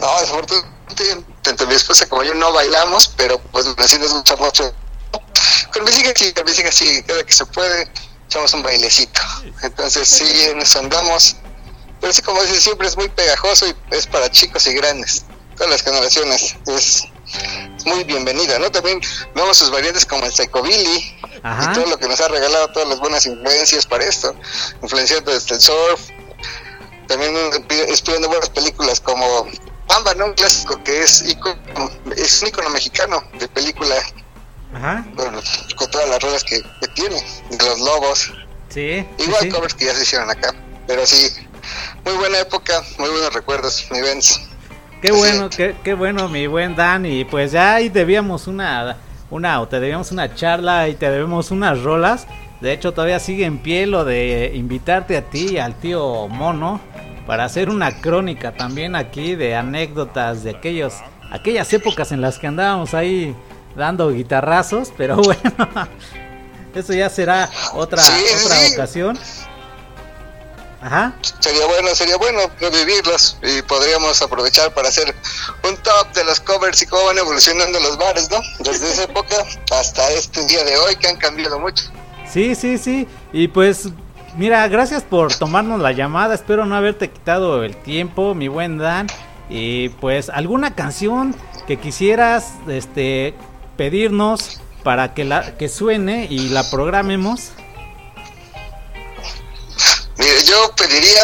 No, 0.00 0.20
desafortunadamente, 0.20 1.66
mi 1.66 1.74
esposa 1.74 2.08
como 2.08 2.22
yo 2.22 2.34
no 2.34 2.52
bailamos, 2.52 3.08
pero 3.16 3.38
pues 3.50 3.66
así 3.78 3.98
nos 3.98 4.12
gusta 4.12 4.36
mucho. 4.36 4.72
Con 5.72 5.84
mis 5.84 5.98
hijas 5.98 6.14
sí, 6.16 6.32
con 6.32 6.48
sí, 6.48 7.02
cada 7.06 7.24
que 7.24 7.32
se 7.32 7.46
puede, 7.46 7.90
echamos 8.26 8.52
un 8.54 8.62
bailecito. 8.62 9.20
Entonces 9.62 10.08
sí, 10.08 10.42
en 10.44 10.60
eso 10.60 10.78
andamos. 10.78 11.36
Pero 12.00 12.12
sí, 12.12 12.22
como 12.22 12.42
dice, 12.42 12.60
siempre 12.60 12.86
es 12.86 12.96
muy 12.96 13.08
pegajoso 13.08 13.66
y 13.66 13.74
es 13.90 14.06
para 14.06 14.30
chicos 14.30 14.66
y 14.66 14.74
grandes. 14.74 15.24
Todas 15.56 15.70
las 15.70 15.82
generaciones. 15.82 16.56
Es, 16.66 17.04
muy 17.84 18.04
bienvenida, 18.04 18.58
¿no? 18.58 18.70
También 18.70 19.00
vemos 19.34 19.56
sus 19.56 19.70
variantes 19.70 20.04
como 20.06 20.24
el 20.24 20.32
psychobilly 20.32 21.18
y 21.36 21.74
todo 21.74 21.86
lo 21.86 21.98
que 21.98 22.08
nos 22.08 22.20
ha 22.20 22.28
regalado 22.28 22.68
todas 22.72 22.88
las 22.88 22.98
buenas 23.00 23.26
influencias 23.26 23.86
para 23.86 24.04
esto, 24.04 24.34
influenciando 24.82 25.32
desde 25.32 25.54
el 25.54 25.60
surf, 25.60 26.00
también 27.06 27.34
inspirando 27.88 28.28
buenas 28.28 28.48
películas 28.50 29.00
como 29.00 29.46
Bamba, 29.88 30.14
¿no? 30.14 30.26
Un 30.26 30.34
clásico 30.34 30.82
que 30.84 31.02
es, 31.02 31.22
icono, 31.22 31.90
es 32.14 32.42
un 32.42 32.48
icono 32.48 32.68
mexicano 32.70 33.22
de 33.38 33.48
película 33.48 33.94
Ajá. 34.74 35.04
con, 35.16 35.34
con 35.76 35.90
todas 35.90 36.08
las 36.08 36.22
rolas 36.22 36.44
que, 36.44 36.60
que 36.62 36.88
tiene, 36.94 37.16
los 37.50 37.80
lobos, 37.80 38.32
Sí. 38.68 39.04
igual 39.18 39.40
sí. 39.42 39.48
covers 39.48 39.74
que 39.74 39.86
ya 39.86 39.94
se 39.94 40.02
hicieron 40.02 40.28
acá, 40.30 40.54
pero 40.86 41.06
sí, 41.06 41.28
muy 42.04 42.14
buena 42.14 42.38
época, 42.40 42.82
muy 42.98 43.08
buenos 43.08 43.32
recuerdos, 43.32 43.86
mi 43.90 44.00
Benz. 44.00 44.40
Qué 45.00 45.10
bueno, 45.12 45.48
qué, 45.48 45.76
qué 45.84 45.94
bueno, 45.94 46.28
mi 46.28 46.46
buen 46.48 46.74
Dan. 46.74 47.06
Y 47.06 47.24
pues 47.24 47.52
ya 47.52 47.76
ahí 47.76 47.88
debíamos 47.88 48.46
una, 48.48 48.96
una, 49.30 49.60
o 49.60 49.68
te 49.68 49.78
debíamos 49.78 50.10
una 50.10 50.34
charla 50.34 50.88
y 50.88 50.94
te 50.96 51.08
debemos 51.08 51.50
unas 51.52 51.80
rolas. 51.82 52.26
De 52.60 52.72
hecho, 52.72 52.92
todavía 52.92 53.20
sigue 53.20 53.44
en 53.44 53.58
pie 53.58 53.86
lo 53.86 54.04
de 54.04 54.50
invitarte 54.54 55.16
a 55.16 55.22
ti 55.30 55.52
y 55.52 55.58
al 55.58 55.78
tío 55.78 56.26
Mono 56.26 56.80
para 57.28 57.44
hacer 57.44 57.70
una 57.70 58.00
crónica 58.00 58.52
también 58.56 58.96
aquí 58.96 59.36
de 59.36 59.54
anécdotas 59.54 60.42
de 60.42 60.50
aquellos, 60.50 60.94
aquellas 61.30 61.72
épocas 61.72 62.10
en 62.10 62.20
las 62.20 62.38
que 62.40 62.48
andábamos 62.48 62.92
ahí 62.94 63.36
dando 63.76 64.10
guitarrazos. 64.10 64.92
Pero 64.96 65.16
bueno, 65.22 65.40
eso 66.74 66.92
ya 66.92 67.08
será 67.10 67.48
otra, 67.74 68.02
Sí, 68.02 68.12
otra 68.44 68.56
sí. 68.56 68.74
ocasión. 68.74 69.18
Ajá. 70.80 71.12
Sería 71.40 71.66
bueno, 71.66 71.88
sería 71.94 72.16
bueno 72.18 72.38
revivirlos 72.60 73.36
y 73.42 73.62
podríamos 73.62 74.22
aprovechar 74.22 74.72
para 74.74 74.88
hacer 74.88 75.12
un 75.68 75.76
top 75.78 76.12
de 76.14 76.22
los 76.24 76.38
covers 76.38 76.80
y 76.82 76.86
cómo 76.86 77.06
van 77.06 77.18
evolucionando 77.18 77.80
los 77.80 77.98
bares, 77.98 78.30
¿no? 78.30 78.36
Desde 78.60 78.88
esa 78.92 79.02
época 79.10 79.34
hasta 79.72 80.08
este 80.12 80.44
día 80.46 80.62
de 80.62 80.76
hoy 80.76 80.94
que 80.94 81.08
han 81.08 81.16
cambiado 81.16 81.58
mucho. 81.58 81.84
Sí, 82.30 82.54
sí, 82.54 82.78
sí. 82.78 83.08
Y 83.32 83.48
pues, 83.48 83.88
mira, 84.36 84.68
gracias 84.68 85.02
por 85.02 85.34
tomarnos 85.34 85.80
la 85.80 85.90
llamada. 85.90 86.34
Espero 86.36 86.64
no 86.64 86.76
haberte 86.76 87.10
quitado 87.10 87.64
el 87.64 87.74
tiempo, 87.76 88.36
mi 88.36 88.46
buen 88.46 88.78
Dan. 88.78 89.08
Y 89.50 89.88
pues, 89.88 90.28
alguna 90.28 90.76
canción 90.76 91.34
que 91.66 91.78
quisieras 91.80 92.52
este, 92.68 93.34
pedirnos 93.78 94.60
para 94.84 95.14
que, 95.14 95.24
la, 95.24 95.56
que 95.56 95.68
suene 95.70 96.26
y 96.28 96.48
la 96.50 96.68
programemos. 96.68 97.52
Mire, 100.18 100.44
yo 100.44 100.70
pediría 100.76 101.22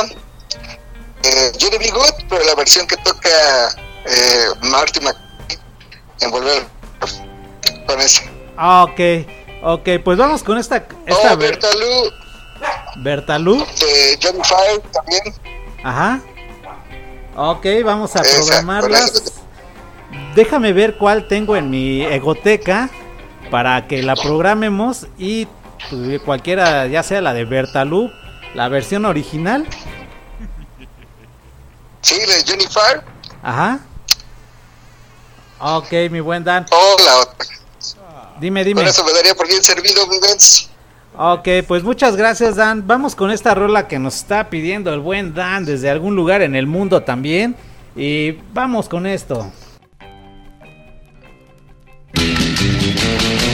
eh, 1.25 1.53
Johnny 1.61 1.79
B. 1.79 1.91
Good, 1.91 2.27
pero 2.31 2.45
la 2.45 2.55
versión 2.55 2.87
que 2.87 2.97
toca 2.99 3.29
eh, 4.07 4.47
Marty 4.63 5.01
McFly 5.01 5.59
en 6.21 6.31
Volver 6.31 6.65
con 7.87 8.01
ese. 8.01 8.31
Ah, 8.57 8.85
ok, 8.85 9.01
ok, 9.63 9.89
pues 10.05 10.17
vamos 10.17 10.43
con 10.45 10.57
esta, 10.59 10.87
esta 11.07 11.33
Oh, 11.35 11.37
Ber- 11.37 11.51
Bertalú 11.59 12.11
Bertalú. 13.03 13.59
de 13.81 14.19
Johnny 14.23 14.41
Fire 14.45 14.81
también. 14.93 15.23
Ajá. 15.83 16.21
Ok, 17.37 17.67
vamos 17.85 18.15
a 18.15 18.21
Esa, 18.21 18.37
programarlas. 18.37 19.34
Déjame 20.35 20.73
ver 20.73 20.97
cuál 20.97 21.29
tengo 21.29 21.57
en 21.57 21.71
mi 21.71 22.03
egoteca 22.03 22.91
para 23.51 23.87
que 23.87 24.03
la 24.03 24.17
programemos 24.17 25.07
y 25.17 25.47
pues, 25.91 26.21
cualquiera, 26.23 26.87
ya 26.89 27.03
sea 27.03 27.21
la 27.21 27.33
de 27.35 27.45
Bertalú, 27.45 28.11
la 28.55 28.69
versión 28.69 29.05
original. 29.05 29.67
Sí, 32.01 32.17
la 32.27 32.35
de 32.35 32.69
Fire 32.69 33.03
Ajá. 33.43 33.81
Ok, 35.61 35.93
mi 36.11 36.21
buen 36.21 36.43
Dan. 36.43 36.67
o 36.71 36.97
la 37.05 37.17
otra. 37.21 37.49
Dime, 38.41 38.65
dime. 38.65 38.83
eso 38.83 39.05
me 39.05 39.13
daría 39.13 39.35
por 39.35 39.47
bien 39.47 39.63
servido, 39.63 40.07
mi 40.09 40.19
Benz. 40.19 40.69
Ok, 41.17 41.49
pues 41.69 41.85
muchas 41.85 42.17
gracias 42.17 42.57
Dan. 42.57 42.87
Vamos 42.87 43.15
con 43.15 43.31
esta 43.31 43.55
rola 43.55 43.87
que 43.87 44.01
nos 44.01 44.17
está 44.17 44.51
pidiendo 44.51 44.93
el 44.93 44.99
buen 44.99 45.33
Dan 45.33 45.65
desde 45.65 45.89
algún 45.89 46.17
lugar 46.17 46.43
en 46.43 46.57
el 46.57 46.67
mundo 46.67 47.05
también. 47.05 47.55
Y 47.95 48.33
vamos 48.53 48.89
con 48.89 49.07
esto. 49.07 49.51
Thank 53.17 53.49
you. 53.49 53.54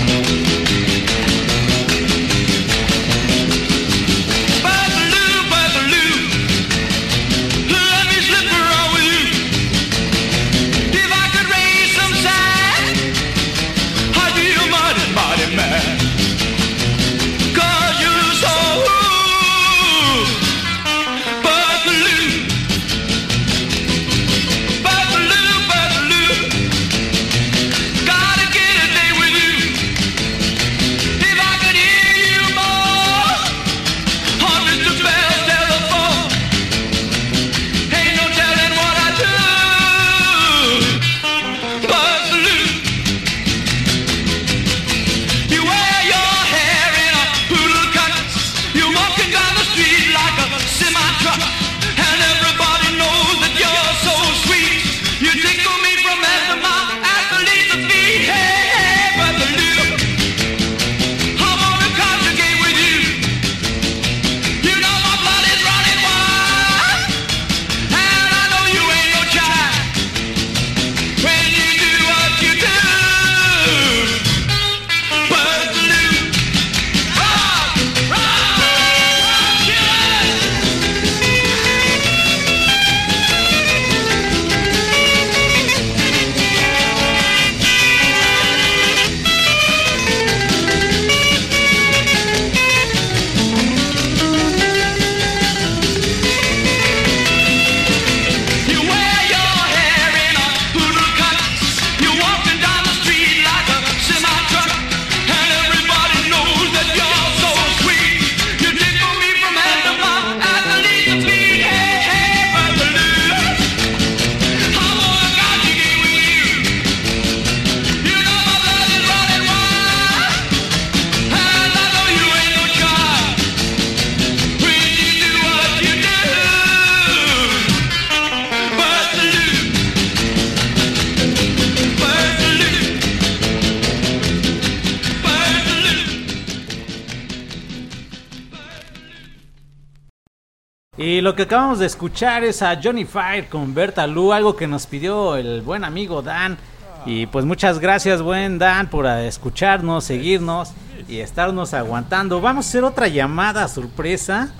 Que 141.40 141.44
acabamos 141.44 141.78
de 141.78 141.86
escuchar 141.86 142.44
es 142.44 142.60
a 142.60 142.78
Johnny 142.82 143.06
Fire 143.06 143.48
con 143.48 143.72
Berta 143.72 144.06
Lu, 144.06 144.30
algo 144.30 144.54
que 144.56 144.66
nos 144.66 144.86
pidió 144.86 145.36
el 145.36 145.62
buen 145.62 145.84
amigo 145.84 146.20
Dan. 146.20 146.58
Y 147.06 147.24
pues 147.24 147.46
muchas 147.46 147.78
gracias, 147.78 148.20
buen 148.20 148.58
Dan, 148.58 148.90
por 148.90 149.06
escucharnos, 149.06 150.04
seguirnos 150.04 150.72
y 151.08 151.20
estarnos 151.20 151.72
aguantando. 151.72 152.42
Vamos 152.42 152.66
a 152.66 152.68
hacer 152.68 152.84
otra 152.84 153.08
llamada 153.08 153.66
sorpresa. 153.68 154.52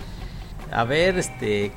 A 0.72 0.84
ver, 0.84 1.18
este. 1.18 1.70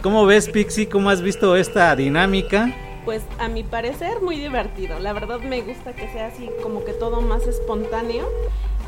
¿Cómo 0.00 0.24
ves, 0.24 0.48
Pixie? 0.48 0.88
¿Cómo 0.88 1.10
has 1.10 1.20
visto 1.20 1.54
esta 1.54 1.94
dinámica? 1.94 2.74
Pues 3.04 3.22
a 3.38 3.48
mi 3.48 3.62
parecer 3.62 4.22
muy 4.22 4.36
divertido. 4.36 4.98
La 4.98 5.12
verdad 5.12 5.40
me 5.40 5.60
gusta 5.60 5.92
que 5.92 6.08
sea 6.08 6.28
así 6.28 6.48
como 6.62 6.84
que 6.84 6.92
todo 6.92 7.20
más 7.20 7.46
espontáneo. 7.46 8.28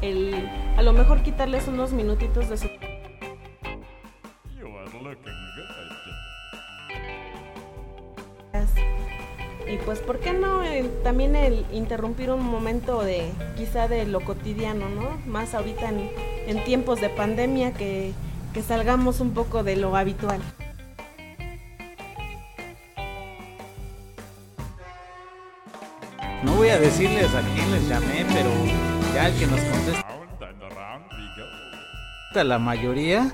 El, 0.00 0.48
a 0.76 0.82
lo 0.82 0.92
mejor 0.92 1.22
quitarles 1.22 1.68
unos 1.68 1.92
minutitos 1.92 2.48
de 2.48 2.56
su... 2.56 2.68
Y 9.68 9.78
pues, 9.78 9.98
¿por 9.98 10.20
qué 10.20 10.32
no 10.32 10.62
eh, 10.62 10.88
también 11.02 11.34
el 11.34 11.66
interrumpir 11.72 12.30
un 12.30 12.42
momento 12.42 13.02
de 13.02 13.32
quizá 13.56 13.88
de 13.88 14.06
lo 14.06 14.20
cotidiano, 14.20 14.88
¿no? 14.88 15.18
Más 15.26 15.54
ahorita 15.54 15.88
en, 15.88 16.08
en 16.46 16.64
tiempos 16.64 17.00
de 17.00 17.08
pandemia 17.10 17.72
que, 17.72 18.12
que 18.54 18.62
salgamos 18.62 19.20
un 19.20 19.34
poco 19.34 19.64
de 19.64 19.76
lo 19.76 19.96
habitual. 19.96 20.40
No 26.42 26.54
voy 26.54 26.68
a 26.68 26.78
decirles 26.78 27.34
a 27.34 27.40
quién 27.54 27.70
les 27.72 27.88
llamé, 27.88 28.26
pero 28.28 28.50
ya 29.14 29.28
el 29.28 29.34
que 29.34 29.46
nos 29.46 29.60
contesta 29.60 30.06
la 32.44 32.58
mayoría. 32.58 33.32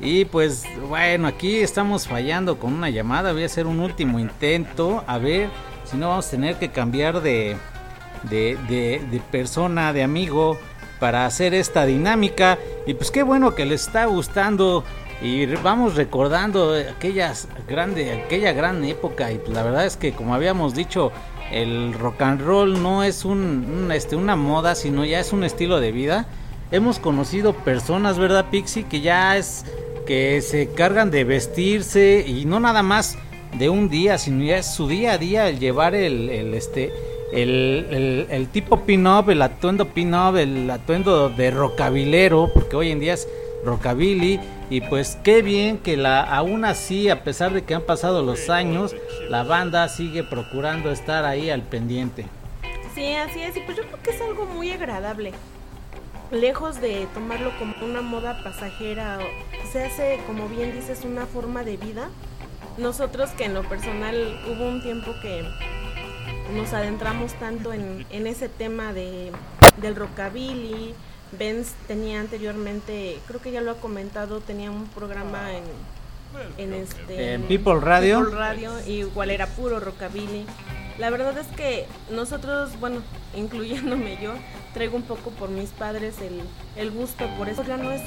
Y 0.00 0.24
pues 0.24 0.64
bueno, 0.88 1.28
aquí 1.28 1.58
estamos 1.58 2.08
fallando 2.08 2.58
con 2.58 2.72
una 2.72 2.90
llamada. 2.90 3.32
Voy 3.32 3.44
a 3.44 3.46
hacer 3.46 3.66
un 3.66 3.80
último 3.80 4.18
intento. 4.18 5.04
A 5.06 5.18
ver 5.18 5.48
si 5.84 5.96
no 5.96 6.08
vamos 6.08 6.26
a 6.26 6.30
tener 6.30 6.56
que 6.56 6.70
cambiar 6.70 7.20
de, 7.20 7.56
de, 8.28 9.22
persona, 9.30 9.92
de 9.92 10.02
amigo, 10.02 10.58
para 10.98 11.26
hacer 11.26 11.54
esta 11.54 11.86
dinámica. 11.86 12.58
Y 12.86 12.94
pues 12.94 13.10
qué 13.10 13.22
bueno 13.22 13.54
que 13.54 13.64
les 13.64 13.86
está 13.86 14.06
gustando. 14.06 14.84
Y 15.20 15.46
vamos 15.46 15.94
recordando 15.94 16.74
aquellas 16.74 17.46
grande, 17.68 18.24
aquella 18.24 18.52
gran 18.52 18.84
época. 18.84 19.30
Y 19.30 19.38
pues 19.38 19.50
la 19.50 19.62
verdad 19.62 19.86
es 19.86 19.96
que 19.96 20.12
como 20.12 20.34
habíamos 20.34 20.74
dicho, 20.74 21.12
el 21.52 21.92
rock 21.92 22.22
and 22.22 22.40
roll 22.40 22.82
no 22.82 23.04
es 23.04 23.24
un, 23.24 23.90
este, 23.92 24.16
una 24.16 24.36
moda, 24.36 24.74
sino 24.74 25.04
ya 25.04 25.20
es 25.20 25.32
un 25.32 25.44
estilo 25.44 25.80
de 25.80 25.92
vida. 25.92 26.26
Hemos 26.70 26.98
conocido 26.98 27.52
personas, 27.52 28.18
¿verdad, 28.18 28.46
Pixie? 28.50 28.84
Que 28.84 29.00
ya 29.02 29.36
es 29.36 29.64
que 30.06 30.40
se 30.40 30.70
cargan 30.70 31.10
de 31.10 31.24
vestirse 31.24 32.24
y 32.26 32.44
no 32.44 32.58
nada 32.58 32.82
más 32.82 33.18
de 33.58 33.68
un 33.68 33.88
día, 33.88 34.18
sino 34.18 34.44
ya 34.44 34.58
es 34.58 34.66
su 34.74 34.88
día 34.88 35.12
a 35.12 35.18
día 35.18 35.48
el 35.48 35.58
llevar 35.58 35.94
el, 35.94 36.30
este 36.54 36.90
el, 37.32 38.48
tipo 38.52 38.80
pin-up, 38.80 39.30
el 39.30 39.42
atuendo 39.42 39.88
pin-up, 39.88 40.36
el 40.36 40.70
atuendo 40.70 41.30
de 41.30 41.50
rockabilero, 41.50 42.50
porque 42.52 42.76
hoy 42.76 42.90
en 42.90 43.00
día 43.00 43.14
es 43.14 43.28
rockabilly 43.64 44.40
y 44.72 44.80
pues 44.80 45.18
qué 45.22 45.42
bien 45.42 45.76
que 45.78 45.96
la 45.96 46.22
aún 46.22 46.64
así, 46.64 47.10
a 47.10 47.24
pesar 47.24 47.52
de 47.52 47.62
que 47.62 47.74
han 47.74 47.82
pasado 47.82 48.22
los 48.22 48.48
años, 48.48 48.94
la 49.28 49.42
banda 49.42 49.86
sigue 49.88 50.22
procurando 50.24 50.90
estar 50.90 51.24
ahí 51.26 51.50
al 51.50 51.62
pendiente. 51.62 52.24
Sí, 52.94 53.14
así 53.14 53.40
es. 53.42 53.56
Y 53.56 53.60
pues 53.60 53.76
yo 53.76 53.84
creo 53.84 54.02
que 54.02 54.10
es 54.10 54.20
algo 54.22 54.46
muy 54.46 54.70
agradable. 54.70 55.32
Lejos 56.30 56.80
de 56.80 57.06
tomarlo 57.12 57.50
como 57.58 57.74
una 57.84 58.00
moda 58.00 58.42
pasajera, 58.42 59.18
o- 59.18 59.68
se 59.70 59.84
hace, 59.84 60.20
como 60.26 60.48
bien 60.48 60.72
dices, 60.72 61.04
una 61.04 61.26
forma 61.26 61.64
de 61.64 61.76
vida. 61.76 62.08
Nosotros 62.78 63.30
que 63.30 63.44
en 63.44 63.54
lo 63.54 63.64
personal 63.68 64.40
hubo 64.50 64.66
un 64.68 64.82
tiempo 64.82 65.12
que 65.20 65.44
nos 66.54 66.72
adentramos 66.72 67.34
tanto 67.34 67.72
en, 67.74 68.06
en 68.10 68.26
ese 68.26 68.48
tema 68.48 68.92
de, 68.94 69.30
del 69.76 69.94
rockabilly. 69.96 70.94
Benz 71.38 71.72
tenía 71.88 72.20
anteriormente, 72.20 73.18
creo 73.26 73.40
que 73.40 73.52
ya 73.52 73.60
lo 73.60 73.72
ha 73.72 73.76
comentado, 73.76 74.40
tenía 74.40 74.70
un 74.70 74.86
programa 74.88 75.50
en, 75.52 75.64
en 76.58 76.74
este 76.74 77.34
En 77.34 77.42
People 77.42 77.80
Radio. 77.80 78.20
People 78.20 78.38
Radio, 78.38 78.72
y 78.86 79.00
igual 79.00 79.30
era 79.30 79.46
puro 79.46 79.80
rockabilly. 79.80 80.44
La 80.98 81.08
verdad 81.10 81.36
es 81.38 81.46
que 81.48 81.86
nosotros, 82.10 82.78
bueno, 82.80 83.02
incluyéndome 83.34 84.18
yo, 84.22 84.32
traigo 84.74 84.96
un 84.96 85.02
poco 85.02 85.30
por 85.30 85.48
mis 85.48 85.70
padres 85.70 86.20
el, 86.20 86.40
el 86.76 86.90
gusto 86.90 87.26
por 87.38 87.48
eso. 87.48 87.64
Ya 87.64 87.78
no 87.78 87.90
es, 87.90 88.02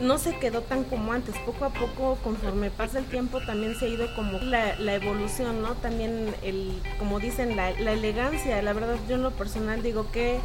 no 0.00 0.18
se 0.18 0.36
quedó 0.38 0.62
tan 0.62 0.82
como 0.84 1.12
antes. 1.12 1.36
Poco 1.46 1.64
a 1.64 1.70
poco, 1.70 2.18
conforme 2.24 2.70
pasa 2.70 2.98
el 2.98 3.04
tiempo, 3.04 3.40
también 3.40 3.76
se 3.76 3.86
ha 3.86 3.88
ido 3.88 4.12
como 4.16 4.38
la, 4.38 4.76
la 4.80 4.94
evolución, 4.94 5.62
¿no? 5.62 5.74
También 5.74 6.34
el, 6.42 6.72
como 6.98 7.20
dicen, 7.20 7.56
la, 7.56 7.70
la 7.78 7.92
elegancia. 7.92 8.60
La 8.62 8.72
verdad, 8.72 8.96
yo 9.08 9.14
en 9.14 9.22
lo 9.22 9.30
personal 9.30 9.82
digo 9.82 10.10
que 10.10 10.40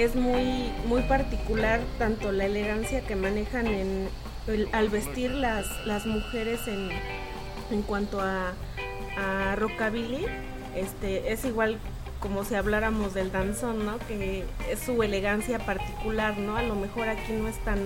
es 0.00 0.14
muy 0.14 0.70
muy 0.86 1.02
particular 1.02 1.80
tanto 1.98 2.32
la 2.32 2.46
elegancia 2.46 3.00
que 3.02 3.16
manejan 3.16 3.66
en 3.66 4.08
al 4.72 4.88
vestir 4.88 5.30
las 5.32 5.66
las 5.86 6.06
mujeres 6.06 6.66
en 6.68 6.90
en 7.70 7.82
cuanto 7.82 8.20
a, 8.20 8.52
a 9.16 9.56
rockabilly 9.56 10.24
este 10.74 11.32
es 11.32 11.44
igual 11.44 11.78
como 12.20 12.44
si 12.44 12.54
habláramos 12.54 13.14
del 13.14 13.32
danzón 13.32 13.84
no 13.84 13.98
que 14.06 14.44
es 14.70 14.80
su 14.80 15.02
elegancia 15.02 15.58
particular 15.58 16.38
no 16.38 16.56
a 16.56 16.62
lo 16.62 16.74
mejor 16.74 17.08
aquí 17.08 17.32
no 17.32 17.48
es 17.48 17.58
tan 17.64 17.78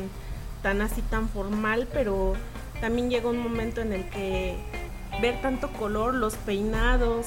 tan 0.62 0.80
así 0.82 1.02
tan 1.02 1.28
formal 1.28 1.88
pero 1.92 2.34
también 2.80 3.10
llega 3.10 3.28
un 3.28 3.38
momento 3.38 3.80
en 3.80 3.92
el 3.92 4.08
que 4.10 4.56
ver 5.20 5.40
tanto 5.42 5.70
color 5.72 6.14
los 6.14 6.34
peinados 6.36 7.26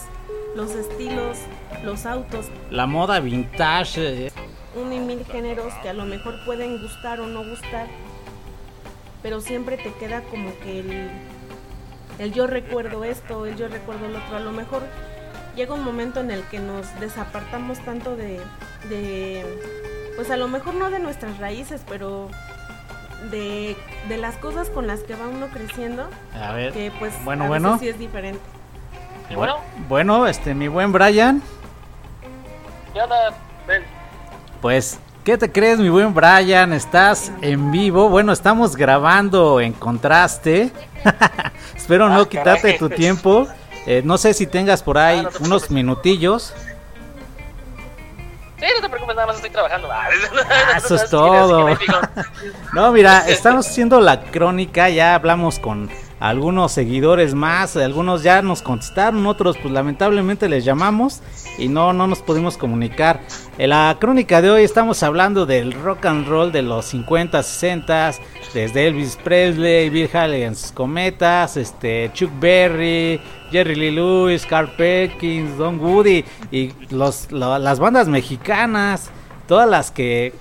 los 0.56 0.72
estilos 0.72 1.38
los 1.84 2.06
autos. 2.06 2.48
La 2.70 2.88
moda 2.88 3.20
vintage, 3.20 4.28
eh, 4.28 4.32
un 4.76 4.92
y 4.94 5.00
mil 5.00 5.26
géneros 5.26 5.74
que 5.82 5.90
a 5.90 5.94
lo 5.94 6.06
mejor 6.06 6.44
pueden 6.46 6.82
gustar 6.82 7.20
o 7.20 7.28
no 7.28 7.44
gustar, 7.48 7.88
pero 9.22 9.40
siempre 9.42 9.78
te 9.78 9.94
queda 9.94 10.22
como 10.24 10.52
que 10.60 10.80
el, 10.80 11.10
el 12.20 12.34
yo 12.34 12.48
recuerdo 12.48 13.04
esto, 13.04 13.46
el 13.46 13.56
yo 13.56 13.68
recuerdo 13.68 14.08
lo 14.08 14.18
otro. 14.20 14.38
A 14.38 14.40
lo 14.40 14.52
mejor 14.52 14.84
llega 15.56 15.74
un 15.74 15.84
momento 15.84 16.20
en 16.20 16.32
el 16.32 16.44
que 16.46 16.60
nos 16.60 17.00
desapartamos 17.00 17.80
tanto 17.80 18.16
de, 18.16 18.42
de 18.90 19.46
pues 20.16 20.30
a 20.32 20.38
lo 20.38 20.48
mejor 20.48 20.74
no 20.76 20.90
de 20.90 21.00
nuestras 21.00 21.38
raíces, 21.38 21.82
pero 21.88 22.30
de, 23.32 23.78
de 24.10 24.18
las 24.18 24.36
cosas 24.38 24.70
con 24.70 24.86
las 24.88 25.02
que 25.02 25.16
va 25.16 25.28
uno 25.28 25.48
creciendo, 25.48 26.08
a 26.40 26.52
ver. 26.54 26.74
que 26.74 26.92
pues 27.00 27.14
Bueno, 27.24 27.46
a 27.46 27.50
veces 27.50 27.62
bueno. 27.64 27.80
sí 27.80 27.88
es 27.88 27.98
diferente. 28.00 28.42
Y 29.30 29.36
bueno, 29.36 29.58
Bueno, 29.88 30.28
este 30.28 30.54
mi 30.54 30.68
buen 30.68 30.92
Brian, 30.92 31.42
¿qué 32.94 33.02
onda? 33.02 33.34
Ven. 33.68 33.84
Pues 34.64 34.98
¿qué 35.26 35.38
te 35.38 35.52
crees, 35.52 35.78
mi 35.78 35.90
buen 35.90 36.14
Brian? 36.14 36.72
Estás 36.72 37.34
en 37.42 37.70
vivo. 37.70 38.08
Bueno, 38.08 38.32
estamos 38.32 38.78
grabando 38.78 39.60
en 39.60 39.74
contraste. 39.74 40.72
Espero 41.76 42.08
no 42.08 42.22
Ah, 42.22 42.30
quitarte 42.30 42.72
tu 42.80 42.90
tiempo. 42.90 43.46
Eh, 43.86 44.02
no 44.06 44.18
sé 44.18 44.34
si 44.34 44.48
tengas 44.48 44.82
por 44.82 44.98
ahí 44.98 45.20
Ah, 45.20 45.30
no 45.42 45.48
unos 45.48 45.70
minutillos. 45.70 46.54
Sí, 48.58 48.66
no 48.74 48.82
te 48.82 48.88
preocupes, 48.88 49.16
nada 49.18 49.28
más 49.28 49.36
estoy 49.36 49.50
trabajando. 49.50 49.90
Ah, 49.92 50.08
eso 50.78 50.96
es 50.96 51.10
todo. 51.10 51.78
No, 52.72 52.94
mira, 52.94 53.28
estamos 53.28 53.68
haciendo 53.68 54.00
la 54.00 54.22
crónica, 54.22 54.88
ya 54.88 55.16
hablamos 55.16 55.60
con 55.60 55.90
algunos 56.24 56.72
seguidores 56.72 57.34
más, 57.34 57.76
algunos 57.76 58.24
ya 58.24 58.42
nos 58.42 58.62
contestaron, 58.62 59.26
otros 59.28 59.58
pues 59.58 59.74
lamentablemente 59.74 60.48
les 60.48 60.64
llamamos 60.64 61.22
y 61.58 61.68
no, 61.68 61.92
no 61.92 62.08
nos 62.08 62.22
pudimos 62.22 62.56
comunicar. 62.58 63.20
En 63.58 63.72
la 63.72 63.98
crónica 64.00 64.42
de 64.42 64.50
hoy 64.50 64.64
estamos 64.64 65.04
hablando 65.04 65.46
del 65.46 65.74
rock 65.74 66.06
and 66.06 66.26
roll 66.26 66.54
de 66.54 66.62
los 66.62 66.86
50, 66.86 67.44
60, 67.44 68.14
desde 68.54 68.88
Elvis 68.88 69.18
Presley, 69.22 69.90
Bill 69.90 70.10
Haley 70.14 70.44
en 70.44 70.56
sus 70.56 70.72
cometas, 70.72 71.58
este, 71.58 72.10
Chuck 72.14 72.32
Berry, 72.40 73.20
Jerry 73.52 73.76
Lee 73.76 73.92
Lewis, 73.92 74.46
Carl 74.46 74.72
Perkins, 74.78 75.58
Don 75.58 75.78
Woody 75.78 76.24
y 76.54 76.72
los, 76.90 77.32
lo- 77.34 77.60
las 77.60 77.80
bandas 77.80 78.08
mexicanas, 78.08 79.10
todas 79.46 79.70
las 79.70 79.92
que 79.92 80.32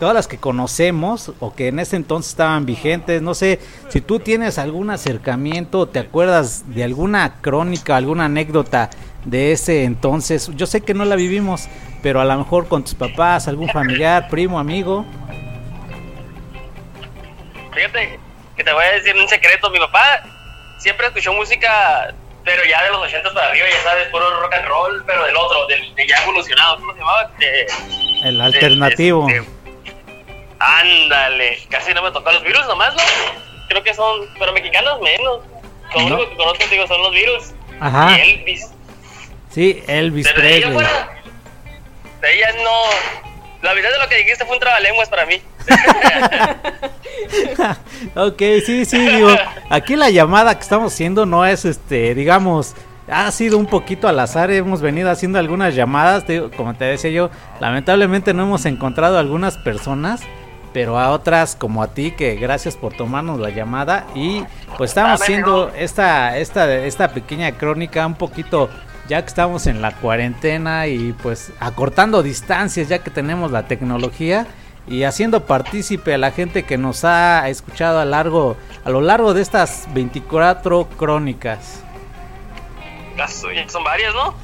todas 0.00 0.14
las 0.14 0.26
que 0.26 0.38
conocemos 0.38 1.30
o 1.38 1.54
que 1.54 1.68
en 1.68 1.78
ese 1.78 1.94
entonces 1.94 2.30
estaban 2.32 2.66
vigentes. 2.66 3.22
No 3.22 3.34
sé 3.34 3.60
si 3.90 4.00
tú 4.00 4.18
tienes 4.18 4.58
algún 4.58 4.90
acercamiento 4.90 5.86
te 5.86 6.00
acuerdas 6.00 6.64
de 6.74 6.82
alguna 6.82 7.40
crónica, 7.40 7.96
alguna 7.96 8.24
anécdota 8.24 8.90
de 9.24 9.52
ese 9.52 9.84
entonces. 9.84 10.50
Yo 10.56 10.66
sé 10.66 10.80
que 10.80 10.94
no 10.94 11.04
la 11.04 11.14
vivimos, 11.14 11.68
pero 12.02 12.20
a 12.20 12.24
lo 12.24 12.36
mejor 12.36 12.66
con 12.66 12.82
tus 12.82 12.94
papás, 12.94 13.46
algún 13.46 13.68
familiar, 13.68 14.28
primo, 14.28 14.58
amigo. 14.58 15.04
Fíjate 17.72 18.18
que 18.56 18.64
te 18.64 18.72
voy 18.72 18.84
a 18.84 18.92
decir 18.92 19.14
un 19.16 19.28
secreto. 19.28 19.70
Mi 19.70 19.78
papá 19.78 20.22
siempre 20.78 21.06
escuchó 21.06 21.32
música, 21.32 22.14
pero 22.44 22.62
ya 22.68 22.82
de 22.84 22.90
los 22.90 23.02
80 23.02 23.32
para 23.32 23.48
arriba, 23.50 23.66
ya 23.70 23.82
sabes, 23.90 24.08
puro 24.08 24.40
rock 24.40 24.54
and 24.54 24.66
roll, 24.66 25.04
pero 25.06 25.24
del 25.24 25.36
otro, 25.36 25.66
del 25.66 25.94
de 25.94 26.08
ya 26.08 26.16
evolucionado. 26.22 26.76
¿Cómo 26.76 26.92
se 26.94 26.98
llamaba? 26.98 27.30
De- 27.38 27.66
El 28.28 28.36
de- 28.38 28.42
alternativo. 28.42 29.26
Ándale, 30.60 31.58
casi 31.70 31.92
no 31.94 32.02
me 32.02 32.12
tocó 32.12 32.30
los 32.30 32.44
virus 32.44 32.66
nomás, 32.66 32.94
¿no? 32.94 33.02
Creo 33.68 33.82
que 33.82 33.94
son, 33.94 34.28
pero 34.38 34.52
mexicanos 34.52 35.00
menos. 35.00 35.40
Lo 35.94 36.06
único 36.06 36.30
que 36.30 36.36
conozco, 36.36 36.64
digo, 36.70 36.86
son 36.86 37.02
los 37.02 37.12
virus. 37.12 37.52
Ajá. 37.80 38.16
Y 38.16 38.20
Elvis. 38.20 38.70
Sí, 39.50 39.82
Elvis 39.88 40.28
Pero 40.28 40.42
de 40.42 40.56
ella 40.56 40.66
Presley. 40.68 40.86
fuera, 40.86 41.22
de 42.20 42.36
ella 42.36 42.52
no. 42.62 42.70
La 43.62 43.74
verdad 43.74 43.90
de 43.90 43.98
lo 43.98 44.08
que 44.08 44.16
dijiste 44.16 44.44
fue 44.44 44.54
un 44.54 44.60
trabalenguas 44.60 45.08
para 45.08 45.26
mí. 45.26 45.42
ok, 48.14 48.38
sí, 48.64 48.84
sí, 48.84 48.98
digo, 48.98 49.30
aquí 49.68 49.96
la 49.96 50.10
llamada 50.10 50.54
que 50.54 50.62
estamos 50.62 50.94
haciendo 50.94 51.26
no 51.26 51.44
es, 51.44 51.64
este, 51.64 52.14
digamos, 52.14 52.74
ha 53.10 53.30
sido 53.32 53.58
un 53.58 53.66
poquito 53.66 54.08
al 54.08 54.18
azar, 54.18 54.50
hemos 54.50 54.80
venido 54.80 55.10
haciendo 55.10 55.38
algunas 55.38 55.74
llamadas, 55.74 56.24
te 56.24 56.34
digo, 56.34 56.50
como 56.56 56.74
te 56.74 56.86
decía 56.86 57.10
yo, 57.10 57.30
lamentablemente 57.58 58.32
no 58.32 58.44
hemos 58.44 58.64
encontrado 58.64 59.18
algunas 59.18 59.58
personas, 59.58 60.22
pero 60.72 60.98
a 60.98 61.10
otras 61.10 61.56
como 61.56 61.82
a 61.82 61.88
ti, 61.88 62.12
que 62.12 62.36
gracias 62.36 62.76
por 62.76 62.92
tomarnos 62.92 63.40
la 63.40 63.50
llamada 63.50 64.06
y 64.14 64.44
pues 64.76 64.90
estamos 64.90 65.20
haciendo 65.20 65.70
esta, 65.76 66.38
esta, 66.38 66.76
esta 66.76 67.08
pequeña 67.08 67.52
crónica 67.52 68.06
un 68.06 68.14
poquito 68.14 68.70
ya 69.08 69.20
que 69.22 69.28
estamos 69.28 69.66
en 69.66 69.82
la 69.82 69.92
cuarentena 69.96 70.86
y 70.86 71.12
pues 71.14 71.52
acortando 71.58 72.22
distancias 72.22 72.88
ya 72.88 73.00
que 73.00 73.10
tenemos 73.10 73.50
la 73.50 73.66
tecnología 73.66 74.46
y 74.86 75.02
haciendo 75.02 75.46
partícipe 75.46 76.14
a 76.14 76.18
la 76.18 76.30
gente 76.30 76.64
que 76.64 76.78
nos 76.78 77.04
ha 77.04 77.48
escuchado 77.48 77.98
a 77.98 78.04
largo 78.04 78.56
a 78.84 78.90
lo 78.90 79.00
largo 79.00 79.34
de 79.34 79.42
estas 79.42 79.88
24 79.92 80.88
crónicas. 80.96 81.82
Ya 83.16 83.26
Son 83.28 83.84
varias, 83.84 84.14
¿no? 84.14 84.34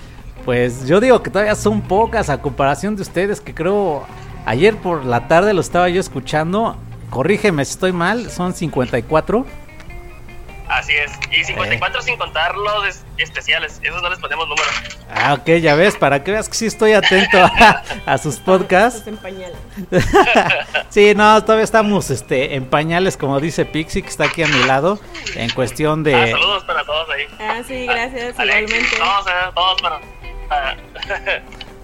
Pues 0.44 0.86
yo 0.86 1.00
digo 1.00 1.22
que 1.22 1.30
todavía 1.30 1.54
son 1.54 1.80
pocas 1.80 2.28
a 2.28 2.42
comparación 2.42 2.94
de 2.96 3.02
ustedes 3.02 3.40
que 3.40 3.54
creo 3.54 4.04
ayer 4.46 4.76
por 4.76 5.04
la 5.04 5.28
tarde 5.28 5.52
lo 5.52 5.60
estaba 5.60 5.88
yo 5.90 6.00
escuchando. 6.00 6.76
Corrígeme 7.10 7.64
si 7.64 7.72
estoy 7.72 7.92
mal, 7.92 8.30
son 8.30 8.52
54. 8.54 9.46
Así 10.68 10.92
es. 10.96 11.12
Y 11.30 11.44
54 11.44 12.02
sin 12.02 12.16
contar 12.16 12.56
los 12.56 12.86
es- 12.88 13.04
especiales. 13.18 13.78
Esos 13.84 14.02
no 14.02 14.10
les 14.10 14.18
ponemos 14.18 14.48
número. 14.48 14.66
Ah, 15.14 15.34
ok, 15.34 15.46
ya 15.62 15.76
ves, 15.76 15.94
para 15.94 16.24
que 16.24 16.32
veas 16.32 16.48
que 16.48 16.56
sí 16.56 16.66
estoy 16.66 16.92
atento 16.92 17.38
a, 17.38 17.82
a 18.04 18.18
sus 18.18 18.36
podcasts. 18.40 19.06
En 19.06 19.16
pañales. 19.16 19.56
Sí, 20.88 21.12
no, 21.14 21.42
todavía 21.44 21.64
estamos 21.64 22.10
este, 22.10 22.54
en 22.54 22.64
pañales, 22.64 23.16
como 23.16 23.38
dice 23.38 23.64
Pixie, 23.66 24.02
que 24.02 24.08
está 24.08 24.24
aquí 24.24 24.42
a 24.42 24.46
mi 24.46 24.64
lado, 24.64 24.98
en 25.34 25.50
cuestión 25.50 26.00
Ah, 26.00 26.02
de... 26.10 26.30
saludos 26.32 26.64
para 26.64 26.84
todos 26.84 27.08
ahí. 27.10 27.24
Ah, 27.38 27.60
sí, 27.66 27.86
gracias, 27.86 28.38
Alex, 28.38 28.70
igualmente. 28.72 28.96
Todos, 28.96 29.26
eh, 29.26 29.30
todos 29.54 29.82
para. 29.82 30.00
para- 30.48 30.76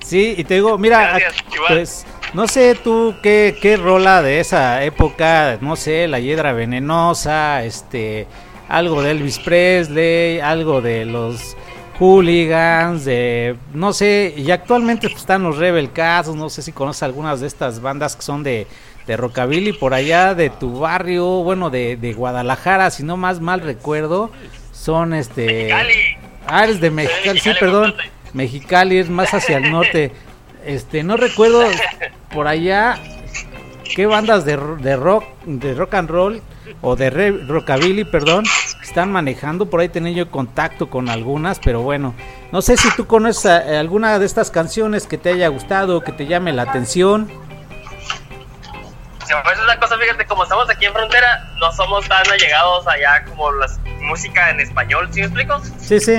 Sí, 0.02 0.34
y 0.36 0.44
te 0.44 0.54
digo, 0.54 0.78
mira, 0.78 1.18
Gracias, 1.18 1.34
ac- 1.36 1.54
igual. 1.54 1.88
No 2.34 2.46
sé 2.46 2.74
tú 2.74 3.14
qué, 3.22 3.56
qué 3.60 3.76
rola 3.76 4.22
de 4.22 4.40
esa 4.40 4.82
época, 4.84 5.58
no 5.60 5.76
sé, 5.76 6.08
La 6.08 6.18
Hiedra 6.18 6.52
Venenosa, 6.52 7.64
este, 7.64 8.26
algo 8.68 9.02
de 9.02 9.10
Elvis 9.10 9.38
Presley, 9.38 10.40
algo 10.40 10.80
de 10.80 11.04
los 11.04 11.56
Hooligans, 11.98 13.04
de, 13.04 13.56
no 13.74 13.92
sé, 13.92 14.34
y 14.36 14.50
actualmente 14.50 15.06
están 15.08 15.42
los 15.42 15.58
Rebel 15.58 15.92
Cats, 15.92 16.28
no 16.28 16.48
sé 16.48 16.62
si 16.62 16.72
conoces 16.72 17.02
algunas 17.02 17.40
de 17.40 17.46
estas 17.46 17.80
bandas 17.80 18.16
que 18.16 18.22
son 18.22 18.42
de, 18.42 18.66
de 19.06 19.16
Rockabilly 19.16 19.74
por 19.74 19.92
allá, 19.92 20.34
de 20.34 20.50
tu 20.50 20.80
barrio, 20.80 21.42
bueno, 21.42 21.70
de, 21.70 21.96
de 21.96 22.12
Guadalajara, 22.14 22.90
si 22.90 23.02
no 23.02 23.16
más 23.16 23.40
mal 23.40 23.60
recuerdo, 23.60 24.30
son 24.72 25.12
este... 25.12 25.68
Cali. 25.68 25.92
Ah, 26.46 26.64
eres 26.64 26.80
de 26.80 26.90
Mexicali, 26.90 27.38
sí, 27.38 27.48
Mexicali, 27.48 27.58
perdón. 27.60 27.94
Mexicali 28.32 28.98
es 28.98 29.08
más 29.08 29.32
hacia 29.32 29.58
el 29.58 29.70
norte. 29.70 30.10
Este, 30.64 31.02
no 31.02 31.16
recuerdo 31.16 31.62
por 32.32 32.46
allá 32.46 32.98
qué 33.94 34.06
bandas 34.06 34.44
de, 34.44 34.56
de 34.56 34.96
rock, 34.96 35.24
de 35.44 35.74
rock 35.74 35.94
and 35.94 36.10
roll 36.10 36.40
o 36.80 36.96
de 36.96 37.10
re- 37.10 37.30
rockabilly, 37.46 38.04
perdón, 38.04 38.44
están 38.82 39.12
manejando. 39.12 39.66
Por 39.68 39.80
ahí 39.80 39.88
tenía 39.88 40.12
yo 40.12 40.30
contacto 40.30 40.88
con 40.88 41.08
algunas, 41.08 41.58
pero 41.58 41.82
bueno, 41.82 42.14
no 42.52 42.62
sé 42.62 42.76
si 42.76 42.88
tú 42.96 43.06
conoces 43.06 43.44
eh, 43.66 43.76
alguna 43.76 44.18
de 44.18 44.26
estas 44.26 44.50
canciones 44.50 45.06
que 45.06 45.18
te 45.18 45.30
haya 45.30 45.48
gustado, 45.48 46.02
que 46.02 46.12
te 46.12 46.26
llame 46.26 46.52
la 46.52 46.62
atención. 46.62 47.28
Si 49.32 49.36
me 49.38 49.44
parece 49.44 49.62
una 49.62 49.78
cosa, 49.80 49.96
fíjate, 49.96 50.26
como 50.26 50.42
estamos 50.42 50.68
aquí 50.68 50.84
en 50.84 50.92
frontera, 50.92 51.54
no 51.58 51.72
somos 51.72 52.06
tan 52.06 52.22
allegados 52.30 52.86
allá 52.86 53.24
como 53.24 53.50
la 53.52 53.66
música 54.02 54.50
en 54.50 54.60
español, 54.60 55.08
¿sí 55.10 55.20
me 55.20 55.26
explico? 55.26 55.58
Sí, 55.80 55.98
sí. 56.00 56.16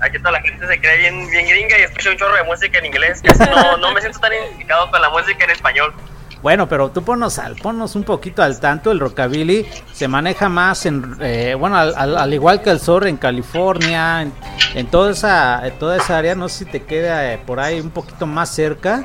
Aquí 0.00 0.18
toda 0.18 0.30
la 0.30 0.40
gente 0.42 0.64
se 0.64 0.78
cree 0.80 0.98
bien, 0.98 1.28
bien 1.28 1.48
gringa 1.48 1.76
y 1.76 1.82
escucha 1.82 2.10
un 2.12 2.16
chorro 2.18 2.36
de 2.36 2.44
música 2.44 2.78
en 2.78 2.86
inglés. 2.86 3.20
Casi 3.24 3.40
no, 3.50 3.76
no 3.78 3.90
me 3.92 4.00
siento 4.00 4.20
tan 4.20 4.32
identificado 4.32 4.88
con 4.92 5.02
la 5.02 5.10
música 5.10 5.42
en 5.44 5.50
español. 5.50 5.92
Bueno, 6.40 6.68
pero 6.68 6.90
tú 6.90 7.02
ponnos, 7.02 7.40
al, 7.40 7.56
ponnos 7.56 7.96
un 7.96 8.04
poquito 8.04 8.44
al 8.44 8.60
tanto. 8.60 8.92
El 8.92 9.00
rockabilly 9.00 9.66
se 9.92 10.06
maneja 10.06 10.48
más 10.48 10.86
en, 10.86 11.16
eh, 11.20 11.56
bueno, 11.58 11.76
al, 11.76 11.94
al- 11.96 12.16
al 12.16 12.32
igual 12.32 12.62
que 12.62 12.70
el 12.70 12.78
zorro 12.78 13.06
en 13.06 13.16
California, 13.16 14.22
en, 14.22 14.32
en 14.74 14.86
toda 14.86 15.10
esa, 15.10 15.66
en 15.66 15.76
toda 15.80 15.96
esa 15.96 16.18
área. 16.18 16.36
No 16.36 16.48
sé 16.48 16.58
si 16.64 16.64
te 16.66 16.84
queda 16.84 17.32
eh, 17.32 17.38
por 17.38 17.58
ahí 17.58 17.80
un 17.80 17.90
poquito 17.90 18.26
más 18.26 18.54
cerca, 18.54 19.04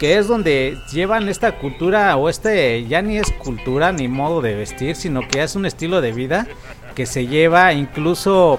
que 0.00 0.16
es 0.16 0.26
donde 0.26 0.78
llevan 0.90 1.28
esta 1.28 1.52
cultura 1.52 2.16
o 2.16 2.30
este 2.30 2.86
ya 2.86 3.02
ni 3.02 3.18
es 3.18 3.30
cultura 3.32 3.92
ni 3.92 4.08
modo 4.08 4.40
de 4.40 4.54
vestir, 4.54 4.96
sino 4.96 5.28
que 5.28 5.42
es 5.42 5.54
un 5.56 5.66
estilo 5.66 6.00
de 6.00 6.12
vida 6.12 6.46
que 6.94 7.04
se 7.04 7.26
lleva. 7.26 7.74
Incluso 7.74 8.58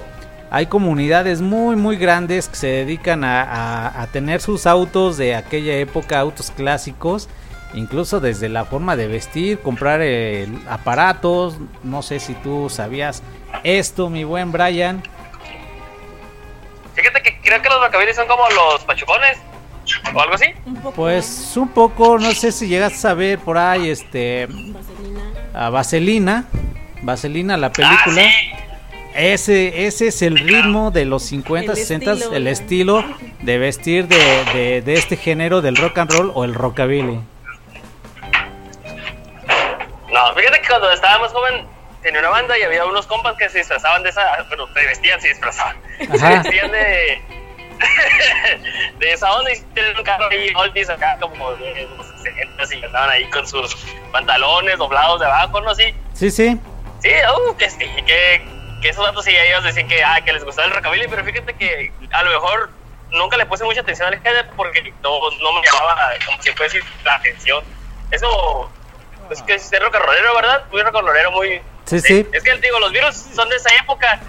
hay 0.52 0.66
comunidades 0.66 1.40
muy 1.40 1.74
muy 1.74 1.96
grandes 1.96 2.48
que 2.48 2.54
se 2.54 2.66
dedican 2.68 3.24
a, 3.24 4.06
tener 4.12 4.40
sus 4.40 4.68
autos 4.68 5.16
de 5.16 5.34
aquella 5.34 5.74
época, 5.74 6.20
autos 6.20 6.52
clásicos, 6.52 7.28
incluso 7.74 8.20
desde 8.20 8.48
la 8.48 8.64
forma 8.64 8.94
de 8.94 9.08
vestir, 9.08 9.58
comprar 9.58 10.00
aparatos, 10.68 11.56
no 11.82 12.02
sé 12.02 12.20
si 12.20 12.34
tú 12.34 12.70
sabías 12.70 13.20
esto, 13.64 14.10
mi 14.10 14.22
buen 14.22 14.52
Brian. 14.52 15.02
Fíjate 16.94 17.20
que 17.20 17.40
creo 17.42 17.60
que 17.60 17.68
los 17.68 17.80
rockabilly 17.80 18.14
son 18.14 18.28
como 18.28 18.48
los 18.48 18.84
pachucones 18.84 19.38
o 20.14 20.20
algo 20.20 20.34
así. 20.34 20.46
Pues 20.96 21.52
un 21.56 21.68
poco, 21.68 22.18
no 22.18 22.32
sé 22.32 22.52
si 22.52 22.66
llegas 22.68 23.04
a 23.04 23.14
ver 23.14 23.38
por 23.38 23.58
ahí 23.58 23.90
este 23.90 24.46
Vaselina. 24.46 25.20
a 25.54 25.70
Vaselina, 25.70 26.44
Vaselina 27.02 27.56
la 27.56 27.72
película. 27.72 28.22
Ah, 28.22 28.30
sí. 28.30 28.50
Ese, 29.14 29.86
ese 29.86 30.06
es 30.08 30.22
el 30.22 30.38
ritmo 30.38 30.90
de 30.90 31.04
los 31.04 31.22
50, 31.24 31.72
El 31.72 31.76
60, 31.78 32.12
estilo, 32.12 32.34
el 32.34 32.46
estilo 32.46 33.04
de 33.40 33.58
vestir 33.58 34.08
de, 34.08 34.16
de- 34.54 34.80
de 34.82 34.94
este 34.94 35.16
género 35.18 35.60
del 35.60 35.76
rock 35.76 35.98
and 35.98 36.10
roll 36.12 36.32
o 36.34 36.44
el 36.44 36.54
rockabilly. 36.54 37.20
No, 40.12 40.34
fíjate 40.34 40.60
que 40.60 40.68
cuando 40.68 40.90
estaba 40.92 41.18
más 41.18 41.32
joven 41.32 41.66
tenía 42.02 42.20
una 42.20 42.30
banda 42.30 42.58
y 42.58 42.62
había 42.62 42.84
unos 42.84 43.06
compas 43.06 43.34
que 43.36 43.48
se 43.48 43.58
disfrazaban 43.58 44.02
de 44.02 44.10
esa, 44.10 44.22
bueno, 44.48 44.66
se 44.74 44.86
vestían, 44.86 45.20
se 45.20 45.28
disfrazaban, 45.28 45.76
Ajá. 46.08 46.18
se 46.18 46.48
vestían 46.48 46.70
de, 46.72 47.22
de 48.98 49.12
esa 49.12 49.32
onda 49.32 49.52
y 49.52 49.60
tenían 49.74 49.96
un 49.96 50.04
carro 50.04 50.28
ahí, 50.30 50.52
oldies 50.54 50.88
acá 50.90 51.16
como 51.20 51.52
de 51.54 51.88
los 51.96 52.06
60 52.22 52.74
y 52.74 52.84
andaban 52.84 53.10
ahí 53.10 53.24
con 53.30 53.46
sus 53.46 53.74
pantalones 54.10 54.78
doblados 54.78 55.20
de 55.20 55.26
abajo, 55.26 55.60
¿no? 55.60 55.74
Sí, 55.74 55.94
Sí, 56.14 56.30
sí. 56.30 56.58
sí, 57.00 57.10
uh, 57.48 57.56
que 57.56 57.70
sí, 57.70 57.78
que, 58.06 58.42
que 58.80 58.88
esos 58.88 59.04
datos 59.04 59.24
sí, 59.24 59.34
ellos 59.34 59.64
decían 59.64 59.88
que, 59.88 60.02
ah, 60.04 60.20
que 60.24 60.32
les 60.32 60.44
gustaba 60.44 60.68
el 60.68 60.74
rockabilly, 60.74 61.08
pero 61.08 61.24
fíjate 61.24 61.54
que 61.54 61.92
a 62.12 62.22
lo 62.22 62.30
mejor 62.30 62.70
nunca 63.10 63.36
le 63.36 63.46
puse 63.46 63.64
mucha 63.64 63.80
atención 63.80 64.08
al 64.08 64.20
género 64.20 64.48
porque 64.56 64.92
no, 65.02 65.18
no 65.40 65.52
me 65.52 65.66
llamaba, 65.66 66.10
como 66.26 66.42
si 66.42 66.50
fuese 66.52 66.80
la 67.04 67.16
atención. 67.16 67.64
Eso, 68.10 68.70
es 69.30 69.42
que 69.42 69.54
es 69.54 69.70
rollero, 69.70 70.34
¿verdad? 70.34 70.64
Muy 70.70 70.82
rollero, 70.82 71.30
muy... 71.32 71.60
Sí, 71.86 72.00
sí. 72.00 72.26
Es 72.32 72.42
que, 72.42 72.56
digo, 72.58 72.78
los 72.78 72.92
virus 72.92 73.16
son 73.34 73.48
de 73.48 73.56
esa 73.56 73.74
época 73.76 74.20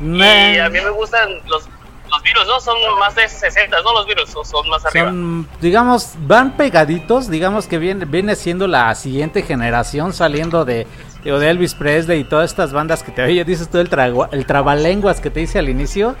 y 0.00 0.04
Nah, 0.04 0.66
a 0.66 0.68
mí 0.68 0.80
me 0.80 0.90
gustan 0.90 1.40
los, 1.46 1.68
los 2.12 2.22
virus, 2.22 2.46
¿no? 2.46 2.60
Son 2.60 2.76
más 2.98 3.14
de 3.14 3.28
60, 3.28 3.80
¿no? 3.82 3.92
Los 3.92 4.06
virus 4.06 4.30
son, 4.30 4.68
más 4.68 4.84
arriba. 4.84 5.08
son, 5.08 5.48
digamos, 5.60 6.12
van 6.18 6.56
pegaditos, 6.56 7.28
digamos 7.28 7.66
que 7.66 7.78
viene, 7.78 8.04
viene 8.04 8.36
siendo 8.36 8.66
la 8.66 8.94
siguiente 8.94 9.42
generación 9.42 10.12
saliendo 10.12 10.64
de, 10.64 10.86
de 11.24 11.50
Elvis 11.50 11.74
Presley 11.74 12.20
y 12.20 12.24
todas 12.24 12.50
estas 12.50 12.72
bandas 12.72 13.02
que 13.02 13.12
te 13.12 13.22
oye, 13.22 13.44
dices 13.44 13.68
tú 13.70 13.78
el, 13.78 13.90
el 14.32 14.46
trabalenguas 14.46 15.20
que 15.20 15.30
te 15.30 15.40
hice 15.40 15.58
al 15.58 15.68
inicio, 15.68 16.14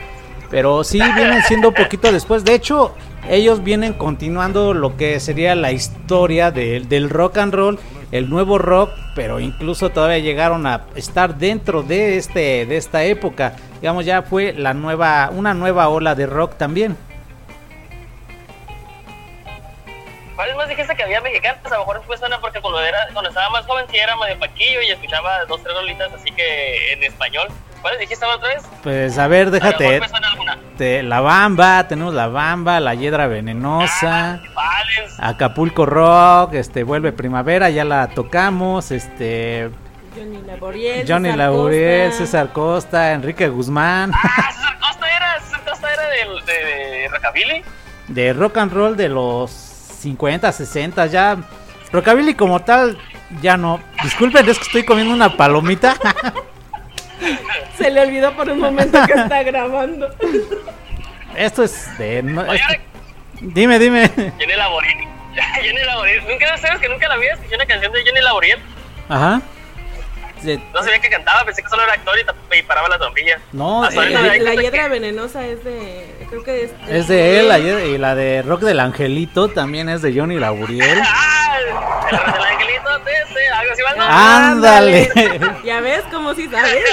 pero 0.52 0.84
sí 0.84 1.00
vienen 1.16 1.42
siendo 1.44 1.72
poquito 1.72 2.12
después. 2.12 2.44
De 2.44 2.54
hecho, 2.54 2.94
ellos 3.28 3.64
vienen 3.64 3.94
continuando 3.94 4.74
lo 4.74 4.96
que 4.98 5.18
sería 5.18 5.54
la 5.54 5.72
historia 5.72 6.50
del- 6.50 6.88
del 6.88 7.08
rock 7.10 7.38
and 7.38 7.54
roll, 7.54 7.78
el 8.12 8.28
nuevo 8.28 8.58
rock, 8.58 8.90
pero 9.14 9.40
incluso 9.40 9.88
todavía 9.90 10.18
llegaron 10.18 10.66
a 10.66 10.82
estar 10.94 11.36
dentro 11.36 11.82
de 11.82 12.18
este 12.18 12.66
de 12.66 12.76
esta 12.76 13.02
época. 13.04 13.56
Digamos, 13.80 14.04
ya 14.04 14.20
fue 14.22 14.52
la 14.52 14.74
nueva 14.74 15.30
una 15.32 15.54
nueva 15.54 15.88
ola 15.88 16.14
de 16.14 16.26
rock 16.26 16.56
también. 16.58 16.96
¿Cuáles 20.36 20.56
más 20.56 20.68
dijiste 20.68 20.94
que 20.96 21.02
había 21.02 21.20
mexicanos? 21.20 21.60
A 21.64 21.70
lo 21.70 21.78
mejor 21.80 21.98
después 21.98 22.18
suena 22.20 22.40
porque 22.40 22.60
cuando, 22.60 22.80
era, 22.82 22.98
cuando 23.12 23.28
estaba 23.30 23.48
más 23.50 23.64
joven 23.66 23.84
sí 23.90 23.96
era 23.96 24.16
medio 24.16 24.38
paquillo 24.38 24.82
y 24.82 24.90
escuchaba 24.90 25.44
dos, 25.46 25.62
tres 25.62 25.74
rolitas 25.74 26.12
así 26.12 26.30
que 26.32 26.92
en 26.92 27.02
español. 27.04 27.48
¿Cuáles 27.82 28.00
dijiste 28.00 28.24
la 28.26 28.36
otra 28.36 28.48
vez? 28.48 28.62
Pues 28.82 29.18
a 29.18 29.26
ver, 29.26 29.50
déjate. 29.50 30.00
te- 30.78 31.02
la 31.02 31.20
Bamba, 31.20 31.86
tenemos 31.88 32.14
la 32.14 32.28
Bamba, 32.28 32.80
la 32.80 32.94
Hiedra 32.94 33.26
Venenosa, 33.26 34.40
Valens. 34.54 35.14
Acapulco 35.18 35.84
Rock, 35.84 36.54
este 36.54 36.84
vuelve 36.84 37.12
primavera, 37.12 37.68
ya 37.70 37.84
la 37.84 38.08
tocamos, 38.08 38.90
este 38.92 39.70
Johnny 40.16 40.40
Laboriel. 40.46 41.04
Johnny 41.08 41.30
César 41.30 41.48
Costa. 41.50 42.16
César 42.16 42.52
Costa, 42.52 43.12
Enrique 43.12 43.48
Guzmán, 43.48 44.12
Ah, 44.14 44.52
César 44.52 44.78
Costa 44.78 45.06
era, 45.16 45.40
César 45.40 45.60
Costa 45.68 45.92
era 45.92 46.02
del- 46.08 46.44
de, 46.46 46.52
de 46.52 47.08
Rockabilly. 47.08 47.64
de 48.08 48.32
rock 48.32 48.56
and 48.58 48.72
roll 48.72 48.96
de 48.96 49.08
los 49.08 49.50
50, 49.50 50.52
60, 50.52 51.06
ya 51.06 51.36
Rockabilly 51.92 52.34
como 52.34 52.60
tal 52.60 52.96
ya 53.40 53.56
no. 53.56 53.80
Disculpen, 54.02 54.48
es 54.48 54.58
que 54.58 54.64
estoy 54.64 54.84
comiendo 54.84 55.12
una 55.14 55.36
palomita. 55.36 55.94
Se 57.78 57.90
le 57.90 58.00
olvidó 58.00 58.32
por 58.34 58.48
un 58.50 58.58
momento 58.60 58.98
que 59.06 59.12
está 59.12 59.42
grabando. 59.44 60.08
Esto 61.36 61.62
es 61.64 61.98
de. 61.98 62.22
no- 62.22 62.42
Oye, 62.42 62.60
esto- 62.60 62.82
Dime, 63.40 63.78
dime. 63.78 64.08
Jenny 64.38 64.54
Laborini. 64.56 65.08
Jenny 65.62 65.82
Laborini. 65.84 66.26
¿Nunca 66.28 66.56
sabes 66.58 66.78
que 66.80 66.88
nunca 66.88 67.08
la 67.08 67.14
había 67.14 67.32
escuchado 67.32 67.56
una 67.56 67.66
canción 67.66 67.92
de 67.92 68.02
Jenny 68.04 68.20
Laborini? 68.20 68.62
Ajá. 69.08 69.42
De- 70.42 70.58
No 70.72 70.82
sabía 70.82 70.98
que 71.00 71.08
cantaba, 71.10 71.44
pensé 71.44 71.62
que 71.62 71.68
solo 71.68 71.82
era 71.84 71.92
actor 71.94 72.14
y, 72.18 72.58
y 72.58 72.62
paraba 72.62 72.88
la 72.88 72.98
trompilla. 72.98 73.38
No, 73.52 73.88
eh, 73.88 73.94
La, 73.94 74.36
la 74.36 74.54
hiedra 74.54 74.82
que- 74.84 74.88
venenosa 74.88 75.46
es 75.46 75.62
de. 75.64 76.26
Creo 76.28 76.42
que 76.44 76.64
es. 76.64 76.70
es 76.88 77.08
de 77.08 77.40
él 77.40 77.86
y 77.94 77.98
la 77.98 78.14
de 78.14 78.42
Rock 78.42 78.60
del 78.62 78.80
Angelito 78.80 79.48
también 79.48 79.88
es 79.88 80.02
de 80.02 80.12
Johnny 80.18 80.38
Laburiel. 80.38 81.00
¡Ah! 81.04 81.56
El, 81.60 82.16
el 82.16 82.42
angelito 82.44 82.98
de 83.00 83.12
ese, 83.12 83.48
algo 83.48 83.72
así 83.72 83.82
¿no? 83.96 84.04
Ándale. 84.04 85.10
Ya 85.64 85.80
ves 85.80 86.02
como 86.10 86.34
si 86.34 86.48
sabes. 86.48 86.84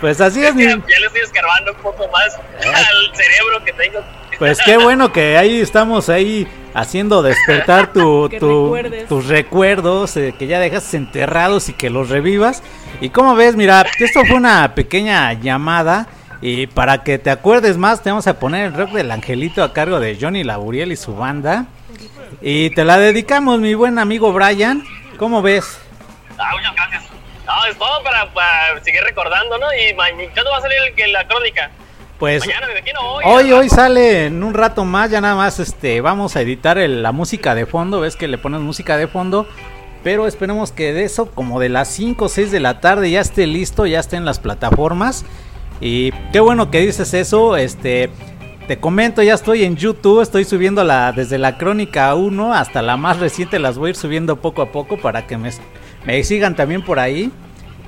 Pues 0.00 0.18
así 0.20 0.42
es, 0.42 0.54
mi- 0.54 0.64
Ya 0.64 0.74
le 0.76 1.06
estoy 1.06 1.20
escarbando 1.20 1.72
un 1.72 1.78
poco 1.78 2.08
más 2.08 2.34
al 2.64 3.14
cerebro 3.14 3.62
que 3.64 3.72
tengo. 3.74 4.00
Pues 4.38 4.58
qué 4.64 4.78
bueno 4.78 5.12
que 5.12 5.36
ahí 5.36 5.60
estamos 5.60 6.08
ahí 6.08 6.48
haciendo 6.74 7.22
despertar 7.22 7.92
tu, 7.92 8.28
Que 8.30 8.38
tu- 8.40 8.74
recuerdes. 8.74 9.08
tus 9.08 9.26
recuerdos, 9.26 10.16
eh, 10.16 10.34
que 10.38 10.46
ya 10.46 10.58
dejas 10.60 10.92
enterrados 10.94 11.68
y 11.68 11.72
que 11.72 11.90
los 11.90 12.08
revivas. 12.08 12.62
Y 13.00 13.10
como 13.10 13.34
ves, 13.34 13.56
mira, 13.56 13.84
esto 13.98 14.24
fue 14.24 14.36
una 14.36 14.74
pequeña 14.74 15.32
llamada 15.34 16.06
y 16.42 16.66
para 16.66 17.02
que 17.04 17.18
te 17.18 17.30
acuerdes 17.30 17.76
más 17.76 18.02
te 18.02 18.10
vamos 18.10 18.26
a 18.26 18.38
poner 18.38 18.66
el 18.66 18.74
rock 18.74 18.90
del 18.92 19.10
angelito 19.10 19.62
a 19.62 19.72
cargo 19.72 20.00
de 20.00 20.16
Johnny 20.20 20.44
Laburiel 20.44 20.92
y 20.92 20.96
su 20.96 21.14
banda. 21.14 21.66
Y 22.40 22.70
te 22.70 22.84
la 22.84 22.98
dedicamos, 22.98 23.60
mi 23.60 23.74
buen 23.74 23.98
amigo 23.98 24.32
Brian. 24.32 24.82
¿Cómo 25.18 25.42
ves? 25.42 25.78
Ah, 26.38 26.50
muchas 26.56 26.74
gracias. 26.74 27.04
No, 27.46 27.64
es 27.66 27.76
todo 27.76 28.02
para, 28.04 28.32
para 28.32 28.82
seguir 28.82 29.02
recordando, 29.02 29.58
¿no? 29.58 29.66
Y 29.74 29.92
mañana, 29.94 30.30
¿cuándo 30.32 30.50
va 30.52 30.58
a 30.58 30.60
salir 30.62 30.78
el, 30.88 30.94
que 30.94 31.08
la 31.08 31.26
crónica? 31.26 31.70
Pues 32.20 32.46
Mañana, 32.46 32.66
hoy. 33.00 33.24
Hoy, 33.26 33.52
hoy 33.52 33.68
sale 33.70 34.26
en 34.26 34.42
un 34.44 34.52
rato 34.54 34.84
más, 34.84 35.10
ya 35.10 35.20
nada 35.22 35.34
más 35.36 35.58
este, 35.58 36.00
vamos 36.02 36.36
a 36.36 36.42
editar 36.42 36.76
el- 36.78 37.02
la 37.02 37.12
música 37.12 37.54
de 37.54 37.64
fondo, 37.66 38.00
ves 38.00 38.14
que 38.14 38.28
le 38.28 38.36
pones 38.36 38.60
música 38.60 38.98
de 38.98 39.08
fondo, 39.08 39.46
pero 40.04 40.26
esperemos 40.26 40.70
que 40.70 40.92
de 40.92 41.04
eso, 41.04 41.30
como 41.30 41.60
de 41.60 41.70
las 41.70 41.88
5 41.88 42.26
o 42.26 42.28
6 42.28 42.52
de 42.52 42.60
la 42.60 42.80
tarde, 42.80 43.10
ya 43.10 43.20
esté 43.22 43.46
listo, 43.46 43.86
ya 43.86 44.00
esté 44.00 44.16
en 44.16 44.26
las 44.26 44.38
plataformas. 44.38 45.24
Y 45.80 46.12
qué 46.32 46.40
bueno 46.40 46.70
que 46.70 46.80
dices 46.80 47.14
eso, 47.14 47.56
este, 47.56 48.10
te 48.68 48.78
comento, 48.78 49.22
ya 49.22 49.32
estoy 49.32 49.64
en 49.64 49.76
YouTube, 49.76 50.20
estoy 50.20 50.44
subiendo 50.44 50.84
la, 50.84 51.12
desde 51.12 51.38
la 51.38 51.56
crónica 51.56 52.14
1 52.14 52.52
hasta 52.52 52.82
la 52.82 52.98
más 52.98 53.18
reciente, 53.18 53.58
las 53.58 53.78
voy 53.78 53.88
a 53.88 53.90
ir 53.90 53.96
subiendo 53.96 54.36
poco 54.36 54.60
a 54.60 54.72
poco 54.72 54.98
para 54.98 55.26
que 55.26 55.38
me, 55.38 55.50
me 56.04 56.22
sigan 56.22 56.54
también 56.54 56.84
por 56.84 56.98
ahí. 56.98 57.30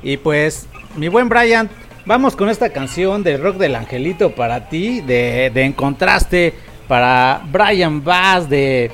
Y 0.02 0.16
pues, 0.16 0.68
mi 0.96 1.08
buen 1.08 1.28
Brian, 1.28 1.68
vamos 2.04 2.36
con 2.36 2.48
esta 2.48 2.70
canción 2.70 3.22
de 3.22 3.36
Rock 3.36 3.56
del 3.56 3.74
Angelito 3.74 4.34
para 4.34 4.68
ti, 4.68 5.00
de, 5.00 5.50
de 5.52 5.62
En 5.62 5.72
Contraste, 5.72 6.54
para 6.88 7.40
Brian 7.44 8.04
Bass, 8.04 8.48
de, 8.48 8.90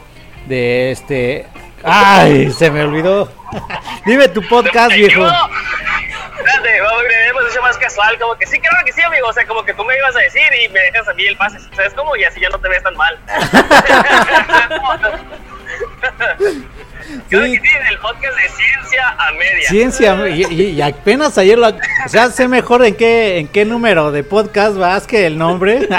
de 0.46 0.90
este... 0.90 1.46
¡Ay! 1.84 2.50
Se 2.50 2.70
me 2.70 2.82
olvidó. 2.82 3.30
Dime 4.04 4.28
tu 4.28 4.42
podcast, 4.48 4.94
viejo. 4.94 5.24
Espérate, 5.24 6.80
vamos, 6.80 7.02
hemos 7.30 7.50
hecho 7.50 7.62
más 7.62 7.78
casual, 7.78 8.18
como 8.18 8.36
que 8.36 8.46
sí, 8.46 8.58
claro 8.58 8.84
que 8.84 8.92
sí, 8.92 9.00
amigo. 9.02 9.28
O 9.28 9.32
sea, 9.32 9.46
como 9.46 9.64
que 9.64 9.74
tú 9.74 9.84
me 9.84 9.96
ibas 9.96 10.16
a 10.16 10.20
decir 10.20 10.42
y 10.64 10.68
me 10.70 10.80
dejas 10.80 11.08
a 11.08 11.14
mí 11.14 11.24
el 11.24 11.36
pase. 11.36 11.58
¿Sabes 11.76 11.94
cómo? 11.94 12.16
Y 12.16 12.24
así 12.24 12.40
ya 12.40 12.48
no 12.48 12.58
te 12.58 12.68
ves 12.68 12.82
tan 12.82 12.96
mal. 12.96 13.16
Sí. 17.08 17.20
que 17.30 17.88
el 17.90 17.98
podcast 18.00 18.36
de 18.36 18.48
ciencia 18.48 19.08
a 19.18 19.32
media. 19.32 19.68
Ciencia, 19.68 20.28
y, 20.28 20.44
y- 20.54 20.70
y 20.72 20.82
apenas 20.82 21.36
ayer 21.38 21.58
lo... 21.58 21.68
O 21.68 22.08
sea, 22.08 22.30
sé 22.30 22.48
mejor 22.48 22.84
en 22.84 22.94
qué, 22.94 23.38
en 23.38 23.48
qué 23.48 23.64
número 23.64 24.12
de 24.12 24.22
podcast 24.24 24.76
vas 24.76 25.06
que 25.06 25.26
el 25.26 25.38
nombre. 25.38 25.88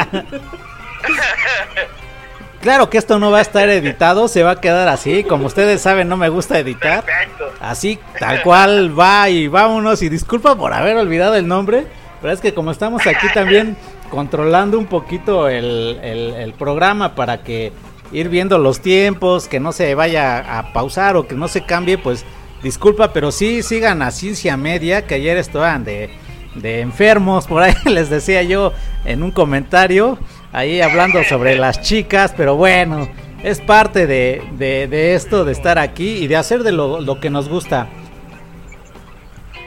Claro 2.62 2.90
que 2.90 2.98
esto 2.98 3.20
no 3.20 3.32
va 3.32 3.38
a 3.38 3.42
estar 3.42 3.70
editado, 3.70 4.28
se 4.28 4.44
va 4.44 4.52
a 4.52 4.60
quedar 4.62 4.90
así. 4.90 5.24
Como 5.24 5.46
ustedes 5.46 5.82
saben, 5.82 6.10
no 6.10 6.18
me 6.18 6.28
gusta 6.28 6.60
editar. 6.60 7.06
Perfecto. 7.06 7.54
Así, 7.62 7.98
tal 8.20 8.42
cual 8.42 9.00
va 9.00 9.30
y 9.30 9.48
vámonos. 9.48 10.02
Y 10.02 10.10
disculpa 10.10 10.56
por 10.58 10.74
haber 10.74 10.98
olvidado 10.98 11.36
el 11.36 11.48
nombre. 11.48 11.86
Pero 12.22 12.34
es 12.34 12.42
que 12.42 12.54
como 12.54 12.72
estamos 12.72 13.08
aquí 13.08 13.28
también 13.34 13.78
controlando 14.10 14.78
un 14.78 14.88
poquito 14.88 15.48
el, 15.48 16.00
el- 16.04 16.34
el 16.34 16.52
programa 16.54 17.16
para 17.16 17.38
que 17.44 17.72
ir 18.12 18.30
viendo 18.30 18.58
los 18.58 18.80
tiempos, 18.80 19.48
que 19.48 19.60
no 19.60 19.72
se 19.72 19.94
vaya 19.96 20.60
a 20.60 20.74
pausar 20.74 21.16
o 21.16 21.28
que 21.28 21.36
no 21.36 21.48
se 21.48 21.66
cambie, 21.66 21.98
pues 21.98 22.26
disculpa, 22.64 23.14
pero 23.14 23.32
sí 23.32 23.62
sigan 23.64 24.02
a 24.02 24.12
Ciencia 24.12 24.58
Media, 24.58 25.06
que 25.08 25.16
ayer 25.16 25.38
estaban 25.38 25.84
de, 25.84 26.10
de 26.56 26.82
enfermos, 26.82 27.48
por 27.48 27.64
ahí 27.64 27.74
les 27.86 28.10
decía 28.10 28.44
yo 28.44 28.74
en 29.06 29.24
un 29.24 29.32
comentario, 29.32 30.18
ahí 30.52 30.82
hablando 30.82 31.24
sobre 31.24 31.56
las 31.58 31.82
chicas, 31.82 32.34
pero 32.36 32.56
bueno, 32.56 33.08
es 33.44 33.62
parte 33.62 34.08
de, 34.08 34.42
de- 34.58 35.14
esto, 35.16 35.46
de 35.46 35.52
estar 35.54 35.80
aquí 35.80 36.18
y 36.18 36.28
de 36.28 36.36
hacer 36.36 36.64
de 36.64 36.72
lo, 36.74 37.00
lo 37.00 37.20
que 37.20 37.30
nos 37.30 37.48
gusta. 37.48 37.88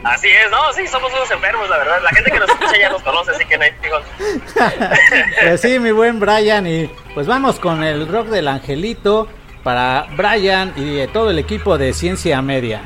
Así 0.05 0.29
es, 0.29 0.51
no, 0.51 0.73
sí, 0.73 0.87
somos 0.89 1.13
unos 1.13 1.31
enfermos, 1.31 1.69
la 1.69 1.79
verdad. 1.79 2.03
La 2.03 2.11
gente 2.11 2.31
que 2.31 2.39
nos 2.39 2.51
escucha 2.51 2.79
ya 2.79 2.91
nos 2.91 3.03
conoce, 3.03 3.31
así 3.33 3.45
que 3.45 3.57
no 3.59 3.65
hay 3.65 3.73
fijos. 3.81 4.03
Pues 5.43 5.61
sí, 5.61 5.79
mi 5.79 5.91
buen 5.91 6.19
Brian, 6.21 6.67
y 6.67 6.91
pues 7.15 7.27
vamos 7.27 7.59
con 7.59 7.83
el 7.83 8.09
rock 8.09 8.29
del 8.29 8.49
angelito 8.49 9.29
para 9.63 10.07
Brian 10.17 10.73
y 10.77 10.97
de 10.97 11.09
todo 11.09 11.31
el 11.31 11.39
equipo 11.39 11.79
de 11.79 11.93
Ciencia 11.93 12.41
Media. 12.43 12.83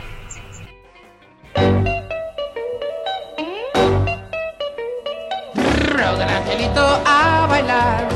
Rock 5.54 6.18
del 6.18 6.28
angelito 6.28 7.02
a 7.06 7.46
bailar, 7.48 8.08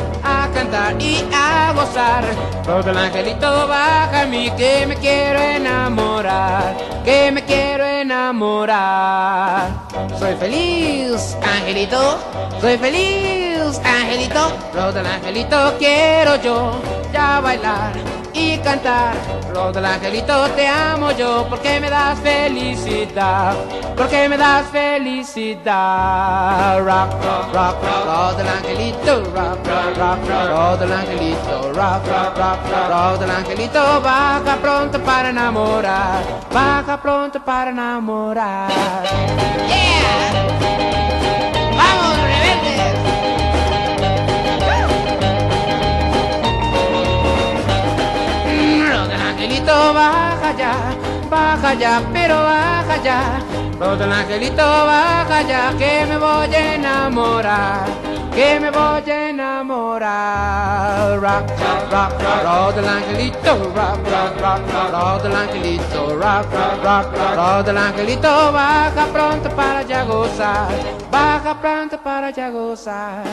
cantar 0.50 1.00
y 1.00 1.24
a 1.32 1.72
gozar. 1.74 2.24
Rock 2.66 2.84
del 2.84 2.98
angelito 2.98 3.68
baja 3.68 4.22
a 4.22 4.26
mí 4.26 4.50
que 4.56 4.86
me 4.86 4.96
quiero 4.96 5.38
enamorar, 5.40 6.76
que 7.04 7.30
me 7.32 7.44
quiero 7.44 7.84
enamorar. 7.84 9.70
Soy 10.18 10.34
feliz, 10.36 11.36
angelito, 11.42 12.18
soy 12.60 12.76
feliz, 12.78 13.80
angelito. 13.84 14.52
Rock 14.74 14.94
del 14.94 15.06
angelito 15.06 15.74
quiero 15.78 16.36
yo 16.36 16.80
ya 17.12 17.40
bailar 17.40 18.19
cantar. 18.60 19.14
Rock 19.54 19.74
del 19.74 19.84
angelito 19.84 20.48
te 20.50 20.66
amo 20.66 21.10
yo 21.12 21.46
porque 21.48 21.80
me 21.80 21.90
das 21.90 22.18
felicidad, 22.20 23.54
porque 23.96 24.28
me 24.28 24.36
das 24.36 24.66
felicidad. 24.70 25.70
Rock, 26.78 27.12
rock, 27.52 27.82
rock, 27.84 28.36
del 28.36 28.48
angelito, 28.48 29.24
rock, 29.34 29.66
rock, 29.66 29.96
rock, 29.96 30.18
rock 30.48 30.78
del 30.80 30.92
angelito, 30.92 31.72
rock, 31.72 32.06
rock, 32.06 32.36
rock, 32.36 32.58
rock 32.90 33.18
del 33.20 33.30
angelito. 33.30 34.00
Baja 34.00 34.56
pronto 34.60 35.00
para 35.00 35.30
enamorar, 35.30 36.22
baja 36.52 37.00
pronto 37.00 37.40
para 37.44 37.70
enamorar. 37.70 38.70
Yeah, 39.68 41.19
angelito 49.70 49.94
baja 49.94 50.50
ya, 50.58 50.74
baja 51.30 51.74
ya, 51.74 52.02
pero 52.12 52.36
baja 52.42 52.96
ya. 53.02 53.40
Del 53.96 54.12
angelito 54.12 54.62
baja 54.62 55.42
ya, 55.42 55.72
que 55.78 56.06
me 56.06 56.18
voy 56.18 56.54
a 56.54 56.74
enamorar, 56.74 57.86
que 58.34 58.60
me 58.60 58.70
voy 58.70 59.10
a 59.10 59.28
enamorar. 59.30 61.18
Rock, 61.20 61.48
rock, 61.90 62.12
rock, 62.44 62.74
del 62.74 62.88
angelito, 62.88 63.72
rock, 63.74 63.98
rock, 64.10 64.40
rock, 64.40 64.60
rock, 64.92 65.22
del 65.22 65.34
angelito, 65.34 66.16
rock, 66.16 66.46
rock, 66.82 67.06
rock 67.36 67.64
del 67.64 67.78
angelito 67.78 68.52
baja 68.52 69.06
pronto 69.12 69.48
para 69.50 69.82
ya 69.82 70.04
gozar, 70.04 70.68
baja 71.10 71.54
pronto 71.60 71.96
para 72.02 72.30
ya 72.30 72.50
gozar. 72.50 73.24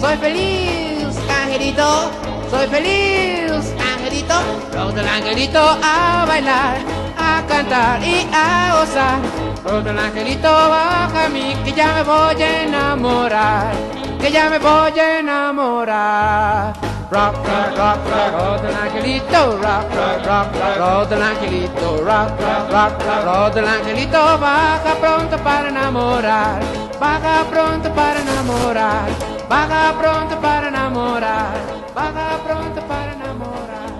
Soy 0.00 0.16
feliz, 0.16 1.18
angelito, 1.28 2.10
soy 2.54 2.66
feliz, 2.68 3.74
angelito, 3.92 4.34
rock 4.74 4.94
del 4.94 5.08
angelito 5.08 5.60
a 5.82 6.24
bailar, 6.26 6.76
a 7.18 7.42
cantar 7.48 8.02
y 8.02 8.28
a 8.32 8.74
gozar. 8.74 9.18
Rock 9.64 9.82
del 9.84 9.98
angelito 9.98 10.48
baja 10.48 11.24
a 11.24 11.28
mí 11.28 11.56
que 11.64 11.72
ya 11.72 11.94
me 11.94 12.02
voy 12.04 12.42
a 12.42 12.62
enamorar, 12.62 13.74
que 14.20 14.30
ya 14.30 14.50
me 14.50 14.58
voy 14.58 14.98
a 15.00 15.18
enamorar. 15.18 16.74
Rock, 17.10 17.34
rock, 17.46 17.76
rock, 17.76 18.00
rock, 18.36 18.62
del 18.62 18.76
angelito, 18.84 19.40
rock, 19.64 19.86
rock, 19.98 20.26
rock, 20.26 20.48
rock, 20.60 20.76
rock 20.78 21.08
del 21.08 21.22
angelito, 21.22 21.86
rock, 22.04 22.30
rock, 22.40 22.70
rock, 22.70 23.24
rock, 23.24 23.54
del 23.54 23.68
angelito, 23.68 24.38
baja 24.38 24.94
pronto 25.00 25.36
para 25.38 25.68
enamorar, 25.68 26.60
baja 27.00 27.44
pronto 27.50 27.92
para 27.94 28.20
enamorar, 28.20 29.08
baja 29.48 29.94
pronto 30.00 30.40
para 30.40 30.68
enamorar, 30.68 31.83
vaga 31.94 32.40
pronto 32.44 32.80
para 32.86 33.12
enamorar. 33.12 33.90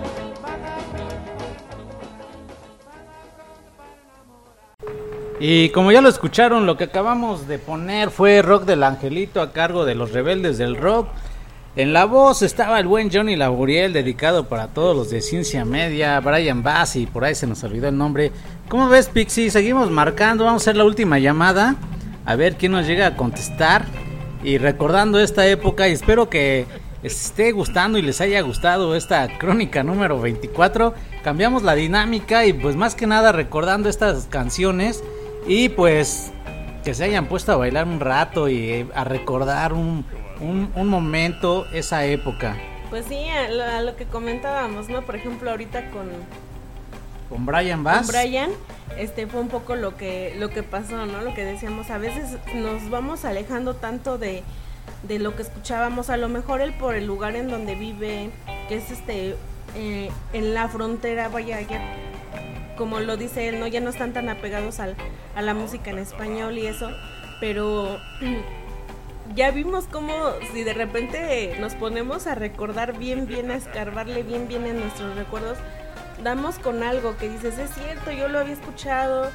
Vaga 0.43 0.77
pronto 0.93 1.21
para 1.33 1.55
enamorar. 1.57 2.15
Y 5.41 5.69
como 5.71 5.93
ya 5.93 6.01
lo 6.01 6.09
escucharon, 6.09 6.67
lo 6.67 6.77
que 6.77 6.85
acabamos 6.85 7.47
de 7.47 7.59
poner 7.59 8.11
fue 8.11 8.43
Rock 8.43 8.65
del 8.65 8.83
Angelito 8.83 9.41
a 9.41 9.53
cargo 9.53 9.85
de 9.85 9.95
los 9.95 10.13
rebeldes 10.13 10.59
del 10.59 10.77
rock. 10.77 11.09
En 11.77 11.93
la 11.93 12.05
voz 12.05 12.43
estaba 12.43 12.79
el 12.79 12.87
buen 12.87 13.11
Johnny 13.13 13.35
Laburiel, 13.35 13.93
dedicado 13.93 14.49
para 14.49 14.69
todos 14.69 14.97
los 14.97 15.11
de 15.11 15.21
ciencia 15.21 15.65
media, 15.65 16.21
Brian 16.21 16.63
Bass 16.63 16.95
y 16.95 17.07
por 17.07 17.25
ahí 17.25 17.35
se 17.35 17.49
nos 17.49 17.65
olvidó 17.65 17.89
el 17.89 17.99
nombre. 17.99 18.31
¿Cómo 18.69 18.89
ves, 18.89 19.09
Pixie? 19.09 19.51
Seguimos 19.51 19.91
marcando, 19.91 20.45
vamos 20.45 20.63
a 20.63 20.65
hacer 20.65 20.77
la 20.77 20.85
última 20.85 21.19
llamada, 21.19 21.75
a 22.27 22.37
ver 22.37 22.55
quién 22.57 22.71
nos 22.71 22.87
llega 22.87 23.09
a 23.09 23.17
contestar. 23.17 23.87
Y 24.45 24.59
recordando 24.59 25.19
esta 25.19 25.47
época, 25.47 25.89
y 25.89 25.93
espero 25.93 26.29
que 26.29 26.67
esté 27.05 27.53
gustando 27.53 27.99
y 27.99 28.03
les 28.03 28.21
haya 28.23 28.41
gustado 28.41 28.97
esta 28.97 29.29
crónica 29.39 29.83
número 29.83 30.21
24. 30.21 30.95
Cambiamos 31.23 31.63
la 31.63 31.75
dinámica 31.75 32.47
y 32.47 32.55
pues 32.55 32.77
más 32.77 32.95
que 32.95 33.07
nada 33.07 33.31
recordando 33.31 33.89
estas 33.89 34.25
canciones 34.25 35.05
y 35.47 35.69
pues 35.69 36.33
que 36.83 36.95
se 36.95 37.05
hayan 37.05 37.27
puesto 37.27 37.53
a 37.53 37.57
bailar 37.57 37.87
un 37.87 38.01
rato 38.01 38.49
y 38.49 38.71
eh, 38.71 38.87
a 38.95 39.05
recordar 39.05 39.75
un, 39.75 40.05
un, 40.41 40.71
un 40.75 40.89
momento, 40.89 41.67
esa 41.73 42.05
época. 42.07 42.57
Pues 42.91 43.07
sí, 43.07 43.29
a 43.29 43.51
lo, 43.51 43.63
a 43.65 43.81
lo 43.83 43.97
que 43.97 44.07
comentábamos, 44.07 44.89
¿no? 44.89 45.03
Por 45.03 45.17
ejemplo, 45.17 45.51
ahorita 45.51 45.91
con, 45.91 46.09
Con 47.29 47.45
Brian 47.47 47.85
Bass. 47.85 48.07
con 48.07 48.09
Brian, 48.09 48.51
este 48.99 49.27
fue 49.27 49.41
un 49.41 49.49
poco 49.49 49.77
lo 49.77 49.97
que 49.97 50.35
lo 50.39 50.51
que 50.51 50.63
pasó, 50.63 51.05
¿no? 51.07 51.21
Lo 51.21 51.35
que 51.35 51.45
decíamos, 51.45 51.91
a 51.91 51.99
veces 51.99 52.39
nos 52.55 52.89
vamos 52.91 53.25
alejando 53.25 53.75
tanto 53.75 54.19
de, 54.19 54.43
de 55.03 55.19
lo 55.19 55.37
que 55.37 55.43
escuchábamos, 55.43 56.11
a 56.11 56.17
lo 56.17 56.29
mejor 56.29 56.61
él 56.61 56.75
por 56.75 56.95
el 56.95 57.07
lugar 57.07 57.37
en 57.37 57.49
donde 57.49 57.75
vive, 57.75 58.31
que 58.69 58.77
es 58.77 58.91
este 58.91 59.37
eh, 59.77 60.11
en 60.33 60.55
la 60.55 60.69
frontera, 60.69 61.29
vaya, 61.29 61.61
ya 61.61 61.81
como 62.77 63.01
lo 63.01 63.17
dice 63.17 63.49
él, 63.49 63.61
no 63.61 63.67
ya 63.67 63.81
no 63.81 63.91
están 63.91 64.13
tan 64.13 64.29
apegados 64.29 64.81
al, 64.81 64.97
a 65.35 65.43
la 65.43 65.55
música 65.55 65.91
en 65.91 65.99
español 65.99 66.59
y 66.59 66.67
eso, 66.67 66.91
pero 67.41 67.99
ya 69.35 69.51
vimos 69.51 69.87
cómo 69.91 70.13
si 70.53 70.65
de 70.65 70.75
repente 70.75 71.57
nos 71.61 71.75
ponemos 71.75 72.27
a 72.27 72.35
recordar 72.35 72.99
bien, 72.99 73.27
bien, 73.27 73.51
a 73.51 73.57
escarbarle 73.57 74.23
bien, 74.23 74.49
bien 74.49 74.67
en 74.67 74.81
nuestros 74.81 75.15
recuerdos, 75.17 75.59
damos 76.23 76.59
con 76.59 76.83
algo 76.83 77.17
que 77.17 77.29
dices, 77.29 77.59
es 77.59 77.71
cierto, 77.71 78.11
yo 78.11 78.29
lo 78.29 78.39
había 78.39 78.55
escuchado 78.55 79.31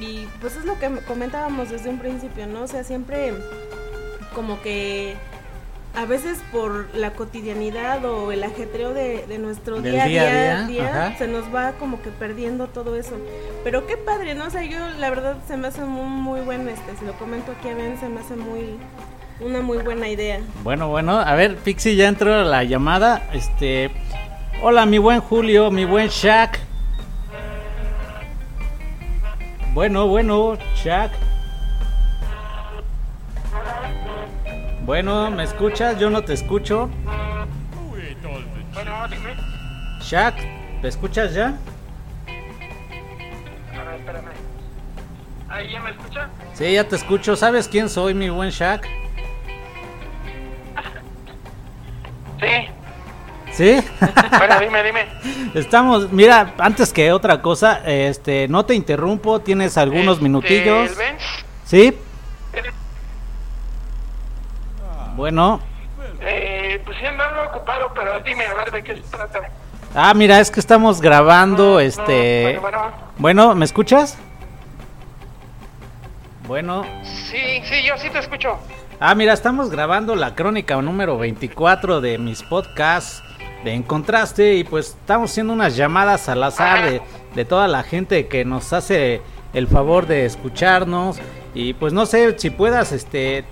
y 0.00 0.26
pues 0.40 0.56
es 0.56 0.64
lo 0.64 0.78
que 0.78 0.90
comentábamos 1.06 1.70
desde 1.70 1.88
un 1.88 1.98
principio, 1.98 2.46
¿no? 2.46 2.62
O 2.62 2.66
sea, 2.66 2.82
siempre 2.84 3.32
como 4.34 4.60
que 4.60 5.16
a 5.96 6.06
veces 6.06 6.38
por 6.50 6.92
la 6.94 7.12
cotidianidad 7.12 8.04
o 8.04 8.32
el 8.32 8.42
ajetreo 8.42 8.92
de, 8.92 9.26
de 9.28 9.38
nuestro 9.38 9.80
día 9.80 10.04
a 10.04 10.06
día 10.08 10.64
a 10.64 10.66
día, 10.66 11.14
se 11.16 11.28
nos 11.28 11.54
va 11.54 11.72
como 11.72 12.02
que 12.02 12.10
perdiendo 12.10 12.66
todo 12.66 12.96
eso. 12.96 13.16
Pero 13.62 13.86
qué 13.86 13.96
padre, 13.96 14.34
¿no? 14.34 14.46
O 14.46 14.50
sea, 14.50 14.64
yo 14.64 14.78
la 14.98 15.08
verdad 15.10 15.36
se 15.46 15.56
me 15.56 15.68
hace 15.68 15.82
muy, 15.82 16.06
muy 16.06 16.40
buen, 16.40 16.68
este, 16.68 16.96
si 16.98 17.04
lo 17.04 17.12
comento 17.12 17.52
aquí 17.52 17.68
a 17.68 17.74
Ben, 17.74 17.98
se 18.00 18.08
me 18.08 18.20
hace 18.20 18.34
muy, 18.34 18.76
una 19.40 19.60
muy 19.60 19.78
buena 19.78 20.08
idea. 20.08 20.40
Bueno, 20.64 20.88
bueno, 20.88 21.20
a 21.20 21.34
ver, 21.34 21.56
Pixie 21.56 21.94
ya 21.94 22.08
entró 22.08 22.42
la 22.42 22.64
llamada. 22.64 23.28
Este, 23.32 23.92
hola, 24.62 24.86
mi 24.86 24.98
buen 24.98 25.20
Julio, 25.20 25.70
mi 25.70 25.84
buen 25.84 26.08
Shaq. 26.08 26.58
Bueno, 29.74 30.08
bueno, 30.08 30.58
Shaq. 30.74 31.12
Bueno, 34.84 35.30
¿me 35.30 35.44
escuchas? 35.44 35.98
Yo 35.98 36.10
no 36.10 36.22
te 36.22 36.34
escucho. 36.34 36.90
Shaq, 40.00 40.34
¿te 40.82 40.88
escuchas 40.88 41.32
ya? 41.32 41.54
A 43.72 43.84
ver, 43.84 43.94
espérame. 44.00 44.28
¿Ahí 45.48 45.72
ya 45.72 45.80
me 45.80 45.90
escucha? 45.90 46.28
Sí, 46.52 46.72
ya 46.72 46.84
te 46.84 46.96
escucho. 46.96 47.34
¿Sabes 47.36 47.66
quién 47.68 47.88
soy, 47.88 48.12
mi 48.14 48.28
buen 48.28 48.50
Shaq? 48.50 48.86
Sí. 52.40 52.46
¿Sí? 53.52 53.80
Bueno, 54.38 54.60
dime, 54.60 54.82
dime. 54.82 55.06
Estamos, 55.54 56.12
mira, 56.12 56.52
antes 56.58 56.92
que 56.92 57.10
otra 57.12 57.40
cosa, 57.40 57.80
este, 57.86 58.48
no 58.48 58.66
te 58.66 58.74
interrumpo, 58.74 59.40
tienes 59.40 59.78
algunos 59.78 60.16
Este, 60.16 60.24
minutillos. 60.24 60.90
¿Sí? 61.64 61.96
Bueno, 65.14 65.60
Eh, 66.20 66.80
pues 66.84 66.96
sí, 66.98 67.06
andaba 67.06 67.48
ocupado, 67.48 67.90
pero 67.94 68.20
dime, 68.20 68.44
a 68.46 68.54
ver 68.54 68.70
de 68.70 68.82
qué 68.82 68.96
se 68.96 69.02
trata. 69.02 69.40
ah, 69.94 70.12
mira, 70.14 70.38
es 70.40 70.50
que 70.50 70.60
estamos 70.60 71.00
grabando, 71.00 71.80
este, 71.80 72.58
Bueno, 72.60 72.60
bueno. 72.60 72.92
bueno, 73.18 73.54
¿me 73.54 73.64
escuchas? 73.64 74.16
Bueno, 76.46 76.84
Sí, 77.04 77.62
sí, 77.64 77.82
yo 77.86 77.96
sí 77.98 78.10
te 78.10 78.18
escucho. 78.18 78.58
ah, 79.00 79.14
mira, 79.14 79.32
estamos 79.32 79.70
grabando 79.70 80.14
la 80.14 80.34
crónica 80.34 80.80
número 80.82 81.16
24 81.18 82.00
de 82.00 82.18
mis 82.18 82.42
podcasts 82.42 83.22
de 83.64 83.72
En 83.72 83.82
Contraste 83.82 84.54
y 84.54 84.64
pues 84.64 84.88
estamos 84.88 85.30
haciendo 85.30 85.52
unas 85.54 85.74
llamadas 85.74 86.28
al 86.28 86.42
azar 86.42 86.84
de, 86.84 87.02
de 87.34 87.44
toda 87.46 87.66
la 87.66 87.82
gente 87.82 88.26
que 88.28 88.44
nos 88.44 88.72
hace 88.74 89.22
el 89.54 89.68
favor 89.68 90.06
de 90.06 90.26
escucharnos 90.26 91.18
y 91.54 91.72
pues 91.72 91.92
no 91.94 92.04
sé 92.04 92.38
si 92.38 92.50
puedas, 92.50 92.92
este, 92.92 93.44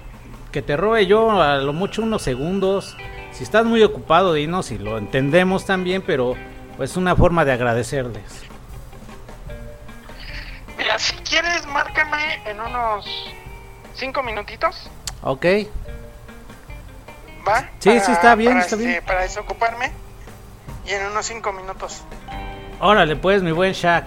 que 0.53 0.63
te 0.63 0.77
robe 0.77 1.07
yo 1.07 1.43
a 1.43 1.57
lo 1.57 1.73
mucho 1.73 2.03
unos 2.03 2.23
segundos. 2.23 2.97
Si 3.33 3.43
estás 3.43 3.65
muy 3.65 3.83
ocupado, 3.83 4.35
dinos 4.35 4.71
y 4.71 4.79
lo 4.79 4.99
entendemos 4.99 5.65
también, 5.65 6.03
pero 6.03 6.37
pues 6.77 6.97
una 6.97 7.17
forma 7.17 7.45
de 7.45 7.53
agradecerles. 7.53 8.45
Mira, 10.77 10.99
si 10.99 11.15
quieres, 11.17 11.67
márcame 11.67 12.43
en 12.45 12.61
unos 12.61 13.07
cinco 13.95 14.23
minutitos, 14.23 14.91
¿Ok? 15.23 15.47
¿va? 17.47 17.61
Sí, 17.79 17.99
sí, 18.01 18.13
está 18.13 18.35
bien, 18.35 18.53
para, 18.53 18.65
está 18.65 18.77
bien. 18.77 19.03
Para 19.05 19.23
desocuparme. 19.23 19.93
Y 20.87 20.91
en 20.91 21.07
unos 21.07 21.27
cinco 21.27 21.53
minutos. 21.53 22.03
Órale, 22.81 23.17
pues, 23.17 23.43
mi 23.43 23.53
buen 23.53 23.73
Shaq. 23.73 24.05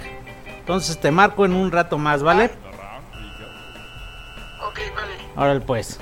Entonces 0.59 0.99
te 0.99 1.11
marco 1.11 1.45
en 1.45 1.53
un 1.53 1.71
rato 1.71 1.97
más, 1.97 2.21
¿vale? 2.21 2.51
Ok, 4.67 4.79
vale. 4.95 5.15
Órale, 5.37 5.61
pues. 5.61 5.99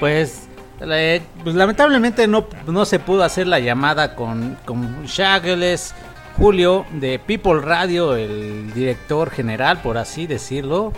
Pues, 0.00 0.48
le- 0.80 1.22
pues, 1.42 1.54
lamentablemente 1.54 2.26
no, 2.26 2.46
no 2.66 2.84
se 2.84 2.98
pudo 2.98 3.24
hacer 3.24 3.46
la 3.46 3.58
llamada 3.58 4.14
con, 4.14 4.56
con 4.64 5.04
Shaq. 5.04 5.44
Él 5.46 5.62
es 5.62 5.94
Julio 6.36 6.86
de 6.92 7.18
People 7.18 7.60
Radio, 7.60 8.14
el 8.16 8.72
director 8.74 9.30
general, 9.30 9.80
por 9.82 9.98
así 9.98 10.26
decirlo. 10.26 10.92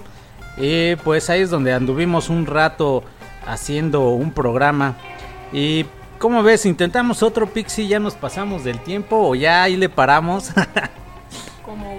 Y 0.56 0.96
pues 0.96 1.30
ahí 1.30 1.40
es 1.40 1.50
donde 1.50 1.72
anduvimos 1.72 2.28
un 2.28 2.44
rato 2.46 3.02
haciendo 3.46 4.10
un 4.10 4.32
programa. 4.32 4.96
Y 5.52 5.86
como 6.18 6.42
ves, 6.42 6.66
intentamos 6.66 7.22
otro 7.22 7.46
Pixie, 7.46 7.86
ya 7.88 7.98
nos 7.98 8.14
pasamos 8.14 8.64
del 8.64 8.78
tiempo 8.80 9.16
o 9.16 9.34
ya 9.34 9.62
ahí 9.62 9.76
le 9.76 9.88
paramos. 9.88 10.50
Como. 11.64 11.98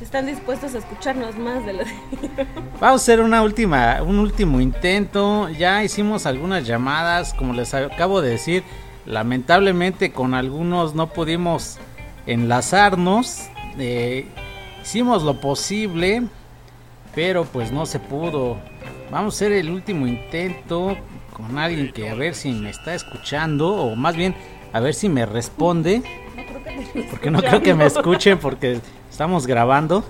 Están 0.00 0.26
dispuestos 0.26 0.74
a 0.74 0.78
escucharnos 0.78 1.36
más 1.36 1.64
de 1.66 1.74
lo 1.74 1.80
Vamos 2.80 2.82
a 2.82 2.94
hacer 2.94 3.20
una 3.20 3.42
última, 3.42 4.02
un 4.02 4.18
último 4.18 4.60
intento. 4.60 5.50
Ya 5.50 5.84
hicimos 5.84 6.24
algunas 6.24 6.66
llamadas, 6.66 7.34
como 7.34 7.52
les 7.52 7.74
acabo 7.74 8.22
de 8.22 8.30
decir. 8.30 8.64
Lamentablemente 9.04 10.10
con 10.12 10.32
algunos 10.32 10.94
no 10.94 11.08
pudimos 11.08 11.78
enlazarnos. 12.26 13.48
Eh, 13.78 14.26
hicimos 14.82 15.22
lo 15.22 15.38
posible, 15.38 16.22
pero 17.14 17.44
pues 17.44 17.70
no 17.70 17.84
se 17.84 17.98
pudo. 17.98 18.56
Vamos 19.10 19.34
a 19.34 19.36
hacer 19.36 19.52
el 19.52 19.70
último 19.70 20.06
intento 20.06 20.96
con 21.34 21.58
alguien 21.58 21.92
que 21.92 22.08
a 22.08 22.14
ver 22.14 22.34
si 22.34 22.52
me 22.52 22.70
está 22.70 22.94
escuchando 22.94 23.74
o 23.74 23.96
más 23.96 24.16
bien 24.16 24.34
a 24.72 24.80
ver 24.80 24.94
si 24.94 25.10
me 25.10 25.26
responde. 25.26 26.02
Porque 27.10 27.30
no 27.30 27.40
creo 27.40 27.62
que 27.62 27.74
me 27.74 27.84
escuchen 27.84 28.38
porque 28.38 28.80
estamos 29.20 29.46
grabando. 29.46 30.02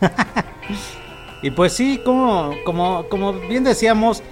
y 1.43 1.51
pues 1.51 1.73
sí, 1.73 2.01
como, 2.05 2.53
como, 2.65 3.09
como 3.09 3.33
bien 3.33 3.65
decíamos, 3.65 4.23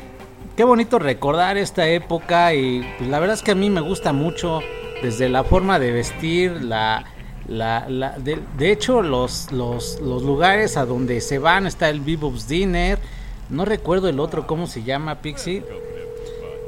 qué 0.56 0.62
bonito 0.62 1.00
recordar 1.00 1.56
esta 1.56 1.88
época 1.88 2.54
y 2.54 2.86
pues, 2.96 3.10
la 3.10 3.18
verdad 3.18 3.34
es 3.34 3.42
que 3.42 3.50
a 3.50 3.54
mí 3.56 3.70
me 3.70 3.80
gusta 3.80 4.12
mucho 4.12 4.60
desde 5.02 5.28
la 5.28 5.42
forma 5.42 5.80
de 5.80 5.90
vestir, 5.90 6.62
la, 6.62 7.04
la, 7.48 7.88
de, 8.18 8.38
de 8.56 8.70
hecho 8.70 9.02
los, 9.02 9.50
los, 9.50 9.98
los 10.00 10.22
lugares 10.22 10.76
a 10.76 10.86
donde 10.86 11.20
se 11.22 11.40
van 11.40 11.66
está 11.66 11.90
el 11.90 12.00
Bebop's 12.00 12.46
Dinner, 12.46 13.00
no 13.50 13.64
recuerdo 13.64 14.08
el 14.08 14.20
otro 14.20 14.46
cómo 14.46 14.68
se 14.68 14.84
llama 14.84 15.16
Pixie, 15.16 15.64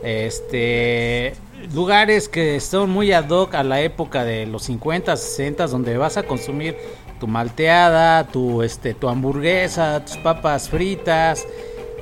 este 0.02 1.34
lugares 1.74 2.28
que 2.28 2.58
son 2.60 2.90
muy 2.90 3.12
ad 3.12 3.28
hoc 3.28 3.54
a 3.54 3.62
la 3.62 3.80
época 3.82 4.24
de 4.24 4.46
los 4.46 4.64
50, 4.64 5.16
60 5.16 5.66
donde 5.66 5.96
vas 5.96 6.16
a 6.16 6.22
consumir 6.22 6.76
tu 7.20 7.28
malteada, 7.28 8.26
tu 8.26 8.62
este 8.62 8.94
tu 8.94 9.08
hamburguesa, 9.08 10.04
tus 10.04 10.16
papas 10.16 10.68
fritas 10.68 11.46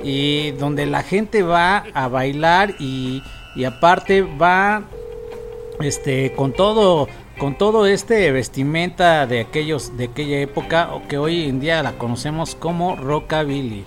y 0.03 0.51
donde 0.51 0.87
la 0.87 1.03
gente 1.03 1.43
va 1.43 1.83
a 1.93 2.07
bailar 2.07 2.73
y, 2.79 3.21
y 3.55 3.65
aparte 3.65 4.21
va 4.21 4.83
este 5.81 6.33
con 6.33 6.53
todo 6.53 7.07
con 7.37 7.57
todo 7.57 7.85
este 7.85 8.31
vestimenta 8.31 9.27
de 9.27 9.41
aquellos 9.41 9.95
de 9.97 10.05
aquella 10.05 10.39
época 10.39 10.89
o 10.93 11.07
que 11.07 11.17
hoy 11.17 11.43
en 11.43 11.59
día 11.59 11.83
la 11.83 11.93
conocemos 11.93 12.55
como 12.55 12.95
rockabilly. 12.95 13.85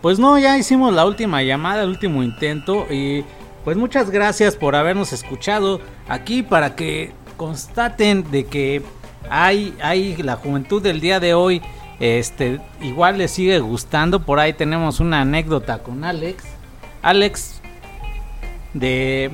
Pues 0.00 0.18
no, 0.18 0.38
ya 0.38 0.56
hicimos 0.56 0.94
la 0.94 1.04
última 1.04 1.42
llamada, 1.42 1.82
el 1.82 1.90
último 1.90 2.22
intento 2.22 2.86
y 2.90 3.24
pues 3.64 3.76
muchas 3.76 4.10
gracias 4.10 4.56
por 4.56 4.76
habernos 4.76 5.12
escuchado 5.12 5.80
aquí 6.08 6.42
para 6.42 6.76
que 6.76 7.12
constaten 7.36 8.30
de 8.30 8.46
que 8.46 8.82
hay 9.30 9.74
hay 9.82 10.16
la 10.16 10.36
juventud 10.36 10.82
del 10.82 11.00
día 11.00 11.20
de 11.20 11.34
hoy 11.34 11.62
este 12.00 12.60
igual 12.80 13.18
les 13.18 13.30
sigue 13.30 13.58
gustando, 13.60 14.20
por 14.20 14.38
ahí 14.38 14.52
tenemos 14.52 15.00
una 15.00 15.22
anécdota 15.22 15.78
con 15.78 16.04
Alex. 16.04 16.44
Alex 17.02 17.60
de 18.74 19.30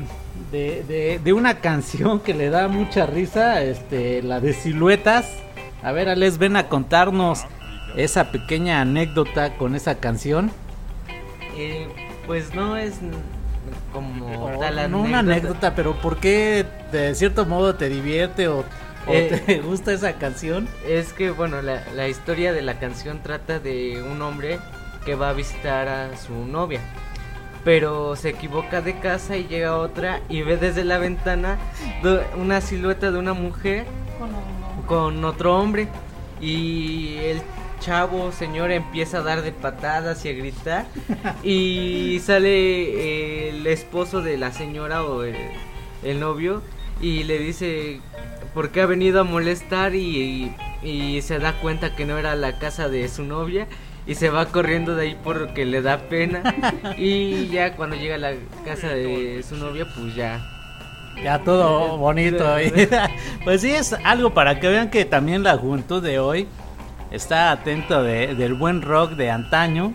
de, 0.51 0.85
de, 0.87 1.21
de 1.23 1.33
una 1.33 1.55
canción 1.61 2.21
que 2.21 2.35
le 2.35 2.51
da 2.51 2.69
mucha 2.69 3.07
risa, 3.07 3.63
este, 3.63 4.23
la 4.23 4.41
de 4.41 4.53
siluetas. 4.53 5.29
A 5.83 5.93
ver, 5.93 6.09
Alex, 6.09 6.39
ven 6.39 6.57
a 6.57 6.69
contarnos 6.69 7.45
esa 7.97 8.31
pequeña 8.31 8.81
anécdota 8.81 9.55
con 9.57 9.75
esa 9.75 9.97
canción. 9.97 10.51
Eh, 11.57 11.89
pues 12.27 12.55
no 12.55 12.77
es 12.77 12.95
como 13.93 14.51
tal 14.59 14.91
no 14.91 15.03
una 15.03 15.19
anécdota, 15.19 15.75
pero 15.75 15.95
¿por 16.01 16.19
qué 16.19 16.65
de 16.93 17.15
cierto 17.15 17.45
modo 17.47 17.75
te 17.75 17.89
divierte 17.89 18.49
o, 18.49 18.65
o 19.07 19.13
Eh, 19.13 19.43
te 19.47 19.61
gusta 19.63 19.93
esa 19.93 20.15
canción? 20.15 20.69
Es 20.87 21.13
que, 21.13 21.31
bueno, 21.31 21.63
la, 21.63 21.83
la 21.95 22.09
historia 22.09 22.53
de 22.53 22.63
la 22.63 22.79
canción 22.79 23.21
trata 23.23 23.59
de 23.59 24.03
un 24.03 24.23
hombre 24.23 24.59
que 25.05 25.15
va 25.15 25.31
a 25.31 25.33
visitar 25.33 25.89
a 25.89 26.17
su 26.17 26.33
novia. 26.35 26.81
Pero 27.65 28.17
se 28.17 28.31
equivoca 28.31 28.83
de 28.83 28.99
casa 28.99 29.37
y 29.37 29.47
llega 29.47 29.77
otra 29.77 30.21
y 30.29 30.43
ve 30.43 30.57
desde 30.57 30.85
la 30.85 30.99
ventana 30.99 31.59
una 32.37 32.61
silueta 32.61 33.13
de 33.13 33.19
una 33.19 33.35
mujer 33.35 33.87
con 34.87 35.25
otro 35.25 35.57
hombre. 35.59 35.89
Y 36.41 37.19
el 37.19 37.41
chavo, 37.79 38.33
señor, 38.33 38.73
empieza 38.73 39.19
a 39.19 39.23
dar 39.23 39.43
de 39.43 39.53
patadas 39.53 40.25
y 40.25 40.31
a 40.31 40.33
gritar. 40.33 40.87
Y 41.45 42.21
sale 42.25 43.49
el 43.49 43.67
esposo 43.67 44.23
de 44.23 44.39
la 44.39 44.51
señora 44.53 45.05
o 45.05 45.23
el, 45.23 45.37
el 46.03 46.19
novio 46.21 46.63
y 47.01 47.25
le 47.25 47.39
dice 47.39 48.01
por 48.55 48.71
qué 48.71 48.83
ha 48.83 48.87
venido 48.87 49.21
a 49.21 49.25
molestar 49.25 49.95
y, 49.95 50.55
y 50.83 51.21
se 51.23 51.39
da 51.39 51.55
cuenta 51.61 51.95
que 51.97 52.05
no 52.07 52.19
era 52.19 52.35
la 52.37 52.59
casa 52.59 52.89
de 52.89 53.09
su 53.09 53.25
novia 53.25 53.67
y 54.07 54.15
se 54.17 54.31
va 54.31 54.47
corriendo 54.47 54.95
de 54.97 55.03
ahí 55.07 55.17
porque 55.23 55.65
le 55.65 55.81
da 55.83 55.99
pena 55.99 56.43
y 56.99 57.47
ya 57.49 57.75
cuando 57.77 57.97
llega 57.97 58.17
a 58.17 58.19
la 58.19 58.33
casa 58.65 58.89
de 58.89 59.43
su 59.49 59.57
novia 59.57 59.87
pues 59.95 60.15
ya 60.15 60.41
Ya 61.23 61.39
todo 61.45 61.97
bonito. 61.99 62.45
pues 63.45 63.61
sí, 63.61 63.71
es 63.71 63.93
algo 64.05 64.31
para 64.35 64.59
que 64.61 64.69
vean 64.69 64.91
que 64.91 65.05
también 65.05 65.43
la 65.43 65.57
juventud 65.57 66.03
de 66.03 66.19
hoy 66.19 66.49
está 67.11 67.53
atento 67.53 68.03
de- 68.03 68.35
del 68.35 68.55
buen 68.55 68.83
rock 68.83 69.13
de 69.13 69.31
antaño. 69.31 69.95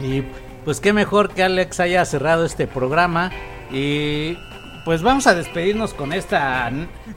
Y 0.00 0.22
pues 0.64 0.80
qué 0.80 0.92
mejor 0.92 1.30
que 1.30 1.42
Alex 1.44 1.78
haya 1.80 2.04
cerrado 2.04 2.44
este 2.44 2.66
programa. 2.66 3.30
Y 3.70 4.36
pues 4.86 5.02
vamos 5.02 5.26
a 5.26 5.34
despedirnos 5.34 5.92
con 5.92 6.12
esta, 6.14 6.70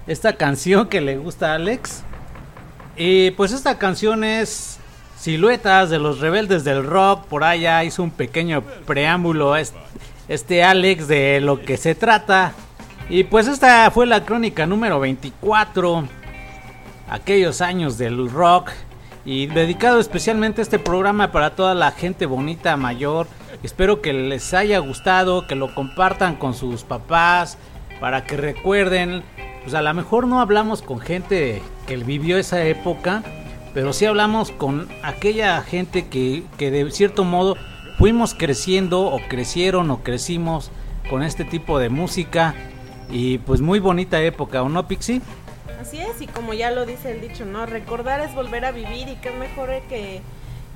esta 0.07 0.33
canción 0.33 0.89
que 0.89 0.99
le 1.01 1.17
gusta 1.17 1.51
a 1.51 1.55
Alex. 1.55 2.03
Y 2.97 3.31
pues 3.31 3.51
esta 3.53 3.77
canción 3.77 4.23
es 4.25 4.79
Siluetas 5.17 5.89
de 5.91 5.99
los 5.99 6.19
Rebeldes 6.19 6.63
del 6.63 6.83
Rock. 6.83 7.25
Por 7.27 7.43
allá 7.43 7.83
hizo 7.83 8.01
un 8.03 8.09
pequeño 8.11 8.63
preámbulo 8.87 9.53
a 9.53 9.61
est- 9.61 9.75
este 10.27 10.63
Alex 10.63 11.07
de 11.07 11.39
lo 11.41 11.61
que 11.61 11.77
se 11.77 11.93
trata. 11.95 12.53
Y 13.07 13.23
pues 13.25 13.47
esta 13.47 13.89
fue 13.91 14.05
la 14.07 14.25
crónica 14.25 14.65
número 14.65 14.99
24. 14.99 16.05
Aquellos 17.09 17.61
años 17.61 17.97
del 17.99 18.29
rock. 18.31 18.71
Y 19.25 19.45
dedicado 19.45 19.99
especialmente 19.99 20.61
este 20.63 20.79
programa 20.79 21.31
para 21.31 21.51
toda 21.51 21.75
la 21.75 21.91
gente 21.91 22.25
bonita 22.25 22.75
mayor. 22.77 23.27
Espero 23.63 24.01
que 24.01 24.13
les 24.13 24.53
haya 24.53 24.79
gustado, 24.79 25.47
que 25.47 25.55
lo 25.55 25.73
compartan 25.73 26.35
con 26.35 26.53
sus 26.53 26.83
papás. 26.83 27.57
Para 27.99 28.23
que 28.23 28.37
recuerden. 28.37 29.23
Pues 29.63 29.73
a 29.73 29.81
lo 29.81 29.93
mejor 29.93 30.27
no 30.27 30.39
hablamos 30.39 30.81
con 30.81 30.99
gente 30.99 31.61
que 31.85 31.97
vivió 31.97 32.37
esa 32.37 32.63
época. 32.63 33.23
Pero 33.73 33.93
sí 33.93 34.05
hablamos 34.05 34.51
con 34.51 34.87
aquella 35.03 35.61
gente 35.61 36.07
que, 36.07 36.43
que 36.57 36.71
de 36.71 36.89
cierto 36.91 37.23
modo 37.23 37.55
fuimos 37.97 38.33
creciendo 38.33 39.01
o 39.01 39.19
crecieron 39.27 39.91
o 39.91 39.99
crecimos 39.99 40.71
con 41.09 41.21
este 41.21 41.43
tipo 41.43 41.79
de 41.79 41.89
música. 41.89 42.55
Y 43.11 43.39
pues 43.39 43.61
muy 43.61 43.79
bonita 43.79 44.21
época, 44.21 44.61
¿o 44.63 44.69
no, 44.69 44.87
Pixie? 44.87 45.21
Así 45.81 45.97
es, 45.97 46.21
y 46.21 46.27
como 46.27 46.53
ya 46.53 46.71
lo 46.71 46.85
dice 46.85 47.11
el 47.11 47.21
dicho, 47.21 47.45
¿no? 47.45 47.65
Recordar 47.65 48.19
es 48.21 48.33
volver 48.35 48.65
a 48.65 48.71
vivir 48.71 49.07
y 49.07 49.15
qué 49.15 49.31
mejor 49.31 49.69
que, 49.87 50.21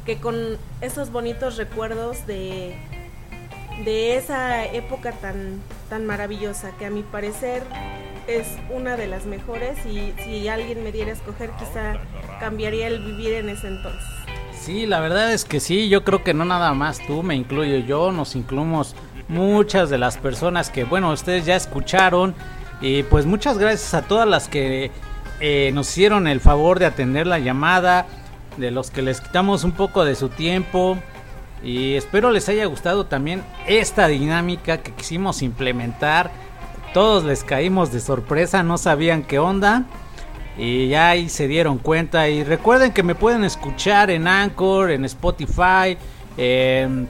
que 0.05 0.17
con 0.17 0.57
esos 0.81 1.11
bonitos 1.11 1.57
recuerdos 1.57 2.27
de, 2.27 2.75
de 3.85 4.17
esa 4.17 4.65
época 4.65 5.11
tan, 5.13 5.61
tan 5.89 6.05
maravillosa, 6.05 6.71
que 6.77 6.85
a 6.85 6.89
mi 6.89 7.03
parecer 7.03 7.63
es 8.27 8.47
una 8.73 8.95
de 8.95 9.07
las 9.07 9.25
mejores 9.25 9.77
y 9.85 10.13
si 10.23 10.47
alguien 10.47 10.84
me 10.84 10.91
diera 10.91 11.11
a 11.11 11.13
escoger 11.13 11.49
quizá 11.51 11.95
cambiaría 12.39 12.88
el 12.88 13.03
vivir 13.03 13.34
en 13.34 13.49
ese 13.49 13.67
entonces. 13.67 14.03
Sí, 14.59 14.85
la 14.85 15.01
verdad 15.01 15.34
es 15.34 15.43
que 15.43 15.59
sí, 15.59 15.89
yo 15.89 16.05
creo 16.05 16.23
que 16.23 16.34
no 16.34 16.45
nada 16.45 16.73
más 16.73 16.99
tú, 17.05 17.21
me 17.21 17.35
incluyo 17.35 17.80
yo, 17.80 18.13
nos 18.13 18.35
incluimos 18.35 18.95
muchas 19.27 19.89
de 19.89 19.97
las 19.97 20.17
personas 20.17 20.69
que, 20.69 20.84
bueno, 20.85 21.11
ustedes 21.11 21.45
ya 21.45 21.55
escucharon. 21.55 22.34
Y 22.81 23.03
pues 23.03 23.25
muchas 23.25 23.57
gracias 23.57 23.93
a 23.93 24.03
todas 24.03 24.27
las 24.27 24.47
que 24.47 24.91
eh, 25.39 25.71
nos 25.73 25.89
hicieron 25.89 26.27
el 26.27 26.39
favor 26.39 26.80
de 26.80 26.85
atender 26.85 27.27
la 27.27 27.39
llamada, 27.39 28.05
de 28.57 28.71
los 28.71 28.91
que 28.91 29.01
les 29.01 29.21
quitamos 29.21 29.63
un 29.63 29.71
poco 29.71 30.05
de 30.05 30.15
su 30.15 30.30
tiempo. 30.30 30.97
Y 31.63 31.93
espero 31.93 32.31
les 32.31 32.49
haya 32.49 32.65
gustado 32.65 33.05
también 33.05 33.43
esta 33.67 34.07
dinámica 34.07 34.80
que 34.80 34.91
quisimos 34.91 35.41
implementar. 35.41 36.31
Todos 36.93 37.23
les 37.23 37.43
caímos 37.43 37.91
de 37.91 37.99
sorpresa, 37.99 38.63
no 38.63 38.77
sabían 38.77 39.23
qué 39.23 39.39
onda. 39.39 39.85
Y 40.57 40.89
ya 40.89 41.09
ahí 41.09 41.30
se 41.30 41.47
dieron 41.47 41.77
cuenta. 41.77 42.30
Y 42.30 42.43
recuerden 42.43 42.91
que 42.91 43.01
me 43.01 43.15
pueden 43.15 43.43
escuchar 43.43 44.11
en 44.11 44.27
Anchor, 44.27 44.91
en 44.91 45.05
Spotify, 45.05 45.97
en 46.38 47.09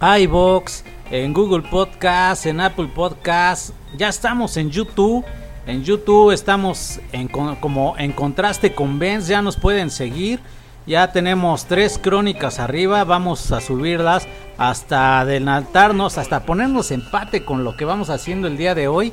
iBox, 0.00 0.84
en 1.10 1.32
Google 1.32 1.68
Podcast, 1.68 2.46
en 2.46 2.60
Apple 2.60 2.90
Podcast. 2.94 3.70
Ya 3.96 4.08
estamos 4.08 4.56
en 4.56 4.70
YouTube. 4.70 5.24
En 5.66 5.84
YouTube 5.84 6.32
estamos 6.32 7.00
en, 7.12 7.28
como 7.28 7.94
en 7.98 8.12
contraste 8.12 8.74
con 8.74 8.98
Benz. 8.98 9.28
Ya 9.28 9.42
nos 9.42 9.56
pueden 9.56 9.90
seguir. 9.90 10.40
Ya 10.86 11.12
tenemos 11.12 11.66
tres 11.66 11.98
crónicas 12.02 12.58
arriba. 12.58 13.04
Vamos 13.04 13.52
a 13.52 13.60
subirlas 13.60 14.26
hasta 14.58 15.20
adelantarnos, 15.20 16.18
hasta 16.18 16.44
ponernos 16.44 16.90
empate 16.90 17.44
con 17.44 17.64
lo 17.64 17.76
que 17.76 17.84
vamos 17.84 18.10
haciendo 18.10 18.48
el 18.48 18.56
día 18.56 18.74
de 18.74 18.88
hoy. 18.88 19.12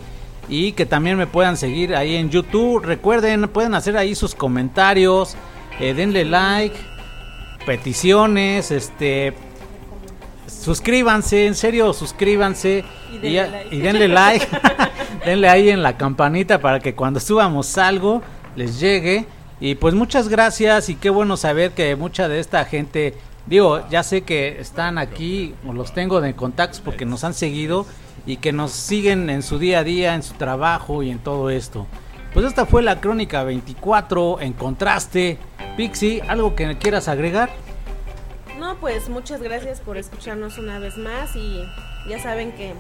Y 0.49 0.71
que 0.71 0.85
también 0.85 1.17
me 1.17 1.27
puedan 1.27 1.57
seguir 1.57 1.95
ahí 1.95 2.15
en 2.15 2.29
YouTube. 2.29 2.83
Recuerden, 2.83 3.49
pueden 3.49 3.75
hacer 3.75 3.97
ahí 3.97 4.15
sus 4.15 4.33
comentarios. 4.33 5.35
eh, 5.79 5.93
denle 5.93 6.23
like. 6.25 6.75
Peticiones. 7.65 8.71
Este. 8.71 9.46
Suscríbanse, 10.47 11.45
en 11.45 11.55
serio, 11.55 11.93
suscríbanse. 11.93 12.83
Y 13.11 13.19
denle 13.19 13.49
like. 13.49 13.75
y 13.75 13.79
denle 13.79 14.07
like. 14.07 14.47
denle 15.25 15.49
ahí 15.49 15.69
en 15.69 15.83
la 15.83 15.97
campanita 15.97 16.59
para 16.59 16.79
que 16.79 16.95
cuando 16.95 17.19
subamos 17.19 17.77
algo 17.77 18.21
les 18.55 18.79
llegue. 18.79 19.25
Y 19.59 19.75
pues 19.75 19.93
muchas 19.93 20.29
gracias 20.29 20.89
y 20.89 20.95
qué 20.95 21.09
bueno 21.09 21.35
saber 21.35 21.71
que 21.71 21.95
mucha 21.95 22.27
de 22.27 22.39
esta 22.39 22.63
gente, 22.65 23.15
digo, 23.47 23.87
ya 23.89 24.03
sé 24.03 24.21
que 24.21 24.59
están 24.59 24.97
aquí, 24.99 25.55
o 25.67 25.73
los 25.73 25.93
tengo 25.93 26.21
de 26.21 26.35
contactos 26.35 26.79
porque 26.79 27.05
nos 27.05 27.23
han 27.23 27.33
seguido 27.33 27.87
y 28.27 28.37
que 28.37 28.51
nos 28.51 28.71
siguen 28.71 29.29
en 29.29 29.41
su 29.41 29.57
día 29.57 29.79
a 29.79 29.83
día, 29.83 30.13
en 30.13 30.21
su 30.21 30.35
trabajo 30.35 31.01
y 31.01 31.09
en 31.09 31.19
todo 31.19 31.49
esto. 31.49 31.87
Pues 32.33 32.45
esta 32.45 32.67
fue 32.67 32.83
la 32.83 33.01
crónica 33.01 33.43
24 33.43 34.41
en 34.41 34.53
contraste. 34.53 35.39
Pixie, 35.75 36.21
¿algo 36.27 36.55
que 36.55 36.77
quieras 36.77 37.07
agregar? 37.07 37.49
No, 38.59 38.75
pues 38.77 39.07
muchas 39.09 39.41
gracias 39.41 39.79
por 39.81 39.97
escucharnos 39.97 40.57
una 40.57 40.79
vez 40.79 40.97
más 40.97 41.35
y 41.35 41.63
ya 42.09 42.19
saben 42.21 42.51
que 42.53 42.73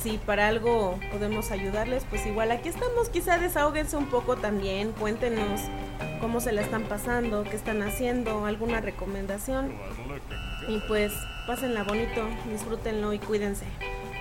si 0.00 0.18
para 0.18 0.48
algo 0.48 0.98
podemos 1.12 1.50
ayudarles, 1.50 2.04
pues 2.10 2.26
igual 2.26 2.50
aquí 2.50 2.68
estamos, 2.68 3.08
quizá 3.08 3.38
desahóguense 3.38 3.96
un 3.96 4.06
poco 4.06 4.36
también, 4.36 4.92
cuéntenos 4.92 5.60
cómo 6.20 6.40
se 6.40 6.52
la 6.52 6.60
están 6.62 6.82
pasando, 6.84 7.44
qué 7.44 7.56
están 7.56 7.82
haciendo, 7.82 8.44
alguna 8.44 8.80
recomendación 8.80 9.72
y 10.68 10.78
pues 10.88 11.12
pásenla 11.46 11.84
bonito, 11.84 12.22
disfrútenlo 12.50 13.12
y 13.12 13.18
cuídense. 13.18 13.64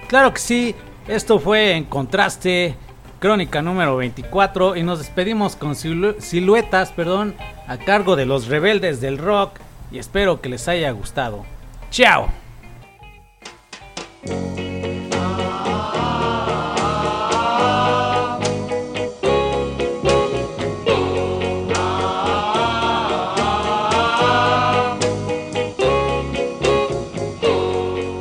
Claro 0.08 0.34
que 0.34 0.40
sí, 0.40 0.76
esto 1.08 1.40
fue 1.40 1.74
en 1.74 1.86
contraste, 1.86 2.76
crónica 3.20 3.62
número 3.62 3.98
24 3.98 4.78
y 4.78 4.84
nos 4.84 5.00
despedimos 5.00 5.56
con 5.58 5.72
silu- 5.74 6.20
siluetas, 6.20 6.92
perdón, 6.92 7.36
a 7.68 7.78
cargo 7.78 8.16
de 8.16 8.26
los 8.26 8.48
rebeldes 8.48 9.02
del 9.02 9.18
rock 9.18 9.58
y 9.94 10.00
espero 10.00 10.42
que 10.42 10.50
les 10.50 10.68
haya 10.68 10.90
gustado. 10.90 11.46
¡Chao! 11.92 12.28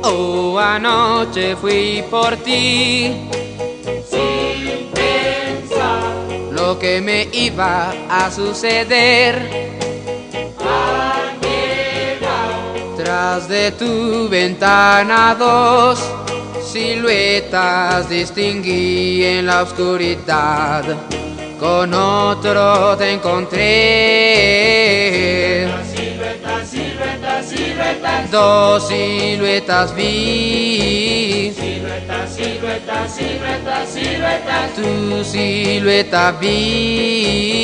Oh, 0.03 0.59
anoche 0.59 1.55
fui 1.55 2.03
por 2.11 2.37
ti. 2.37 3.29
Sin 4.07 4.91
pensar 4.93 6.51
lo 6.51 6.77
que 6.77 7.01
me 7.01 7.27
iba 7.33 7.91
a 8.11 8.29
suceder. 8.29 9.71
Ah. 10.63 11.02
Tras 13.13 13.47
de 13.47 13.69
tu 13.73 14.27
ventana 14.27 15.35
dos 15.37 16.03
siluetas 16.65 18.09
distinguí 18.09 19.23
en 19.23 19.45
la 19.45 19.61
oscuridad. 19.61 20.83
Con 21.59 21.93
otro 21.93 22.97
te 22.97 23.11
encontré. 23.11 23.61
Silueta, 25.93 26.65
silueta, 26.65 27.43
silueta. 27.43 28.25
Dos 28.31 28.87
siluetas 28.87 29.93
vi. 29.95 31.53
Silueta, 31.55 32.27
silueta, 32.27 33.07
silueta, 33.07 33.85
silueta. 33.85 34.69
Tu 34.75 35.23
silueta 35.23 36.31
vi. 36.31 37.63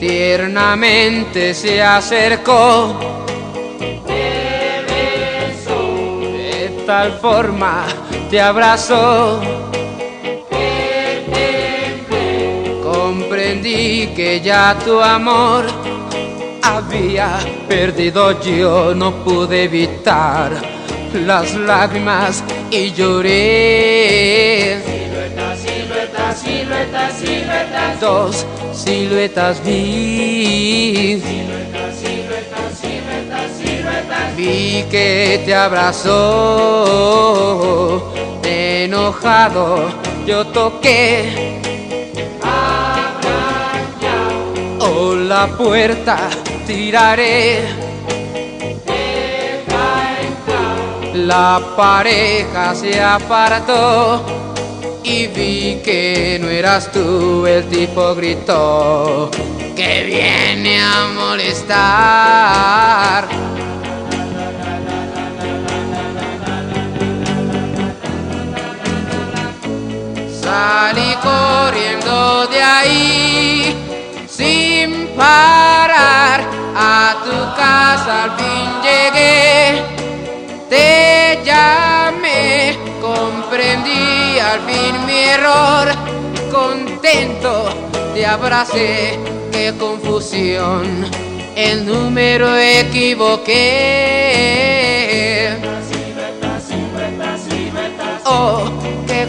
Tiernamente 0.00 1.54
se 1.54 1.80
acercó. 1.80 3.13
Tal 6.86 7.12
forma 7.12 7.84
te 8.30 8.40
abrazó. 8.40 9.40
Comprendí 12.82 14.08
que 14.14 14.40
ya 14.40 14.76
tu 14.84 15.00
amor 15.00 15.64
había 16.62 17.38
perdido. 17.68 18.40
Yo 18.40 18.94
no 18.94 19.12
pude 19.24 19.64
evitar 19.64 20.52
las 21.26 21.54
lágrimas 21.54 22.42
y 22.70 22.92
lloré. 22.92 24.82
Silueta, 24.84 25.56
silueta, 25.56 26.34
silueta, 26.34 27.10
silueta. 27.10 27.96
Dos 28.00 28.46
siluetas 28.72 29.64
vi. 29.64 31.20
Silueta. 31.20 31.63
Vi 34.36 34.84
que 34.90 35.42
te 35.44 35.54
abrazó, 35.54 36.12
enojado 38.42 39.88
yo 40.26 40.46
toqué. 40.46 41.60
O 44.80 45.14
la 45.14 45.46
puerta 45.56 46.18
tiraré. 46.66 47.62
La 51.14 51.60
pareja 51.76 52.74
se 52.74 53.00
apartó 53.00 54.24
y 55.04 55.28
vi 55.28 55.80
que 55.84 56.38
no 56.40 56.48
eras 56.48 56.90
tú, 56.90 57.46
el 57.46 57.68
tipo 57.68 58.14
gritó 58.16 59.30
que 59.76 60.02
viene 60.04 60.80
a 60.80 61.08
molestar. 61.14 62.24
Salí 70.44 71.14
corriendo 71.22 72.46
de 72.48 72.62
ahí 72.62 73.74
sin 74.28 75.08
parar. 75.16 76.42
A 76.76 77.16
tu 77.24 77.36
casa 77.56 78.24
al 78.24 78.32
fin 78.36 78.68
llegué. 78.82 79.82
Te 80.68 81.40
llamé, 81.44 82.76
comprendí 83.00 84.38
al 84.38 84.60
fin 84.68 85.06
mi 85.06 85.20
error. 85.36 85.88
Contento 86.52 87.70
te 88.12 88.26
abracé, 88.26 89.18
qué 89.50 89.72
confusión. 89.78 91.06
El 91.56 91.86
número 91.86 92.54
equivoqué. 92.56 93.54
Oh, 98.26 98.64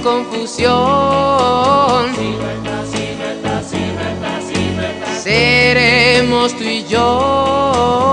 confusión. 0.06 0.76
Seremos 5.23 6.56
tú 6.56 6.64
y 6.64 6.84
yo. 6.86 8.06